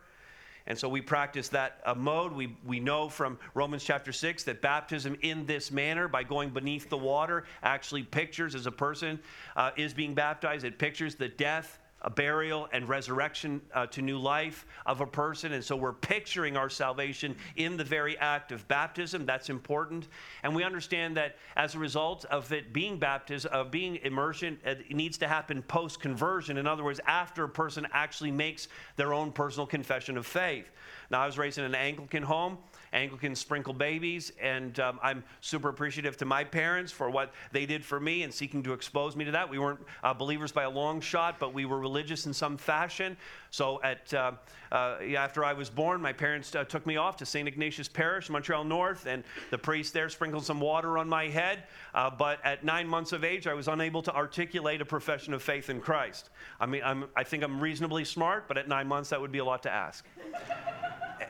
And 0.68 0.78
so 0.78 0.90
we 0.90 1.02
practice 1.02 1.48
that 1.50 1.80
uh, 1.86 1.96
mode. 1.96 2.34
We, 2.34 2.56
we 2.66 2.80
know 2.82 3.08
from 3.08 3.40
Romans 3.54 3.84
chapter 3.84 4.12
6 4.12 4.44
that 4.44 4.62
baptism 4.62 5.16
in 5.22 5.46
this 5.46 5.72
manner, 5.72 6.08
by 6.08 6.24
going 6.24 6.50
beneath 6.50 6.90
the 6.90 6.98
water, 6.98 7.46
actually 7.64 8.04
pictures 8.04 8.56
as 8.56 8.68
a 8.68 8.72
person 8.72 9.20
uh, 9.56 9.72
is 9.78 9.94
being 9.94 10.14
baptized. 10.14 10.66
It 10.66 10.78
pictures 10.78 11.16
the 11.16 11.30
death, 11.30 11.80
a 12.02 12.10
burial 12.10 12.68
and 12.72 12.88
resurrection 12.88 13.62
uh, 13.74 13.86
to 13.88 14.02
new 14.02 14.18
life 14.18 14.66
of 14.86 15.02
a 15.02 15.06
person. 15.06 15.54
And 15.54 15.64
so 15.64 15.76
we're 15.76 15.94
picturing 15.94 16.56
our 16.56 16.70
salvation 16.70 17.36
in 17.56 17.78
the 17.78 17.84
very 17.84 18.18
act 18.18 18.52
of 18.52 18.68
baptism. 18.68 19.26
That's 19.26 19.50
important. 19.50 20.08
And 20.44 20.56
we 20.56 20.64
understand 20.64 21.18
that 21.18 21.36
as 21.56 21.76
a 21.76 21.80
result 21.80 22.26
of 22.26 22.52
it 22.54 22.72
being 22.72 22.98
baptism, 22.98 23.52
of 23.54 23.72
being 23.72 23.98
immersion, 23.98 24.58
it 24.64 24.96
needs 24.96 25.18
to 25.20 25.28
happen 25.28 25.62
post 25.64 26.00
conversion. 26.00 26.58
In 26.58 26.68
other 26.68 26.84
words, 26.84 27.02
after 27.06 27.44
a 27.44 27.50
person 27.50 27.88
actually 27.92 28.32
makes 28.32 28.68
their 28.96 29.14
own 29.14 29.32
personal 29.32 29.68
confession 29.68 30.18
of 30.18 30.26
faith. 30.26 30.72
Now, 31.12 31.22
I 31.22 31.26
was 31.26 31.38
raised 31.38 31.58
in 31.58 31.66
an 31.66 31.76
Anglican 31.76 32.24
home. 32.24 32.58
Anglicans 32.94 33.40
sprinkle 33.40 33.74
babies, 33.74 34.32
and 34.42 34.80
um, 34.80 35.00
I'm 35.02 35.24
super 35.42 35.70
appreciative 35.70 36.18
to 36.18 36.26
my 36.26 36.44
parents 36.44 36.92
for 36.92 37.10
what 37.10 37.32
they 37.52 37.66
did 37.66 37.86
for 37.86 38.00
me 38.00 38.24
and 38.24 38.34
seeking 38.34 38.64
to 38.64 38.74
expose 38.74 39.16
me 39.16 39.26
to 39.26 39.32
that. 39.32 39.50
We 39.50 39.60
weren't 39.60 39.80
uh, 40.04 40.14
believers 40.14 40.52
by 40.52 40.64
a 40.64 40.70
long 40.70 41.02
shot, 41.02 41.40
but 41.40 41.54
we 41.54 41.66
were 41.66 41.80
religious 41.80 42.26
in 42.26 42.34
some 42.34 42.58
fashion. 42.58 43.18
So, 43.52 43.82
at 43.84 44.14
uh, 44.14 44.34
uh, 44.72 44.98
after 45.18 45.44
I 45.44 45.54
was 45.54 45.70
born, 45.70 46.02
my 46.02 46.14
parents 46.14 46.54
uh, 46.56 46.64
took 46.64 46.86
me 46.86 46.98
off 46.98 47.18
to 47.18 47.26
St. 47.26 47.48
Ignatius 47.48 47.88
Parish, 47.88 48.30
Montreal 48.30 48.64
North, 48.64 49.06
and 49.06 49.24
the 49.50 49.58
priest 49.58 49.94
there 49.94 50.10
sprinkled 50.10 50.46
some 50.46 50.60
water 50.60 50.98
on 50.98 51.10
my 51.10 51.28
head. 51.28 51.64
Uh, 51.94 52.10
but 52.10 52.44
at 52.46 52.64
nine 52.64 52.88
months 52.88 53.12
of 53.12 53.24
age, 53.24 53.48
I 53.48 53.54
was 53.54 53.68
unable 53.68 54.02
to 54.04 54.14
articulate 54.14 54.82
a 54.82 54.86
profession 54.86 55.34
of 55.34 55.42
faith 55.42 55.70
in 55.70 55.80
Christ. 55.80 56.30
I 56.60 56.66
mean, 56.66 56.82
I'm, 56.84 57.06
I 57.16 57.24
think 57.24 57.44
I'm 57.44 57.60
reasonably 57.60 58.06
smart, 58.06 58.48
but 58.48 58.58
at 58.58 58.68
nine 58.68 58.88
months, 58.88 59.10
that 59.10 59.20
would 59.20 59.32
be 59.32 59.40
a 59.40 59.46
lot 59.46 59.64
to 59.64 59.72
ask 59.72 60.06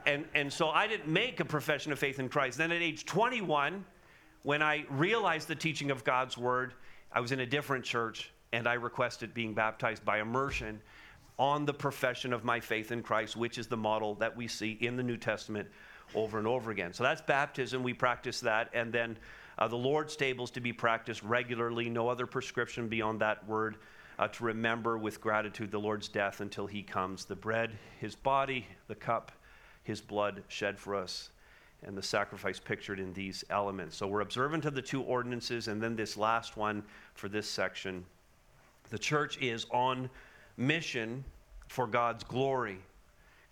and, 0.06 0.26
and 0.34 0.52
so 0.52 0.70
I 0.70 0.88
didn't 0.88 1.08
make 1.08 1.40
a 1.40 1.46
profession 1.46 1.92
of 1.92 2.00
faith 2.00 2.20
in 2.20 2.30
Christ. 2.30 2.58
Then 2.58 2.72
at 2.72 2.82
age 2.82 3.06
21, 3.06 3.86
when 4.44 4.62
I 4.62 4.86
realized 4.90 5.48
the 5.48 5.56
teaching 5.56 5.92
of 5.92 6.04
God's 6.04 6.38
word, 6.38 6.74
I 7.12 7.20
was 7.20 7.32
in 7.32 7.40
a 7.42 7.46
different 7.46 7.84
church 7.84 8.32
and 8.52 8.68
I 8.68 8.74
requested 8.74 9.34
being 9.34 9.54
baptized 9.54 10.04
by 10.06 10.20
immersion 10.20 10.82
on 11.40 11.66
the 11.66 11.74
profession 11.74 12.34
of 12.34 12.44
my 12.44 12.60
faith 12.60 12.92
in 12.92 13.02
Christ, 13.02 13.36
which 13.36 13.58
is 13.58 13.66
the 13.66 13.78
model 13.78 14.14
that 14.16 14.36
we 14.36 14.48
see 14.48 14.78
in 14.82 14.98
the 14.98 15.04
New 15.04 15.18
Testament 15.18 15.68
over 16.14 16.38
and 16.38 16.46
over 16.46 16.70
again. 16.70 16.94
So 16.94 17.04
that's 17.04 17.22
baptism. 17.22 17.82
We 17.82 17.94
practice 17.94 18.42
that. 18.42 18.70
And 18.74 18.92
then 18.92 19.18
uh, 19.58 19.68
the 19.68 19.78
Lord's 19.78 20.16
table 20.16 20.44
is 20.44 20.52
to 20.52 20.60
be 20.60 20.74
practiced 20.74 21.24
regularly. 21.24 21.90
No 21.90 22.10
other 22.10 22.28
prescription 22.28 22.90
beyond 22.90 23.22
that 23.22 23.48
word. 23.48 23.78
Uh, 24.20 24.28
to 24.28 24.44
remember 24.44 24.98
with 24.98 25.22
gratitude 25.22 25.72
the 25.72 25.80
Lord's 25.80 26.10
death 26.10 26.42
until 26.42 26.68
he 26.68 26.84
comes. 26.84 27.24
The 27.24 27.38
bread, 27.38 27.72
his 28.02 28.16
body, 28.16 28.68
the 28.90 28.96
cup, 28.96 29.32
his 29.84 30.02
blood 30.02 30.44
shed 30.50 30.78
for 30.78 30.94
us 30.94 31.30
and 31.84 31.98
the 31.98 32.04
sacrifice 32.04 32.60
pictured 32.60 33.00
in 33.00 33.14
these 33.14 33.44
elements. 33.50 33.96
So 33.96 34.08
we're 34.08 34.20
observant 34.22 34.66
of 34.66 34.76
the 34.76 34.82
two 34.82 35.02
ordinances, 35.04 35.70
and 35.70 35.82
then 35.82 35.96
this 35.96 36.18
last 36.18 36.58
one 36.58 36.84
for 37.14 37.30
this 37.30 37.50
section. 37.50 38.04
The 38.90 39.00
church 39.00 39.38
is 39.42 39.66
on 39.72 40.10
mission 40.60 41.24
for 41.68 41.88
God's 41.88 42.24
glory. 42.24 42.78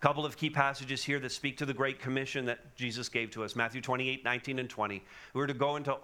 couple 0.00 0.24
of 0.24 0.36
key 0.36 0.50
passages 0.50 1.02
here 1.02 1.18
that 1.18 1.32
speak 1.32 1.56
to 1.56 1.66
the 1.66 1.74
great 1.74 1.98
commission 1.98 2.44
that 2.44 2.76
Jesus 2.76 3.08
gave 3.08 3.30
to 3.32 3.42
us 3.42 3.56
Matthew 3.56 3.80
28 3.80 4.24
19 4.24 4.58
and 4.60 4.70
20. 4.70 5.02
We're 5.34 5.46
to 5.46 5.54
go 5.54 5.76
into 5.76 5.96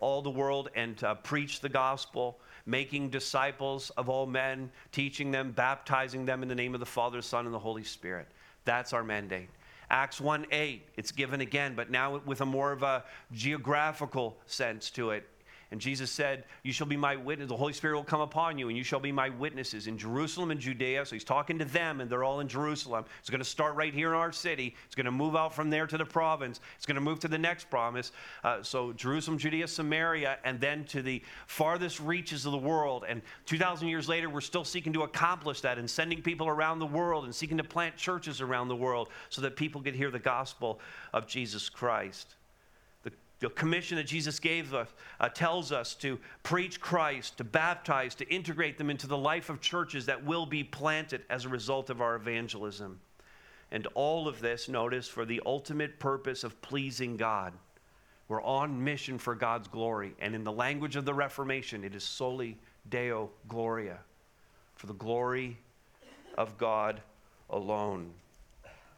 all 0.00 0.22
the 0.22 0.30
world 0.30 0.70
and 0.74 1.02
uh, 1.04 1.14
preach 1.16 1.60
the 1.60 1.68
gospel, 1.68 2.38
making 2.64 3.10
disciples 3.10 3.90
of 3.90 4.08
all 4.08 4.26
men, 4.26 4.70
teaching 4.90 5.30
them, 5.30 5.52
baptizing 5.52 6.24
them 6.24 6.42
in 6.42 6.48
the 6.48 6.54
name 6.54 6.74
of 6.74 6.80
the 6.80 6.86
Father, 6.86 7.20
Son, 7.20 7.44
and 7.44 7.54
the 7.54 7.58
Holy 7.58 7.84
Spirit. 7.84 8.28
That's 8.64 8.92
our 8.92 9.04
mandate. 9.04 9.48
Acts 9.90 10.20
1 10.20 10.46
8, 10.50 10.88
it's 10.96 11.12
given 11.12 11.42
again, 11.42 11.74
but 11.74 11.90
now 11.90 12.20
with 12.24 12.40
a 12.40 12.46
more 12.46 12.72
of 12.72 12.82
a 12.82 13.04
geographical 13.32 14.38
sense 14.46 14.90
to 14.90 15.10
it. 15.10 15.28
And 15.72 15.80
Jesus 15.80 16.10
said, 16.10 16.44
You 16.62 16.72
shall 16.72 16.86
be 16.86 16.98
my 16.98 17.16
witness. 17.16 17.48
The 17.48 17.56
Holy 17.56 17.72
Spirit 17.72 17.96
will 17.96 18.04
come 18.04 18.20
upon 18.20 18.58
you, 18.58 18.68
and 18.68 18.76
you 18.76 18.84
shall 18.84 19.00
be 19.00 19.10
my 19.10 19.30
witnesses 19.30 19.86
in 19.86 19.96
Jerusalem 19.96 20.50
and 20.50 20.60
Judea. 20.60 21.06
So 21.06 21.16
he's 21.16 21.24
talking 21.24 21.58
to 21.58 21.64
them, 21.64 22.02
and 22.02 22.10
they're 22.10 22.24
all 22.24 22.40
in 22.40 22.46
Jerusalem. 22.46 23.06
It's 23.20 23.30
going 23.30 23.40
to 23.40 23.44
start 23.44 23.74
right 23.74 23.92
here 23.92 24.10
in 24.10 24.14
our 24.14 24.32
city. 24.32 24.76
It's 24.84 24.94
going 24.94 25.06
to 25.06 25.10
move 25.10 25.34
out 25.34 25.54
from 25.54 25.70
there 25.70 25.86
to 25.86 25.96
the 25.96 26.04
province. 26.04 26.60
It's 26.76 26.84
going 26.84 26.96
to 26.96 27.00
move 27.00 27.20
to 27.20 27.28
the 27.28 27.38
next 27.38 27.70
promise. 27.70 28.12
Uh, 28.44 28.62
so 28.62 28.92
Jerusalem, 28.92 29.38
Judea, 29.38 29.66
Samaria, 29.66 30.36
and 30.44 30.60
then 30.60 30.84
to 30.84 31.00
the 31.00 31.22
farthest 31.46 32.00
reaches 32.00 32.44
of 32.44 32.52
the 32.52 32.58
world. 32.58 33.06
And 33.08 33.22
2,000 33.46 33.88
years 33.88 34.10
later, 34.10 34.28
we're 34.28 34.42
still 34.42 34.66
seeking 34.66 34.92
to 34.92 35.04
accomplish 35.04 35.62
that 35.62 35.78
and 35.78 35.88
sending 35.88 36.20
people 36.20 36.48
around 36.48 36.80
the 36.80 36.86
world 36.86 37.24
and 37.24 37.34
seeking 37.34 37.56
to 37.56 37.64
plant 37.64 37.96
churches 37.96 38.42
around 38.42 38.68
the 38.68 38.76
world 38.76 39.08
so 39.30 39.40
that 39.40 39.56
people 39.56 39.80
can 39.80 39.94
hear 39.94 40.10
the 40.10 40.18
gospel 40.18 40.80
of 41.14 41.26
Jesus 41.26 41.70
Christ 41.70 42.36
the 43.42 43.50
commission 43.50 43.96
that 43.96 44.06
Jesus 44.06 44.38
gave 44.38 44.72
us 44.72 44.88
uh, 45.18 45.28
tells 45.28 45.72
us 45.72 45.94
to 45.96 46.18
preach 46.44 46.80
Christ, 46.80 47.38
to 47.38 47.44
baptize, 47.44 48.14
to 48.14 48.28
integrate 48.32 48.78
them 48.78 48.88
into 48.88 49.08
the 49.08 49.18
life 49.18 49.50
of 49.50 49.60
churches 49.60 50.06
that 50.06 50.24
will 50.24 50.46
be 50.46 50.62
planted 50.62 51.22
as 51.28 51.44
a 51.44 51.48
result 51.48 51.90
of 51.90 52.00
our 52.00 52.14
evangelism. 52.14 53.00
And 53.72 53.88
all 53.94 54.28
of 54.28 54.40
this, 54.40 54.68
notice, 54.68 55.08
for 55.08 55.24
the 55.24 55.42
ultimate 55.44 55.98
purpose 55.98 56.44
of 56.44 56.60
pleasing 56.62 57.16
God. 57.16 57.52
We're 58.28 58.42
on 58.42 58.84
mission 58.84 59.18
for 59.18 59.34
God's 59.34 59.66
glory. 59.66 60.14
And 60.20 60.36
in 60.36 60.44
the 60.44 60.52
language 60.52 60.94
of 60.94 61.04
the 61.04 61.14
Reformation, 61.14 61.82
it 61.82 61.96
is 61.96 62.04
soli 62.04 62.56
Deo 62.88 63.28
Gloria, 63.48 63.98
for 64.76 64.86
the 64.86 64.94
glory 64.94 65.58
of 66.38 66.56
God 66.58 67.00
alone. 67.50 68.12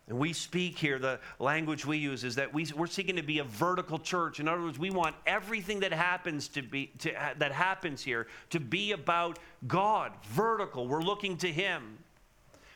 And 0.09 0.19
we 0.19 0.35
speak 0.35 0.79
here, 0.79 0.99
the 0.99 1.19
language 1.39 1.87
we 1.87 1.97
use 1.97 2.25
is 2.25 2.35
that 2.35 2.53
we, 2.53 2.67
we're 2.77 2.87
seeking 2.87 3.17
to 3.17 3.23
be 3.23 3.39
a 3.39 3.45
vertical 3.45 3.99
church. 3.99 4.39
In 4.39 4.49
other 4.49 4.61
words, 4.61 4.79
we 4.79 4.91
want 4.91 5.17
everything 5.27 5.81
that 5.81 5.93
happens 5.93 6.49
to 6.49 6.63
be 6.63 6.93
to, 6.99 7.13
that 7.39 7.53
happens 7.53 8.03
here 8.03 8.27
to 8.51 8.61
be 8.61 8.93
about 8.93 9.39
God, 9.67 10.13
vertical. 10.25 10.87
We're 10.87 11.03
looking 11.03 11.39
to 11.39 11.51
Him. 11.51 11.99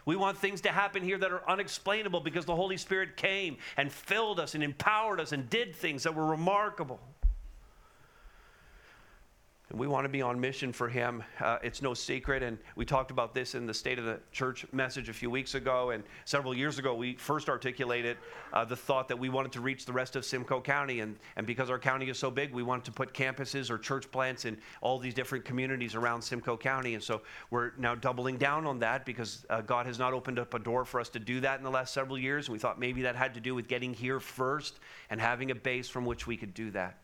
We 0.06 0.16
want 0.16 0.38
things 0.38 0.62
to 0.62 0.70
happen 0.70 1.02
here 1.02 1.18
that 1.18 1.30
are 1.30 1.46
unexplainable 1.46 2.20
because 2.20 2.46
the 2.46 2.56
Holy 2.56 2.78
Spirit 2.78 3.18
came 3.18 3.58
and 3.76 3.92
filled 3.92 4.40
us 4.40 4.54
and 4.54 4.64
empowered 4.64 5.20
us 5.20 5.32
and 5.32 5.50
did 5.50 5.76
things 5.76 6.04
that 6.04 6.14
were 6.14 6.24
remarkable. 6.24 6.98
And 9.70 9.78
we 9.78 9.86
want 9.86 10.06
to 10.06 10.08
be 10.08 10.22
on 10.22 10.40
mission 10.40 10.72
for 10.72 10.88
him. 10.88 11.22
Uh, 11.40 11.58
it's 11.62 11.82
no 11.82 11.92
secret. 11.92 12.42
And 12.42 12.56
we 12.74 12.86
talked 12.86 13.10
about 13.10 13.34
this 13.34 13.54
in 13.54 13.66
the 13.66 13.74
State 13.74 13.98
of 13.98 14.06
the 14.06 14.18
Church 14.32 14.64
message 14.72 15.10
a 15.10 15.12
few 15.12 15.28
weeks 15.28 15.54
ago. 15.54 15.90
And 15.90 16.02
several 16.24 16.56
years 16.56 16.78
ago, 16.78 16.94
we 16.94 17.16
first 17.16 17.50
articulated 17.50 18.16
uh, 18.54 18.64
the 18.64 18.76
thought 18.76 19.08
that 19.08 19.18
we 19.18 19.28
wanted 19.28 19.52
to 19.52 19.60
reach 19.60 19.84
the 19.84 19.92
rest 19.92 20.16
of 20.16 20.24
Simcoe 20.24 20.62
County. 20.62 21.00
And, 21.00 21.16
and 21.36 21.46
because 21.46 21.68
our 21.68 21.78
county 21.78 22.08
is 22.08 22.18
so 22.18 22.30
big, 22.30 22.54
we 22.54 22.62
wanted 22.62 22.86
to 22.86 22.92
put 22.92 23.12
campuses 23.12 23.68
or 23.68 23.76
church 23.76 24.10
plants 24.10 24.46
in 24.46 24.56
all 24.80 24.98
these 24.98 25.12
different 25.12 25.44
communities 25.44 25.94
around 25.94 26.22
Simcoe 26.22 26.56
County. 26.56 26.94
And 26.94 27.02
so 27.02 27.20
we're 27.50 27.72
now 27.76 27.94
doubling 27.94 28.38
down 28.38 28.64
on 28.64 28.78
that 28.78 29.04
because 29.04 29.44
uh, 29.50 29.60
God 29.60 29.84
has 29.84 29.98
not 29.98 30.14
opened 30.14 30.38
up 30.38 30.54
a 30.54 30.58
door 30.58 30.86
for 30.86 30.98
us 30.98 31.10
to 31.10 31.18
do 31.18 31.40
that 31.40 31.58
in 31.58 31.64
the 31.64 31.70
last 31.70 31.92
several 31.92 32.18
years. 32.18 32.46
And 32.46 32.54
we 32.54 32.58
thought 32.58 32.80
maybe 32.80 33.02
that 33.02 33.16
had 33.16 33.34
to 33.34 33.40
do 33.40 33.54
with 33.54 33.68
getting 33.68 33.92
here 33.92 34.18
first 34.18 34.80
and 35.10 35.20
having 35.20 35.50
a 35.50 35.54
base 35.54 35.90
from 35.90 36.06
which 36.06 36.26
we 36.26 36.38
could 36.38 36.54
do 36.54 36.70
that. 36.70 36.96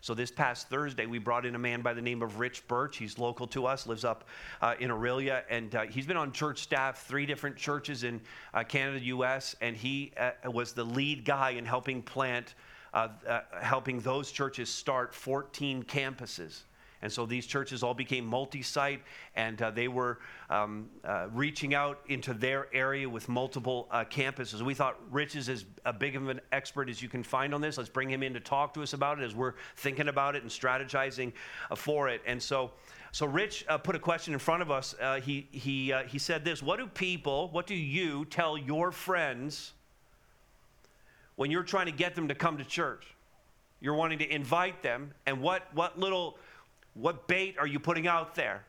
So 0.00 0.14
this 0.14 0.30
past 0.30 0.68
Thursday, 0.68 1.06
we 1.06 1.18
brought 1.18 1.44
in 1.44 1.54
a 1.56 1.58
man 1.58 1.82
by 1.82 1.92
the 1.92 2.00
name 2.00 2.22
of 2.22 2.38
Rich 2.38 2.68
Birch. 2.68 2.96
He's 2.96 3.18
local 3.18 3.48
to 3.48 3.66
us, 3.66 3.86
lives 3.86 4.04
up 4.04 4.24
uh, 4.62 4.74
in 4.78 4.90
Orillia, 4.90 5.42
and 5.50 5.74
uh, 5.74 5.82
he's 5.82 6.06
been 6.06 6.16
on 6.16 6.30
church 6.30 6.60
staff, 6.60 7.04
three 7.06 7.26
different 7.26 7.56
churches 7.56 8.04
in 8.04 8.20
uh, 8.54 8.62
Canada, 8.62 9.00
U.S., 9.06 9.56
and 9.60 9.76
he 9.76 10.12
uh, 10.16 10.50
was 10.50 10.72
the 10.72 10.84
lead 10.84 11.24
guy 11.24 11.50
in 11.50 11.64
helping 11.64 12.00
plant, 12.00 12.54
uh, 12.94 13.08
uh, 13.26 13.40
helping 13.60 13.98
those 14.00 14.30
churches 14.30 14.68
start 14.68 15.12
14 15.12 15.82
campuses. 15.82 16.60
And 17.00 17.12
so 17.12 17.26
these 17.26 17.46
churches 17.46 17.82
all 17.82 17.94
became 17.94 18.26
multi 18.26 18.62
site, 18.62 19.02
and 19.36 19.60
uh, 19.62 19.70
they 19.70 19.86
were 19.86 20.18
um, 20.50 20.88
uh, 21.04 21.28
reaching 21.32 21.74
out 21.74 22.00
into 22.08 22.34
their 22.34 22.66
area 22.74 23.08
with 23.08 23.28
multiple 23.28 23.86
uh, 23.90 24.04
campuses. 24.04 24.60
We 24.62 24.74
thought 24.74 24.98
Rich 25.10 25.36
is 25.36 25.48
as 25.48 25.64
big 25.98 26.16
of 26.16 26.28
an 26.28 26.40
expert 26.50 26.88
as 26.88 27.00
you 27.00 27.08
can 27.08 27.22
find 27.22 27.54
on 27.54 27.60
this. 27.60 27.78
Let's 27.78 27.88
bring 27.88 28.10
him 28.10 28.22
in 28.22 28.34
to 28.34 28.40
talk 28.40 28.74
to 28.74 28.82
us 28.82 28.94
about 28.94 29.20
it 29.20 29.24
as 29.24 29.34
we're 29.34 29.54
thinking 29.76 30.08
about 30.08 30.34
it 30.34 30.42
and 30.42 30.50
strategizing 30.50 31.32
uh, 31.70 31.76
for 31.76 32.08
it. 32.08 32.20
And 32.26 32.42
so, 32.42 32.72
so 33.12 33.26
Rich 33.26 33.64
uh, 33.68 33.78
put 33.78 33.94
a 33.94 34.00
question 34.00 34.32
in 34.32 34.40
front 34.40 34.62
of 34.62 34.70
us. 34.70 34.96
Uh, 35.00 35.20
he, 35.20 35.46
he, 35.52 35.94
he 36.08 36.18
said 36.18 36.44
this 36.44 36.62
What 36.62 36.78
do 36.78 36.88
people, 36.88 37.48
what 37.52 37.68
do 37.68 37.76
you 37.76 38.24
tell 38.24 38.58
your 38.58 38.90
friends 38.90 39.72
when 41.36 41.52
you're 41.52 41.62
trying 41.62 41.86
to 41.86 41.92
get 41.92 42.16
them 42.16 42.26
to 42.26 42.34
come 42.34 42.58
to 42.58 42.64
church? 42.64 43.06
You're 43.80 43.94
wanting 43.94 44.18
to 44.18 44.34
invite 44.34 44.82
them, 44.82 45.12
and 45.24 45.40
what, 45.40 45.62
what 45.72 45.96
little 45.96 46.36
what 46.94 47.28
bait 47.28 47.56
are 47.58 47.66
you 47.66 47.78
putting 47.78 48.06
out 48.06 48.34
there? 48.34 48.64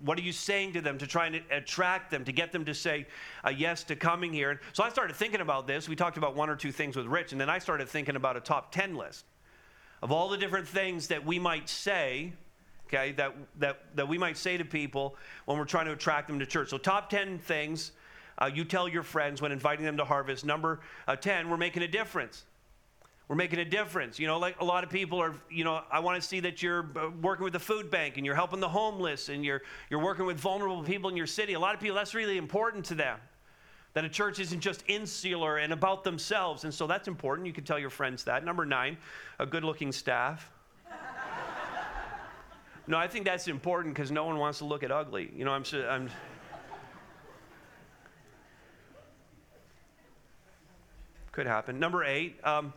What 0.00 0.18
are 0.18 0.22
you 0.22 0.32
saying 0.32 0.72
to 0.74 0.80
them 0.80 0.96
to 0.98 1.06
try 1.06 1.26
and 1.26 1.42
attract 1.50 2.10
them, 2.10 2.24
to 2.24 2.32
get 2.32 2.50
them 2.50 2.64
to 2.64 2.74
say 2.74 3.06
uh, 3.44 3.50
yes 3.50 3.84
to 3.84 3.96
coming 3.96 4.32
here? 4.32 4.50
And 4.50 4.60
so 4.72 4.82
I 4.82 4.88
started 4.88 5.16
thinking 5.16 5.40
about 5.40 5.66
this. 5.66 5.88
We 5.88 5.96
talked 5.96 6.16
about 6.16 6.34
one 6.34 6.48
or 6.48 6.56
two 6.56 6.72
things 6.72 6.96
with 6.96 7.06
Rich, 7.06 7.32
and 7.32 7.40
then 7.40 7.50
I 7.50 7.58
started 7.58 7.88
thinking 7.88 8.16
about 8.16 8.36
a 8.36 8.40
top 8.40 8.72
10 8.72 8.96
list 8.96 9.26
of 10.02 10.12
all 10.12 10.28
the 10.28 10.38
different 10.38 10.68
things 10.68 11.08
that 11.08 11.26
we 11.26 11.38
might 11.38 11.68
say, 11.68 12.32
okay, 12.86 13.12
that, 13.12 13.34
that, 13.58 13.96
that 13.96 14.08
we 14.08 14.16
might 14.16 14.36
say 14.36 14.56
to 14.56 14.64
people 14.64 15.16
when 15.44 15.58
we're 15.58 15.64
trying 15.64 15.86
to 15.86 15.92
attract 15.92 16.28
them 16.28 16.38
to 16.38 16.46
church. 16.46 16.70
So, 16.70 16.78
top 16.78 17.10
10 17.10 17.38
things 17.38 17.92
uh, 18.38 18.50
you 18.52 18.64
tell 18.64 18.88
your 18.88 19.02
friends 19.02 19.40
when 19.40 19.52
inviting 19.52 19.84
them 19.84 19.96
to 19.96 20.04
harvest. 20.04 20.44
Number 20.44 20.80
uh, 21.08 21.16
10, 21.16 21.48
we're 21.48 21.56
making 21.56 21.82
a 21.82 21.88
difference. 21.88 22.44
We're 23.28 23.36
making 23.36 23.58
a 23.58 23.64
difference. 23.64 24.20
You 24.20 24.28
know, 24.28 24.38
like 24.38 24.60
a 24.60 24.64
lot 24.64 24.84
of 24.84 24.90
people 24.90 25.20
are, 25.20 25.34
you 25.50 25.64
know, 25.64 25.82
I 25.90 25.98
want 25.98 26.20
to 26.20 26.26
see 26.26 26.40
that 26.40 26.62
you're 26.62 26.86
uh, 26.96 27.10
working 27.20 27.42
with 27.42 27.54
the 27.54 27.60
food 27.60 27.90
bank 27.90 28.16
and 28.16 28.24
you're 28.24 28.36
helping 28.36 28.60
the 28.60 28.68
homeless 28.68 29.28
and 29.28 29.44
you're, 29.44 29.62
you're 29.90 30.02
working 30.02 30.26
with 30.26 30.38
vulnerable 30.38 30.82
people 30.84 31.10
in 31.10 31.16
your 31.16 31.26
city. 31.26 31.54
A 31.54 31.58
lot 31.58 31.74
of 31.74 31.80
people, 31.80 31.96
that's 31.96 32.14
really 32.14 32.38
important 32.38 32.84
to 32.86 32.94
them. 32.94 33.18
That 33.94 34.04
a 34.04 34.08
church 34.08 34.38
isn't 34.38 34.60
just 34.60 34.84
insular 34.86 35.56
and 35.56 35.72
about 35.72 36.04
themselves. 36.04 36.64
And 36.64 36.72
so 36.72 36.86
that's 36.86 37.08
important. 37.08 37.46
You 37.46 37.52
can 37.52 37.64
tell 37.64 37.78
your 37.78 37.90
friends 37.90 38.24
that. 38.24 38.44
Number 38.44 38.64
nine, 38.64 38.96
a 39.40 39.46
good 39.46 39.64
looking 39.64 39.90
staff. 39.90 40.52
no, 42.86 42.96
I 42.96 43.08
think 43.08 43.24
that's 43.24 43.48
important 43.48 43.94
because 43.94 44.12
no 44.12 44.24
one 44.24 44.38
wants 44.38 44.58
to 44.58 44.66
look 44.66 44.84
at 44.84 44.92
ugly. 44.92 45.32
You 45.34 45.44
know, 45.44 45.52
I'm, 45.52 45.64
I'm 45.88 46.10
could 51.36 51.46
happen. 51.46 51.78
Number 51.78 52.02
eight, 52.02 52.38
um, 52.44 52.72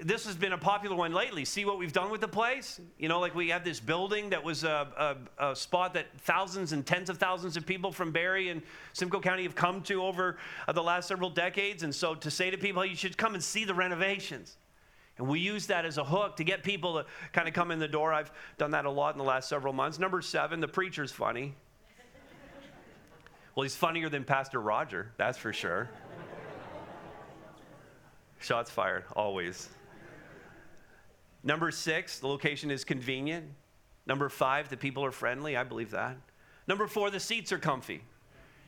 this 0.00 0.26
has 0.26 0.36
been 0.36 0.52
a 0.52 0.58
popular 0.58 0.96
one 0.96 1.12
lately. 1.12 1.44
See 1.44 1.64
what 1.64 1.78
we've 1.78 1.92
done 1.92 2.10
with 2.10 2.20
the 2.20 2.28
place? 2.28 2.80
You 2.98 3.08
know, 3.08 3.20
like 3.20 3.34
we 3.34 3.48
have 3.48 3.64
this 3.64 3.80
building 3.80 4.30
that 4.30 4.42
was 4.42 4.64
a, 4.64 5.16
a, 5.38 5.50
a, 5.50 5.56
spot 5.56 5.94
that 5.94 6.06
thousands 6.20 6.72
and 6.72 6.84
tens 6.84 7.08
of 7.10 7.18
thousands 7.18 7.56
of 7.56 7.66
people 7.66 7.92
from 7.92 8.12
Barrie 8.12 8.50
and 8.50 8.62
Simcoe 8.92 9.20
County 9.20 9.44
have 9.44 9.54
come 9.54 9.82
to 9.82 10.02
over 10.02 10.36
uh, 10.66 10.72
the 10.72 10.82
last 10.82 11.08
several 11.08 11.30
decades. 11.30 11.82
And 11.82 11.94
so 11.94 12.14
to 12.14 12.30
say 12.30 12.50
to 12.50 12.58
people, 12.58 12.84
you 12.84 12.96
should 12.96 13.16
come 13.16 13.34
and 13.34 13.42
see 13.42 13.64
the 13.64 13.74
renovations. 13.74 14.56
And 15.16 15.26
we 15.26 15.40
use 15.40 15.66
that 15.66 15.84
as 15.84 15.98
a 15.98 16.04
hook 16.04 16.36
to 16.36 16.44
get 16.44 16.62
people 16.62 16.94
to 16.94 17.06
kind 17.32 17.48
of 17.48 17.54
come 17.54 17.70
in 17.70 17.78
the 17.78 17.88
door. 17.88 18.12
I've 18.12 18.30
done 18.56 18.70
that 18.72 18.84
a 18.84 18.90
lot 18.90 19.14
in 19.14 19.18
the 19.18 19.24
last 19.24 19.48
several 19.48 19.72
months. 19.72 19.98
Number 19.98 20.22
seven, 20.22 20.60
the 20.60 20.68
preacher's 20.68 21.10
funny. 21.10 21.54
Well, 23.54 23.64
he's 23.64 23.74
funnier 23.74 24.08
than 24.08 24.22
Pastor 24.22 24.60
Roger, 24.60 25.10
that's 25.16 25.36
for 25.36 25.52
sure. 25.52 25.90
Shots 28.38 28.70
fired, 28.70 29.02
always. 29.16 29.68
Number 31.48 31.70
six, 31.70 32.18
the 32.18 32.28
location 32.28 32.70
is 32.70 32.84
convenient. 32.84 33.46
Number 34.06 34.28
five, 34.28 34.68
the 34.68 34.76
people 34.76 35.02
are 35.02 35.10
friendly. 35.10 35.56
I 35.56 35.64
believe 35.64 35.90
that. 35.92 36.18
Number 36.66 36.86
four, 36.86 37.10
the 37.10 37.18
seats 37.18 37.52
are 37.52 37.58
comfy. 37.58 38.02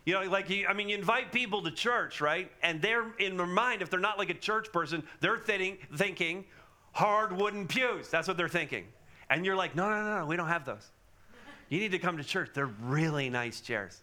You 0.07 0.15
know, 0.15 0.23
like, 0.23 0.49
you, 0.49 0.67
I 0.67 0.73
mean, 0.73 0.89
you 0.89 0.97
invite 0.97 1.31
people 1.31 1.63
to 1.65 1.71
church, 1.71 2.23
right? 2.23 2.51
And 2.63 2.81
they're 2.81 3.05
in 3.19 3.37
their 3.37 3.47
mind, 3.47 3.83
if 3.83 3.91
they're 3.91 4.01
not 4.01 4.17
like 4.17 4.31
a 4.31 4.35
church 4.35 4.73
person, 4.73 5.03
they're 5.21 5.37
thinking, 5.37 5.77
thinking 5.95 6.47
hard 6.93 7.37
wooden 7.37 7.67
pews. 7.67 8.09
That's 8.09 8.27
what 8.27 8.39
they're 8.39 8.49
thinking. 8.49 8.87
And 9.29 9.45
you're 9.45 9.57
like, 9.57 9.77
no, 9.77 9.91
no, 9.91 10.03
no, 10.03 10.21
no, 10.21 10.25
we 10.25 10.37
don't 10.37 10.49
have 10.49 10.65
those. 10.65 10.89
You 11.69 11.81
need 11.81 11.91
to 11.91 11.99
come 11.99 12.17
to 12.17 12.25
church. 12.25 12.49
They're 12.55 12.75
really 12.81 13.29
nice 13.29 13.61
chairs. 13.61 14.01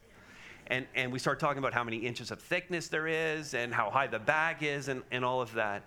And, 0.68 0.86
and 0.94 1.12
we 1.12 1.18
start 1.18 1.40
talking 1.40 1.58
about 1.58 1.74
how 1.74 1.84
many 1.84 1.98
inches 1.98 2.30
of 2.30 2.40
thickness 2.40 2.90
there 2.90 3.08
is 3.08 3.56
and 3.56 3.74
how 3.74 3.90
high 3.90 4.06
the 4.06 4.20
back 4.20 4.62
is 4.62 4.88
and, 4.88 5.02
and 5.10 5.26
all 5.26 5.42
of 5.42 5.52
that. 5.56 5.82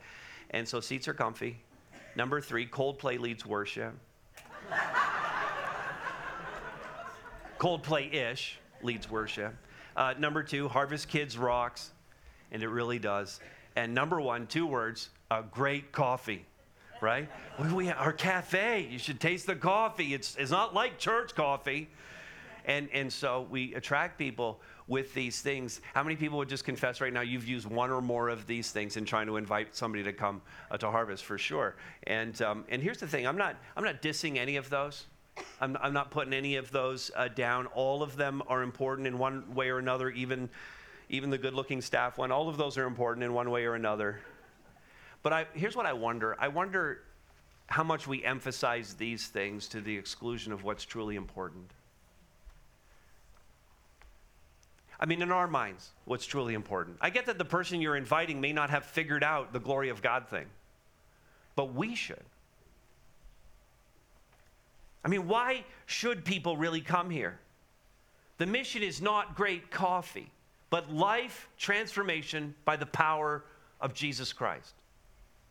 And 0.51 0.67
so 0.67 0.81
seats 0.81 1.07
are 1.07 1.15
comfy. 1.15 1.61
Number 2.17 2.41
three, 2.41 2.67
Coldplay 2.67 3.19
leads 3.19 3.47
worship. 3.47 3.95
Coldplay 7.59 8.13
ish 8.13 8.59
leads 8.83 9.11
worship. 9.11 9.55
Uh, 9.97 10.15
number 10.19 10.43
two, 10.43 10.69
Harvest 10.69 11.09
Kids 11.09 11.37
rocks, 11.37 11.91
and 12.53 12.63
it 12.63 12.69
really 12.69 12.99
does. 12.99 13.41
And 13.77 13.95
number 13.95 14.21
one, 14.21 14.47
two 14.47 14.67
words, 14.67 15.11
a 15.31 15.43
great 15.43 15.93
coffee, 15.93 16.47
right? 17.01 17.29
We, 17.61 17.73
we, 17.73 17.91
our 17.91 18.13
cafe, 18.13 18.89
you 18.91 18.99
should 18.99 19.21
taste 19.21 19.47
the 19.47 19.57
coffee. 19.57 20.15
It's, 20.15 20.37
it's 20.37 20.51
not 20.51 20.75
like 20.75 20.99
church 20.99 21.35
coffee. 21.35 21.89
And, 22.65 22.89
and 22.93 23.13
so 23.13 23.47
we 23.51 23.75
attract 23.75 24.19
people 24.19 24.61
with 24.87 25.15
these 25.15 25.41
things. 25.41 25.81
How 25.95 26.03
many 26.03 26.17
people 26.17 26.39
would 26.39 26.49
just 26.49 26.65
confess 26.65 27.01
right 27.01 27.13
now 27.13 27.21
you've 27.21 27.47
used 27.47 27.67
one 27.67 27.91
or 27.91 28.01
more 28.01 28.29
of 28.29 28.47
these 28.47 28.71
things 28.71 28.97
in 28.97 29.05
trying 29.05 29.27
to 29.27 29.37
invite 29.37 29.75
somebody 29.75 30.03
to 30.05 30.13
come 30.13 30.43
uh, 30.71 30.77
to 30.79 30.91
harvest 30.91 31.25
for 31.25 31.39
sure? 31.39 31.77
And, 32.05 32.41
um, 32.43 32.65
and 32.69 32.83
here's 32.83 32.99
the 32.99 33.07
thing 33.07 33.27
I'm 33.27 33.39
not, 33.39 33.57
I'm 33.77 33.85
not 33.85 34.03
dissing 34.03 34.37
any 34.37 34.57
of 34.57 34.69
those. 34.69 35.07
I'm, 35.61 35.77
I'm 35.81 35.93
not 35.93 36.11
putting 36.11 36.33
any 36.33 36.57
of 36.57 36.71
those 36.71 37.11
uh, 37.17 37.29
down. 37.29 37.67
All 37.67 38.03
of 38.03 38.17
them 38.17 38.43
are 38.49 38.63
important 38.63 39.07
in 39.07 39.19
one 39.19 39.55
way 39.55 39.71
or 39.71 39.79
another, 39.79 40.11
even, 40.11 40.49
even 41.09 41.31
the 41.31 41.39
good 41.39 41.55
looking 41.55 41.81
staff 41.81 42.19
one. 42.19 42.33
All 42.33 42.49
of 42.49 42.57
those 42.57 42.77
are 42.77 42.85
important 42.85 43.25
in 43.25 43.33
one 43.33 43.51
way 43.51 43.65
or 43.65 43.75
another. 43.75 44.21
But 45.23 45.33
I, 45.33 45.47
here's 45.55 45.77
what 45.77 45.87
I 45.87 45.93
wonder 45.93 46.37
I 46.39 46.49
wonder 46.49 47.03
how 47.67 47.85
much 47.85 48.09
we 48.09 48.25
emphasize 48.25 48.95
these 48.95 49.29
things 49.29 49.69
to 49.69 49.81
the 49.81 49.97
exclusion 49.97 50.53
of 50.53 50.65
what's 50.65 50.85
truly 50.85 51.15
important. 51.15 51.71
I 55.01 55.07
mean, 55.07 55.23
in 55.23 55.33
our 55.33 55.49
minds, 55.49 55.91
what's 56.05 56.27
truly 56.27 56.53
important. 56.53 56.99
I 57.01 57.09
get 57.09 57.25
that 57.27 57.39
the 57.39 57.45
person 57.45 57.81
you're 57.81 57.97
inviting 57.97 58.39
may 58.39 58.53
not 58.53 58.69
have 58.69 58.85
figured 58.85 59.25
out 59.25 59.55
the 59.55 59.59
glory 59.59 59.89
of 59.89 60.03
God 60.03 60.29
thing, 60.29 60.45
but 61.57 61.75
we 61.75 61.95
should. 61.95 62.23
I 65.03 65.09
mean, 65.09 65.27
why 65.27 65.65
should 65.87 66.27
people 66.27 66.59
really 66.59 66.83
come 66.83 67.09
here? 67.09 67.39
The 68.37 68.45
mission 68.45 68.83
is 68.83 69.01
not 69.01 69.35
great 69.35 69.71
coffee, 69.71 70.31
but 70.69 70.93
life 70.93 71.49
transformation 71.57 72.55
by 72.67 72.77
the 72.77 72.87
power 72.87 73.43
of 73.81 73.95
Jesus 73.95 74.35
Christ. 74.35 74.75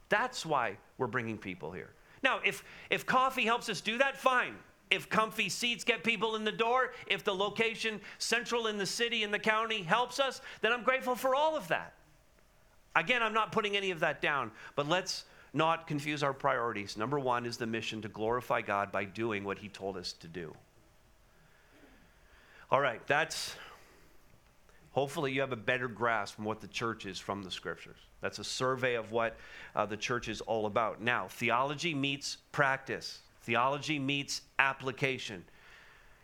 That's 0.10 0.46
why 0.46 0.78
we're 1.00 1.08
bringing 1.08 1.40
people 1.40 1.72
here. 1.72 1.90
Now, 2.22 2.40
if, 2.46 2.64
if 2.92 3.08
coffee 3.08 3.46
helps 3.46 3.68
us 3.68 3.82
do 3.82 3.98
that, 3.98 4.16
fine 4.16 4.56
if 4.92 5.10
comfy 5.10 5.50
seats 5.50 5.84
get 5.84 6.04
people 6.04 6.36
in 6.36 6.44
the 6.44 6.52
door, 6.52 6.94
if 7.08 7.24
the 7.24 7.34
location 7.34 8.02
central 8.18 8.68
in 8.68 8.78
the 8.78 8.86
city 8.86 9.24
and 9.24 9.34
the 9.34 9.40
county 9.40 9.84
helps 9.84 10.20
us, 10.20 10.42
then 10.62 10.72
I'm 10.72 10.84
grateful 10.84 11.16
for 11.16 11.36
all 11.36 11.56
of 11.56 11.68
that. 11.68 11.94
Again, 12.96 13.22
I'm 13.22 13.34
not 13.34 13.52
putting 13.52 13.78
any 13.78 13.92
of 13.92 14.00
that 14.00 14.22
down, 14.22 14.52
but 14.76 14.88
let's 14.88 15.26
not 15.54 15.88
confuse 15.88 16.24
our 16.24 16.34
priorities. 16.34 16.98
Number 16.98 17.20
one 17.20 17.46
is 17.46 17.58
the 17.58 17.68
mission 17.68 18.02
to 18.02 18.08
glorify 18.08 18.62
God 18.62 18.92
by 18.92 19.06
doing 19.06 19.44
what 19.44 19.60
He 19.60 19.70
told 19.70 19.96
us 19.96 20.14
to 20.14 20.28
do. 20.28 20.54
All 22.72 22.82
right, 22.82 23.06
that's 23.08 23.56
hopefully 24.92 25.32
you 25.32 25.42
have 25.42 25.52
a 25.52 25.58
better 25.58 25.88
grasp 25.88 26.40
on 26.40 26.46
what 26.46 26.62
the 26.62 26.68
church 26.68 27.06
is 27.06 27.20
from 27.20 27.44
the 27.44 27.52
scriptures. 27.52 27.98
That's 28.22 28.40
a 28.40 28.44
survey 28.44 28.96
of 28.96 29.12
what 29.12 29.38
uh, 29.76 29.86
the 29.86 29.98
church 29.98 30.28
is 30.28 30.42
all 30.42 30.66
about. 30.66 31.02
Now, 31.02 31.28
theology 31.28 31.94
meets 31.94 32.38
practice. 32.52 33.20
Theology 33.42 34.00
meets 34.00 34.42
application. 34.60 35.44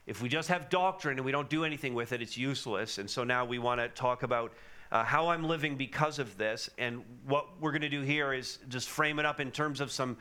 If 0.05 0.21
we 0.21 0.29
just 0.29 0.49
have 0.49 0.69
doctrine 0.69 1.17
and 1.17 1.25
we 1.25 1.31
don't 1.31 1.49
do 1.49 1.65
anything 1.65 1.93
with 1.93 2.11
it, 2.11 2.21
it's 2.21 2.37
useless. 2.37 2.99
And 2.99 3.09
so 3.09 3.23
now 3.23 3.45
we 3.45 3.57
want 3.57 3.81
to 3.81 3.87
talk 3.89 4.23
about 4.23 4.53
uh, 4.91 5.03
how 5.03 5.29
I'm 5.29 5.43
living 5.43 5.75
because 5.75 6.19
of 6.19 6.37
this. 6.37 6.69
And 6.77 7.03
what 7.25 7.59
we're 7.59 7.71
going 7.71 7.81
to 7.81 7.89
do 7.89 8.01
here 8.01 8.33
is 8.33 8.59
just 8.69 8.89
frame 8.89 9.17
it 9.19 9.25
up 9.25 9.39
in 9.39 9.51
terms 9.51 9.81
of 9.81 9.91
some 9.91 10.17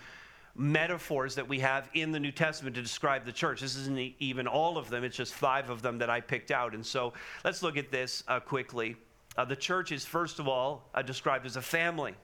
metaphors 0.57 1.35
that 1.35 1.47
we 1.49 1.59
have 1.59 1.91
in 1.95 2.13
the 2.13 2.21
New 2.21 2.31
Testament 2.31 2.77
to 2.77 2.83
describe 2.83 3.25
the 3.25 3.33
church. 3.33 3.61
This 3.61 3.77
isn't 3.77 4.15
even 4.21 4.47
all 4.47 4.79
of 4.79 4.89
them, 4.89 5.05
it's 5.05 5.17
just 5.17 5.35
five 5.35 5.69
of 5.69 5.83
them 5.83 5.99
that 5.99 6.09
I 6.09 6.21
picked 6.21 6.51
out. 6.51 6.75
And 6.75 6.85
so 6.87 7.13
let's 7.45 7.63
look 7.63 7.77
at 7.77 7.91
this 7.91 8.23
uh, 8.29 8.41
quickly. 8.41 8.97
Uh, 9.37 9.45
the 9.45 9.57
church 9.57 9.91
is, 9.91 10.05
first 10.05 10.39
of 10.39 10.47
all, 10.47 10.89
uh, 10.95 11.03
described 11.03 11.45
as 11.45 11.57
a 11.57 11.63
family. 11.63 12.15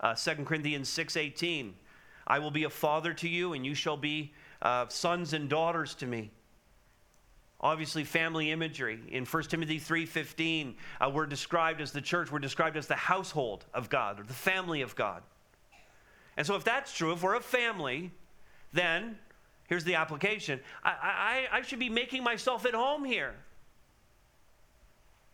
Uh, 0.00 0.14
2 0.14 0.44
Corinthians 0.44 0.88
6.18 0.88 1.72
I 2.26 2.38
will 2.38 2.50
be 2.50 2.64
a 2.64 2.70
father 2.70 3.14
to 3.14 3.28
you, 3.28 3.52
and 3.52 3.64
you 3.64 3.74
shall 3.74 3.96
be 3.96 4.32
uh, 4.62 4.86
sons 4.88 5.32
and 5.32 5.48
daughters 5.48 5.94
to 5.96 6.06
me. 6.06 6.30
Obviously, 7.60 8.04
family 8.04 8.50
imagery. 8.50 9.00
In 9.08 9.24
1 9.24 9.42
Timothy 9.44 9.80
3.15, 9.80 10.74
uh, 11.00 11.10
we're 11.10 11.26
described 11.26 11.80
as 11.80 11.92
the 11.92 12.00
church, 12.00 12.30
we're 12.30 12.38
described 12.38 12.76
as 12.76 12.86
the 12.86 12.94
household 12.94 13.64
of 13.72 13.88
God, 13.88 14.20
or 14.20 14.24
the 14.24 14.34
family 14.34 14.82
of 14.82 14.94
God. 14.94 15.22
And 16.36 16.46
so 16.46 16.54
if 16.56 16.64
that's 16.64 16.94
true, 16.94 17.12
if 17.12 17.22
we're 17.22 17.36
a 17.36 17.40
family, 17.40 18.12
then 18.72 19.16
here's 19.68 19.84
the 19.84 19.94
application. 19.94 20.60
I, 20.84 21.46
I, 21.52 21.58
I 21.58 21.62
should 21.62 21.78
be 21.78 21.88
making 21.88 22.22
myself 22.22 22.66
at 22.66 22.74
home 22.74 23.04
here. 23.04 23.34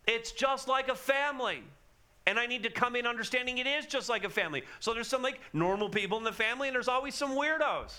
It's 0.07 0.31
just 0.31 0.67
like 0.67 0.89
a 0.89 0.95
family. 0.95 1.63
And 2.25 2.39
I 2.39 2.45
need 2.45 2.63
to 2.63 2.69
come 2.69 2.95
in 2.95 3.05
understanding 3.05 3.57
it 3.57 3.67
is 3.67 3.85
just 3.85 4.07
like 4.07 4.23
a 4.23 4.29
family. 4.29 4.63
So 4.79 4.93
there's 4.93 5.07
some 5.07 5.21
like 5.21 5.41
normal 5.51 5.89
people 5.89 6.17
in 6.17 6.23
the 6.23 6.31
family, 6.31 6.69
and 6.69 6.75
there's 6.75 6.87
always 6.87 7.15
some 7.15 7.31
weirdos. 7.31 7.93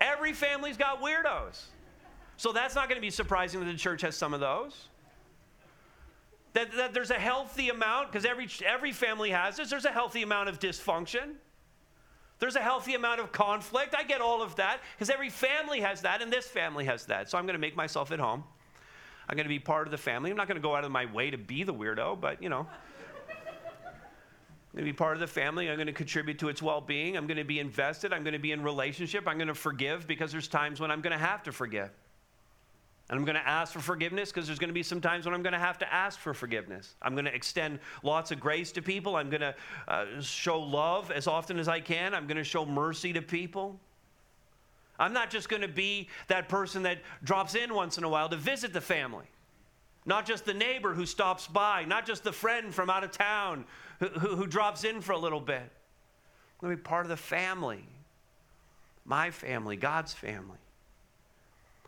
Every 0.00 0.32
family's 0.32 0.76
got 0.76 1.00
weirdos. 1.00 1.62
So 2.36 2.52
that's 2.52 2.74
not 2.74 2.88
going 2.88 2.96
to 2.96 3.02
be 3.02 3.10
surprising 3.10 3.60
that 3.60 3.66
the 3.66 3.78
church 3.78 4.02
has 4.02 4.16
some 4.16 4.34
of 4.34 4.40
those. 4.40 4.88
That, 6.52 6.72
that 6.76 6.92
there's 6.92 7.10
a 7.10 7.18
healthy 7.18 7.70
amount, 7.70 8.10
because 8.10 8.24
every, 8.24 8.48
every 8.66 8.92
family 8.92 9.30
has 9.30 9.56
this, 9.56 9.70
there's 9.70 9.84
a 9.84 9.92
healthy 9.92 10.22
amount 10.22 10.48
of 10.48 10.58
dysfunction. 10.58 11.34
There's 12.40 12.56
a 12.56 12.60
healthy 12.60 12.94
amount 12.94 13.20
of 13.20 13.32
conflict. 13.32 13.94
I 13.94 14.02
get 14.02 14.20
all 14.20 14.42
of 14.42 14.56
that 14.56 14.80
because 14.94 15.10
every 15.10 15.28
family 15.30 15.80
has 15.80 16.00
that, 16.02 16.22
and 16.22 16.32
this 16.32 16.46
family 16.46 16.86
has 16.86 17.06
that. 17.06 17.30
So 17.30 17.38
I'm 17.38 17.44
going 17.44 17.54
to 17.54 17.60
make 17.60 17.76
myself 17.76 18.10
at 18.12 18.18
home. 18.18 18.42
I'm 19.28 19.36
going 19.36 19.44
to 19.44 19.50
be 19.50 19.58
part 19.58 19.86
of 19.86 19.90
the 19.92 19.98
family. 19.98 20.30
I'm 20.30 20.36
not 20.36 20.48
going 20.48 20.56
to 20.56 20.62
go 20.62 20.74
out 20.74 20.84
of 20.84 20.90
my 20.90 21.04
way 21.04 21.30
to 21.30 21.38
be 21.38 21.62
the 21.62 21.74
weirdo, 21.74 22.20
but 22.20 22.42
you 22.42 22.48
know. 22.48 22.66
I'm 24.72 24.78
going 24.78 24.86
to 24.86 24.92
be 24.92 24.96
part 24.96 25.16
of 25.16 25.20
the 25.20 25.26
family. 25.26 25.68
I'm 25.68 25.76
going 25.76 25.88
to 25.88 25.92
contribute 25.92 26.38
to 26.38 26.48
its 26.48 26.62
well 26.62 26.80
being. 26.80 27.16
I'm 27.16 27.26
going 27.26 27.38
to 27.38 27.44
be 27.44 27.58
invested. 27.58 28.12
I'm 28.12 28.22
going 28.22 28.34
to 28.34 28.38
be 28.38 28.52
in 28.52 28.62
relationship. 28.62 29.26
I'm 29.26 29.36
going 29.36 29.48
to 29.48 29.54
forgive 29.54 30.06
because 30.06 30.30
there's 30.30 30.46
times 30.46 30.78
when 30.78 30.92
I'm 30.92 31.00
going 31.00 31.12
to 31.12 31.18
have 31.18 31.42
to 31.44 31.52
forgive. 31.52 31.90
And 33.08 33.18
I'm 33.18 33.24
going 33.24 33.34
to 33.34 33.46
ask 33.46 33.72
for 33.72 33.80
forgiveness 33.80 34.30
because 34.30 34.46
there's 34.46 34.60
going 34.60 34.68
to 34.68 34.74
be 34.74 34.84
some 34.84 35.00
times 35.00 35.24
when 35.24 35.34
I'm 35.34 35.42
going 35.42 35.54
to 35.54 35.58
have 35.58 35.78
to 35.78 35.92
ask 35.92 36.20
for 36.20 36.32
forgiveness. 36.32 36.94
I'm 37.02 37.14
going 37.14 37.24
to 37.24 37.34
extend 37.34 37.80
lots 38.04 38.30
of 38.30 38.38
grace 38.38 38.70
to 38.72 38.82
people. 38.82 39.16
I'm 39.16 39.28
going 39.28 39.40
to 39.40 39.56
uh, 39.88 40.04
show 40.20 40.60
love 40.60 41.10
as 41.10 41.26
often 41.26 41.58
as 41.58 41.66
I 41.66 41.80
can. 41.80 42.14
I'm 42.14 42.28
going 42.28 42.36
to 42.36 42.44
show 42.44 42.64
mercy 42.64 43.12
to 43.12 43.22
people. 43.22 43.80
I'm 45.00 45.12
not 45.12 45.30
just 45.30 45.48
going 45.48 45.62
to 45.62 45.68
be 45.68 46.08
that 46.28 46.48
person 46.48 46.84
that 46.84 46.98
drops 47.24 47.56
in 47.56 47.74
once 47.74 47.98
in 47.98 48.04
a 48.04 48.08
while 48.08 48.28
to 48.28 48.36
visit 48.36 48.72
the 48.72 48.80
family. 48.80 49.26
Not 50.06 50.24
just 50.24 50.44
the 50.44 50.54
neighbor 50.54 50.94
who 50.94 51.04
stops 51.04 51.48
by, 51.48 51.84
not 51.84 52.06
just 52.06 52.22
the 52.22 52.32
friend 52.32 52.72
from 52.72 52.88
out 52.88 53.02
of 53.02 53.10
town 53.10 53.64
who, 54.00 54.08
who, 54.08 54.46
drops 54.46 54.84
in 54.84 55.00
for 55.00 55.12
a 55.12 55.18
little 55.18 55.40
bit. 55.40 55.62
I'm 55.62 56.66
going 56.66 56.72
to 56.72 56.76
be 56.76 56.82
part 56.82 57.06
of 57.06 57.10
the 57.10 57.16
family, 57.16 57.84
my 59.04 59.30
family, 59.30 59.76
God's 59.76 60.12
family. 60.12 60.58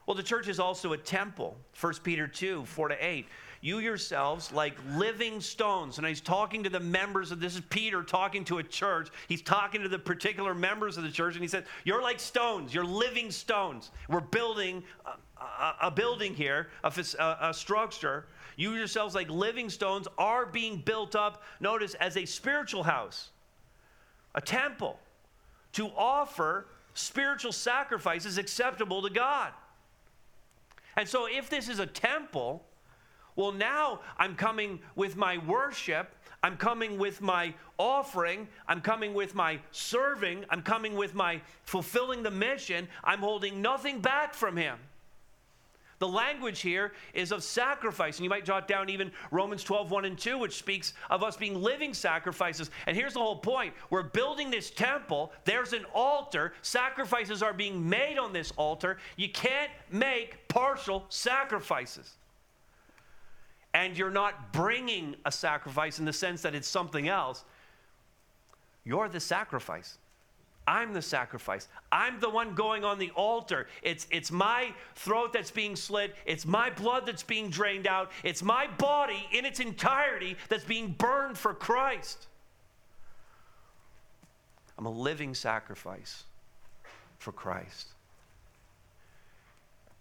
Well, 0.06 0.16
the 0.16 0.22
church 0.22 0.48
is 0.48 0.58
also 0.58 0.92
a 0.92 0.98
temple. 0.98 1.56
1 1.80 1.94
Peter 2.02 2.26
2 2.26 2.64
4 2.64 2.88
to 2.88 3.06
8. 3.06 3.26
You 3.60 3.78
yourselves, 3.78 4.52
like 4.52 4.74
living 4.96 5.40
stones. 5.40 5.98
And 5.98 6.06
he's 6.06 6.20
talking 6.20 6.64
to 6.64 6.68
the 6.68 6.80
members 6.80 7.30
of 7.30 7.38
this 7.38 7.54
is 7.54 7.60
Peter 7.70 8.02
talking 8.02 8.44
to 8.46 8.58
a 8.58 8.62
church. 8.62 9.08
He's 9.28 9.40
talking 9.40 9.82
to 9.82 9.88
the 9.88 10.00
particular 10.00 10.52
members 10.52 10.96
of 10.96 11.04
the 11.04 11.10
church, 11.10 11.34
and 11.34 11.42
he 11.42 11.48
said, 11.48 11.64
You're 11.84 12.02
like 12.02 12.18
stones. 12.18 12.74
You're 12.74 12.84
living 12.84 13.30
stones. 13.30 13.92
We're 14.08 14.20
building 14.20 14.82
a, 15.06 15.42
a, 15.42 15.74
a 15.82 15.90
building 15.92 16.34
here, 16.34 16.68
a, 16.82 16.92
a 17.40 17.54
structure. 17.54 18.26
You 18.57 18.74
yourselves, 18.74 19.14
like 19.14 19.30
living 19.30 19.70
stones, 19.70 20.09
are 20.18 20.46
being 20.46 20.78
built 20.78 21.16
up, 21.16 21.42
notice, 21.61 21.94
as 21.94 22.16
a 22.16 22.24
spiritual 22.24 22.82
house, 22.82 23.30
a 24.34 24.40
temple, 24.40 24.98
to 25.72 25.88
offer 25.96 26.66
spiritual 26.94 27.53
sacrifices 27.53 28.38
acceptable 28.38 29.03
to 29.03 29.11
God. 29.11 29.53
And 30.96 31.09
so, 31.09 31.26
if 31.26 31.48
this 31.48 31.68
is 31.68 31.78
a 31.78 31.86
temple, 31.86 32.64
well, 33.36 33.53
now 33.53 34.00
I'm 34.18 34.34
coming 34.34 34.80
with 34.94 35.16
my 35.16 35.38
worship, 35.38 36.14
I'm 36.42 36.57
coming 36.57 36.98
with 36.98 37.20
my 37.20 37.55
offering, 37.78 38.48
I'm 38.66 38.80
coming 38.80 39.14
with 39.14 39.34
my 39.34 39.61
serving, 39.70 40.44
I'm 40.50 40.62
coming 40.62 40.94
with 40.94 41.14
my 41.14 41.40
fulfilling 41.62 42.22
the 42.22 42.30
mission. 42.30 42.88
I'm 43.05 43.20
holding 43.20 43.62
nothing 43.62 44.00
back 44.00 44.34
from 44.34 44.57
Him. 44.57 44.76
The 46.03 46.09
language 46.09 46.62
here 46.62 46.94
is 47.14 47.30
of 47.30 47.44
sacrifice. 47.44 48.16
And 48.16 48.24
you 48.24 48.28
might 48.28 48.44
jot 48.44 48.66
down 48.66 48.90
even 48.90 49.12
Romans 49.30 49.62
12, 49.62 49.92
1 49.92 50.05
and 50.05 50.18
2, 50.18 50.36
which 50.36 50.59
speaks 50.59 50.94
of 51.09 51.22
us 51.22 51.36
being 51.36 51.62
living 51.62 51.94
sacrifices. 51.94 52.72
And 52.88 52.96
here's 52.96 53.12
the 53.12 53.20
whole 53.20 53.36
point 53.36 53.72
we're 53.88 54.03
building 54.03 54.50
this 54.50 54.68
temple, 54.68 55.32
there's 55.44 55.72
an 55.72 55.84
altar, 55.94 56.55
sacrifices 56.61 57.40
are 57.40 57.53
being 57.53 57.88
made 57.88 58.18
on 58.18 58.32
this 58.32 58.53
altar. 58.57 58.98
You 59.14 59.28
can't 59.28 59.70
make 59.92 60.48
partial 60.48 61.07
sacrifices. 61.09 62.14
And 63.72 63.96
you're 63.96 64.11
not 64.11 64.53
bringing 64.53 65.14
a 65.24 65.30
sacrifice 65.30 66.00
in 66.00 66.05
the 66.05 66.12
sense 66.12 66.42
that 66.42 66.57
it's 66.57 66.66
something 66.66 67.07
else. 67.07 67.44
You're 68.82 69.09
the 69.09 69.20
sacrifice. 69.20 69.98
I'm 70.66 70.92
the 70.92 71.02
sacrifice. 71.02 71.68
I'm 71.90 72.20
the 72.20 72.30
one 72.30 72.54
going 72.54 72.84
on 72.84 72.98
the 72.98 73.10
altar. 73.10 73.66
It's, 73.82 74.06
it's 74.10 74.30
my 74.30 74.72
throat 74.94 75.32
that's 75.32 75.50
being 75.50 75.74
slit. 75.74 76.14
It's 76.24 76.46
my 76.46 76.70
blood 76.70 77.04
that's 77.04 77.24
being 77.24 77.50
drained 77.50 77.86
out. 77.86 78.12
It's 78.22 78.42
my 78.42 78.68
body 78.78 79.26
in 79.32 79.44
its 79.44 79.58
entirety 79.58 80.36
that's 80.48 80.64
being 80.64 80.92
burned 80.92 81.36
for 81.36 81.52
Christ. 81.52 82.28
I'm 84.78 84.86
a 84.86 84.90
living 84.90 85.34
sacrifice 85.34 86.24
for 87.18 87.32
Christ. 87.32 87.88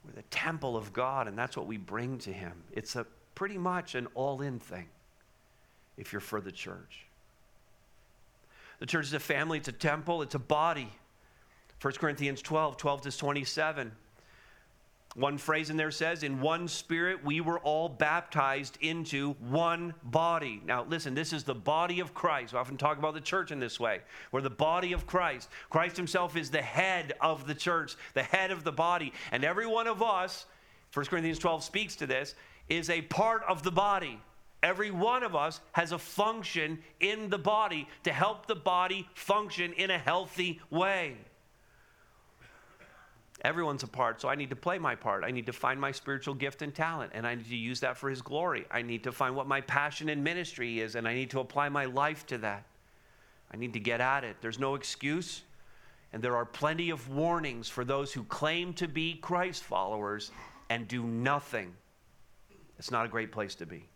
We're 0.05 0.13
the 0.13 0.23
temple 0.23 0.75
of 0.77 0.93
God, 0.93 1.27
and 1.27 1.37
that's 1.37 1.55
what 1.55 1.67
we 1.67 1.77
bring 1.77 2.17
to 2.19 2.33
Him. 2.33 2.53
It's 2.71 2.95
a 2.95 3.05
pretty 3.35 3.57
much 3.57 3.95
an 3.95 4.07
all 4.15 4.41
in 4.41 4.59
thing 4.59 4.87
if 5.97 6.11
you're 6.11 6.19
for 6.19 6.41
the 6.41 6.51
church. 6.51 7.05
The 8.81 8.87
church 8.87 9.05
is 9.05 9.13
a 9.13 9.19
family, 9.19 9.59
it's 9.59 9.67
a 9.67 9.71
temple, 9.71 10.23
it's 10.23 10.33
a 10.33 10.39
body. 10.39 10.91
1 11.81 11.93
Corinthians 11.93 12.41
12, 12.41 12.77
12 12.77 13.01
to 13.01 13.11
27. 13.15 13.91
One 15.13 15.37
phrase 15.37 15.69
in 15.69 15.77
there 15.77 15.91
says, 15.91 16.23
In 16.23 16.41
one 16.41 16.67
spirit 16.67 17.23
we 17.23 17.41
were 17.41 17.59
all 17.59 17.87
baptized 17.87 18.79
into 18.81 19.33
one 19.33 19.93
body. 20.05 20.63
Now, 20.65 20.83
listen, 20.85 21.13
this 21.13 21.31
is 21.31 21.43
the 21.43 21.53
body 21.53 21.99
of 21.99 22.15
Christ. 22.15 22.53
We 22.53 22.59
often 22.59 22.75
talk 22.75 22.97
about 22.97 23.13
the 23.13 23.21
church 23.21 23.51
in 23.51 23.59
this 23.59 23.79
way. 23.79 23.99
We're 24.31 24.41
the 24.41 24.49
body 24.49 24.93
of 24.93 25.05
Christ. 25.05 25.49
Christ 25.69 25.95
himself 25.95 26.35
is 26.35 26.49
the 26.49 26.63
head 26.63 27.13
of 27.21 27.45
the 27.45 27.53
church, 27.53 27.95
the 28.15 28.23
head 28.23 28.49
of 28.49 28.63
the 28.63 28.71
body. 28.71 29.13
And 29.31 29.43
every 29.43 29.67
one 29.67 29.85
of 29.85 30.01
us, 30.01 30.47
1 30.95 31.05
Corinthians 31.05 31.37
12 31.37 31.63
speaks 31.63 31.95
to 31.97 32.07
this, 32.07 32.33
is 32.67 32.89
a 32.89 33.03
part 33.03 33.43
of 33.47 33.61
the 33.61 33.71
body. 33.71 34.19
Every 34.63 34.91
one 34.91 35.23
of 35.23 35.35
us 35.35 35.59
has 35.71 35.91
a 35.91 35.97
function 35.97 36.79
in 36.99 37.29
the 37.29 37.39
body 37.39 37.87
to 38.03 38.13
help 38.13 38.45
the 38.45 38.55
body 38.55 39.07
function 39.15 39.73
in 39.73 39.89
a 39.89 39.97
healthy 39.97 40.61
way. 40.69 41.15
Everyone's 43.43 43.81
a 43.81 43.87
part, 43.87 44.21
so 44.21 44.29
I 44.29 44.35
need 44.35 44.51
to 44.51 44.55
play 44.55 44.77
my 44.77 44.93
part. 44.93 45.23
I 45.23 45.31
need 45.31 45.47
to 45.47 45.53
find 45.53 45.81
my 45.81 45.91
spiritual 45.91 46.35
gift 46.35 46.61
and 46.61 46.75
talent, 46.75 47.11
and 47.15 47.25
I 47.25 47.33
need 47.33 47.49
to 47.49 47.55
use 47.55 47.79
that 47.79 47.97
for 47.97 48.07
His 48.07 48.21
glory. 48.21 48.65
I 48.69 48.83
need 48.83 49.03
to 49.05 49.11
find 49.11 49.35
what 49.35 49.47
my 49.47 49.61
passion 49.61 50.09
in 50.09 50.21
ministry 50.21 50.79
is, 50.79 50.93
and 50.93 51.07
I 51.07 51.15
need 51.15 51.31
to 51.31 51.39
apply 51.39 51.69
my 51.69 51.85
life 51.85 52.27
to 52.27 52.37
that. 52.39 52.63
I 53.51 53.57
need 53.57 53.73
to 53.73 53.79
get 53.79 53.99
at 53.99 54.23
it. 54.23 54.37
There's 54.41 54.59
no 54.59 54.75
excuse, 54.75 55.41
and 56.13 56.21
there 56.21 56.35
are 56.35 56.45
plenty 56.45 56.91
of 56.91 57.09
warnings 57.09 57.67
for 57.67 57.83
those 57.83 58.13
who 58.13 58.23
claim 58.25 58.73
to 58.73 58.87
be 58.87 59.15
Christ 59.15 59.63
followers 59.63 60.29
and 60.69 60.87
do 60.87 61.03
nothing. 61.03 61.73
It's 62.77 62.91
not 62.91 63.07
a 63.07 63.09
great 63.09 63.31
place 63.31 63.55
to 63.55 63.65
be 63.65 63.90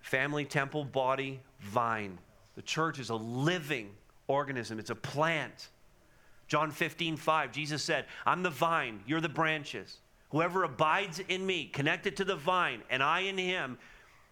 family, 0.00 0.44
temple, 0.44 0.84
body, 0.84 1.40
vine. 1.60 2.18
The 2.56 2.62
church 2.62 2.98
is 2.98 3.10
a 3.10 3.16
living 3.16 3.90
organism, 4.28 4.78
it's 4.78 4.90
a 4.90 4.94
plant. 4.94 5.68
John 6.48 6.70
15, 6.70 7.16
5, 7.16 7.52
Jesus 7.52 7.82
said, 7.82 8.06
I'm 8.26 8.42
the 8.42 8.50
vine, 8.50 9.00
you're 9.06 9.20
the 9.20 9.28
branches. 9.28 9.98
Whoever 10.30 10.64
abides 10.64 11.20
in 11.28 11.44
me, 11.44 11.66
connected 11.66 12.16
to 12.16 12.24
the 12.24 12.36
vine, 12.36 12.82
and 12.90 13.02
I 13.02 13.20
in 13.20 13.38
him, 13.38 13.78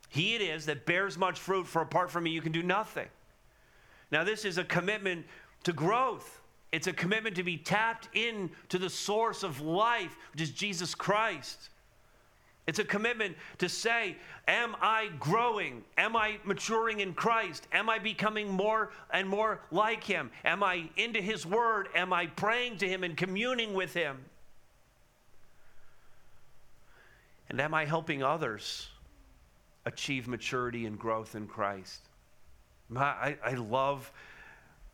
he 0.08 0.34
it 0.34 0.42
is 0.42 0.66
that 0.66 0.86
bears 0.86 1.18
much 1.18 1.38
fruit, 1.38 1.66
for 1.66 1.82
apart 1.82 2.10
from 2.10 2.24
me, 2.24 2.30
you 2.30 2.40
can 2.40 2.52
do 2.52 2.62
nothing. 2.62 3.08
Now, 4.10 4.24
this 4.24 4.44
is 4.44 4.58
a 4.58 4.64
commitment 4.64 5.26
to 5.64 5.72
growth. 5.72 6.40
It's 6.72 6.86
a 6.86 6.92
commitment 6.92 7.36
to 7.36 7.42
be 7.42 7.56
tapped 7.56 8.08
in 8.14 8.50
to 8.68 8.78
the 8.78 8.90
source 8.90 9.42
of 9.42 9.60
life, 9.60 10.16
which 10.32 10.42
is 10.42 10.50
Jesus 10.50 10.94
Christ. 10.94 11.70
It's 12.68 12.78
a 12.78 12.84
commitment 12.84 13.34
to 13.58 13.68
say, 13.68 14.14
Am 14.46 14.76
I 14.82 15.08
growing? 15.18 15.82
Am 15.96 16.14
I 16.14 16.36
maturing 16.44 17.00
in 17.00 17.14
Christ? 17.14 17.66
Am 17.72 17.88
I 17.88 17.98
becoming 17.98 18.50
more 18.50 18.90
and 19.10 19.26
more 19.26 19.62
like 19.70 20.04
Him? 20.04 20.30
Am 20.44 20.62
I 20.62 20.90
into 20.98 21.18
His 21.22 21.46
Word? 21.46 21.88
Am 21.94 22.12
I 22.12 22.26
praying 22.26 22.76
to 22.78 22.88
Him 22.88 23.04
and 23.04 23.16
communing 23.16 23.72
with 23.72 23.94
Him? 23.94 24.18
And 27.48 27.58
am 27.58 27.72
I 27.72 27.86
helping 27.86 28.22
others 28.22 28.88
achieve 29.86 30.28
maturity 30.28 30.84
and 30.84 30.98
growth 30.98 31.34
in 31.34 31.46
Christ? 31.46 32.02
I, 32.94 33.38
I 33.42 33.54
love 33.54 34.12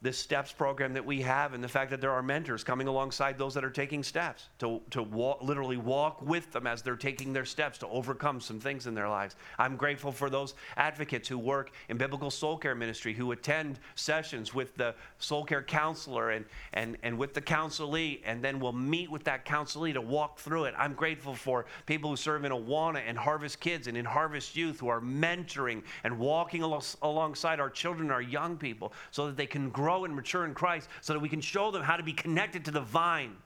this 0.04 0.18
steps 0.18 0.52
program 0.52 0.92
that 0.92 1.04
we 1.04 1.22
have 1.22 1.54
and 1.54 1.64
the 1.64 1.68
fact 1.68 1.90
that 1.90 1.98
there 1.98 2.10
are 2.10 2.22
mentors 2.22 2.62
coming 2.62 2.86
alongside 2.88 3.38
those 3.38 3.54
that 3.54 3.64
are 3.64 3.70
taking 3.70 4.02
steps 4.02 4.50
to, 4.58 4.78
to 4.90 5.02
walk, 5.02 5.42
literally 5.42 5.78
walk 5.78 6.20
with 6.20 6.52
them 6.52 6.66
as 6.66 6.82
they're 6.82 6.94
taking 6.94 7.32
their 7.32 7.46
steps 7.46 7.78
to 7.78 7.88
overcome 7.88 8.38
some 8.38 8.60
things 8.60 8.86
in 8.86 8.94
their 8.94 9.08
lives. 9.08 9.34
I'm 9.58 9.76
grateful 9.76 10.12
for 10.12 10.28
those 10.28 10.52
advocates 10.76 11.26
who 11.26 11.38
work 11.38 11.72
in 11.88 11.96
biblical 11.96 12.30
soul 12.30 12.58
care 12.58 12.74
ministry, 12.74 13.14
who 13.14 13.32
attend 13.32 13.78
sessions 13.94 14.52
with 14.52 14.76
the 14.76 14.94
soul 15.20 15.42
care 15.42 15.62
counselor 15.62 16.32
and, 16.32 16.44
and, 16.74 16.98
and 17.02 17.16
with 17.16 17.32
the 17.32 17.40
counselee, 17.40 18.20
and 18.26 18.44
then 18.44 18.60
will 18.60 18.74
meet 18.74 19.10
with 19.10 19.24
that 19.24 19.46
counselee 19.46 19.94
to 19.94 20.02
walk 20.02 20.38
through 20.38 20.64
it. 20.64 20.74
I'm 20.76 20.92
grateful 20.92 21.34
for 21.34 21.64
people 21.86 22.10
who 22.10 22.16
serve 22.16 22.44
in 22.44 22.52
Awana 22.52 23.00
and 23.06 23.16
Harvest 23.16 23.58
Kids 23.58 23.86
and 23.86 23.96
in 23.96 24.04
Harvest 24.04 24.54
Youth 24.54 24.80
who 24.80 24.88
are 24.88 25.00
mentoring 25.00 25.82
and 26.04 26.18
walking 26.18 26.60
alongside 26.60 27.58
our 27.58 27.70
children, 27.70 28.10
our 28.10 28.20
young 28.20 28.58
people, 28.58 28.92
so 29.10 29.28
that 29.28 29.38
they 29.38 29.46
can 29.46 29.70
grow 29.70 29.93
grow 29.94 30.04
and 30.04 30.14
mature 30.14 30.44
in 30.44 30.54
Christ 30.54 30.88
so 31.00 31.12
that 31.12 31.20
we 31.20 31.28
can 31.28 31.40
show 31.40 31.70
them 31.70 31.82
how 31.82 31.96
to 31.96 32.02
be 32.02 32.12
connected 32.12 32.64
to 32.66 32.70
the 32.70 32.80
vine. 32.80 33.36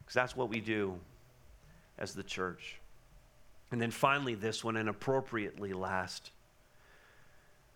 Because 0.00 0.14
that's 0.14 0.36
what 0.36 0.48
we 0.48 0.60
do 0.60 0.98
as 1.98 2.14
the 2.14 2.22
church. 2.22 2.76
And 3.70 3.80
then 3.80 3.90
finally, 3.90 4.34
this 4.34 4.64
one, 4.64 4.76
and 4.76 4.88
appropriately 4.88 5.72
last 5.72 6.32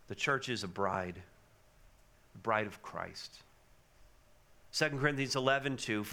the 0.06 0.14
church 0.14 0.50
is 0.50 0.64
a 0.64 0.68
bride. 0.68 1.22
the 2.34 2.38
bride 2.40 2.66
of 2.66 2.82
Christ. 2.82 3.38
2 4.72 4.90
Corinthians 4.98 5.36
11, 5.36 5.76
2, 5.78 6.04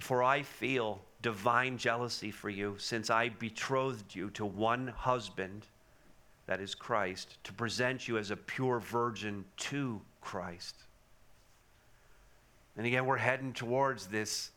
for 0.00 0.22
I 0.22 0.42
feel 0.42 1.00
divine 1.22 1.78
jealousy 1.78 2.30
for 2.30 2.50
you, 2.50 2.74
since 2.78 3.08
I 3.08 3.30
betrothed 3.30 4.14
you 4.14 4.28
to 4.30 4.44
one 4.44 4.88
husband, 4.88 5.66
that 6.46 6.60
is 6.60 6.74
Christ, 6.74 7.38
to 7.44 7.52
present 7.52 8.06
you 8.06 8.18
as 8.18 8.30
a 8.30 8.36
pure 8.36 8.80
virgin 8.80 9.44
to 9.58 10.00
Christ. 10.26 10.74
And 12.76 12.84
again, 12.84 13.06
we're 13.06 13.16
heading 13.16 13.52
towards 13.52 14.08
this 14.08 14.50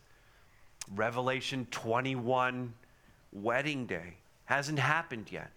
Revelation 0.96 1.68
21 1.70 2.74
wedding 3.32 3.86
day. 3.86 4.16
Hasn't 4.46 4.80
happened 4.80 5.32
yet. 5.32 5.52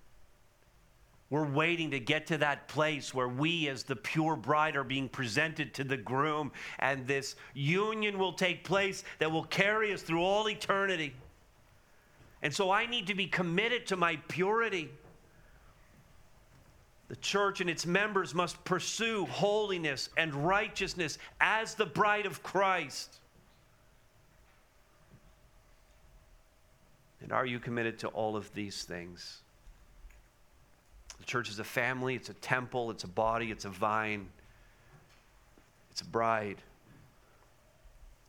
We're 1.30 1.48
waiting 1.48 1.92
to 1.92 1.98
get 1.98 2.26
to 2.26 2.36
that 2.38 2.68
place 2.68 3.14
where 3.14 3.26
we, 3.26 3.70
as 3.70 3.84
the 3.84 3.96
pure 3.96 4.36
bride, 4.36 4.76
are 4.76 4.84
being 4.84 5.08
presented 5.08 5.72
to 5.74 5.84
the 5.84 5.96
groom, 5.96 6.52
and 6.78 7.06
this 7.06 7.34
union 7.54 8.18
will 8.18 8.34
take 8.34 8.64
place 8.64 9.04
that 9.18 9.32
will 9.32 9.44
carry 9.44 9.94
us 9.94 10.02
through 10.02 10.22
all 10.22 10.46
eternity. 10.46 11.14
And 12.42 12.52
so 12.54 12.70
I 12.70 12.84
need 12.84 13.06
to 13.06 13.14
be 13.14 13.28
committed 13.28 13.86
to 13.86 13.96
my 13.96 14.16
purity. 14.28 14.90
The 17.12 17.16
church 17.16 17.60
and 17.60 17.68
its 17.68 17.84
members 17.84 18.34
must 18.34 18.64
pursue 18.64 19.26
holiness 19.26 20.08
and 20.16 20.34
righteousness 20.34 21.18
as 21.42 21.74
the 21.74 21.84
bride 21.84 22.24
of 22.24 22.42
Christ. 22.42 23.18
And 27.20 27.30
are 27.30 27.44
you 27.44 27.58
committed 27.58 27.98
to 27.98 28.08
all 28.08 28.34
of 28.34 28.50
these 28.54 28.84
things? 28.84 29.42
The 31.18 31.26
church 31.26 31.50
is 31.50 31.58
a 31.58 31.64
family, 31.64 32.14
it's 32.14 32.30
a 32.30 32.34
temple, 32.34 32.90
it's 32.90 33.04
a 33.04 33.08
body, 33.08 33.50
it's 33.50 33.66
a 33.66 33.70
vine, 33.70 34.26
it's 35.90 36.00
a 36.00 36.06
bride. 36.06 36.62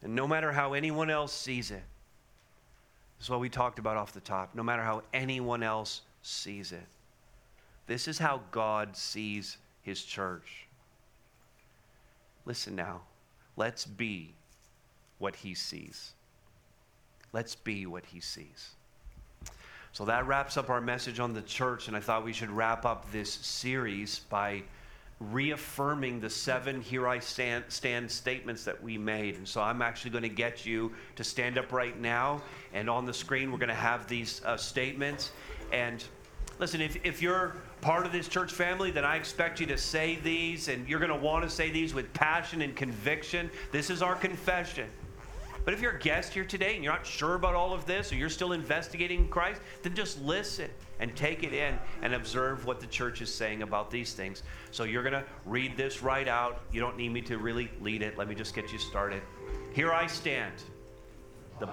And 0.02 0.14
no 0.14 0.28
matter 0.28 0.52
how 0.52 0.74
anyone 0.74 1.10
else 1.10 1.32
sees 1.32 1.72
it, 1.72 1.84
this 3.18 3.28
is 3.28 3.30
what 3.30 3.40
we 3.40 3.48
talked 3.48 3.80
about 3.80 3.96
off 3.96 4.12
the 4.12 4.20
top. 4.20 4.54
No 4.54 4.62
matter 4.62 4.84
how 4.84 5.04
anyone 5.14 5.64
else 5.64 6.02
sees 6.22 6.74
it, 6.74 6.84
this 7.88 8.08
is 8.08 8.18
how 8.18 8.42
God 8.52 8.96
sees 8.96 9.58
his 9.82 10.04
church. 10.04 10.68
Listen 12.46 12.76
now. 12.76 13.02
Let's 13.56 13.86
be 13.86 14.34
what 15.20 15.36
he 15.36 15.54
sees. 15.54 16.14
Let's 17.32 17.56
be 17.56 17.86
what 17.86 18.06
he 18.06 18.20
sees. 18.20 18.72
So 19.92 20.06
that 20.06 20.26
wraps 20.26 20.58
up 20.58 20.70
our 20.70 20.82
message 20.82 21.20
on 21.20 21.34
the 21.34 21.42
church, 21.42 21.88
and 21.88 21.96
I 21.96 22.00
thought 22.00 22.24
we 22.24 22.34
should 22.34 22.50
wrap 22.50 22.86
up 22.86 23.12
this 23.12 23.32
series 23.32 24.20
by 24.30 24.64
reaffirming 25.20 26.20
the 26.20 26.30
seven 26.30 26.82
here 26.82 27.08
I 27.08 27.20
stand, 27.20 27.66
stand 27.70 28.10
statements 28.10 28.66
that 28.66 28.82
we 28.82 28.98
made. 28.98 29.36
And 29.36 29.48
so 29.48 29.62
I'm 29.62 29.82
actually 29.82 30.12
going 30.12 30.24
to 30.24 30.30
get 30.30 30.66
you 30.66 30.92
to 31.16 31.24
stand 31.24 31.58
up 31.58 31.72
right 31.72 32.00
now, 32.00 32.42
and 32.74 32.90
on 32.90 33.06
the 33.06 33.14
screen, 33.14 33.52
we're 33.52 33.60
going 33.60 33.70
to 33.70 33.76
have 33.76 34.08
these 34.08 34.42
uh, 34.46 34.58
statements. 34.58 35.32
And 35.72 36.04
listen, 36.60 36.82
if, 36.82 36.98
if 37.06 37.22
you're 37.22 37.56
part 37.84 38.06
of 38.06 38.14
this 38.14 38.30
church 38.30 38.54
family, 38.54 38.92
then 38.92 39.04
I 39.04 39.18
expect 39.18 39.60
you 39.60 39.66
to 39.66 39.78
say 39.78 40.18
these, 40.24 40.70
and 40.70 40.88
you're 40.88 41.00
going 41.00 41.12
to 41.12 41.18
want 41.18 41.44
to 41.44 41.50
say 41.50 41.70
these 41.70 41.94
with 41.94 42.12
passion 42.14 42.62
and 42.62 42.74
conviction. 42.74 43.52
This 43.74 43.90
is 43.90 44.02
our 44.02 44.16
confession. 44.16 44.90
But 45.66 45.74
if 45.74 45.82
you're 45.82 45.92
a 45.92 46.00
guest 46.00 46.34
here 46.34 46.46
today 46.46 46.76
and 46.76 46.84
you're 46.84 46.94
not 46.94 47.06
sure 47.06 47.36
about 47.36 47.56
all 47.56 47.74
of 47.74 47.86
this 47.86 48.12
or 48.12 48.16
you're 48.16 48.30
still 48.30 48.54
investigating 48.54 49.28
Christ, 49.28 49.62
then 49.82 49.96
just 49.96 50.22
listen 50.22 50.70
and 51.00 51.14
take 51.16 51.44
it 51.44 51.54
in 51.54 51.78
and 52.02 52.14
observe 52.14 52.66
what 52.66 52.80
the 52.80 52.88
church 52.88 53.22
is 53.22 53.34
saying 53.34 53.64
about 53.64 53.92
these 53.92 54.14
things. 54.14 54.44
So 54.72 54.86
you're 54.86 55.04
going 55.04 55.14
to 55.14 55.26
read 55.46 55.76
this 55.76 56.02
right 56.02 56.28
out. 56.28 56.62
You 56.72 56.80
don't 56.80 56.98
need 56.98 57.10
me 57.10 57.22
to 57.24 57.38
really 57.38 57.70
lead 57.82 58.02
it. 58.02 58.18
Let 58.18 58.30
me 58.30 58.36
just 58.36 58.56
get 58.56 58.72
you 58.72 58.80
started. 58.80 59.22
Here 59.74 59.92
I 59.92 60.08
stand. 60.08 60.54
The 61.60 61.68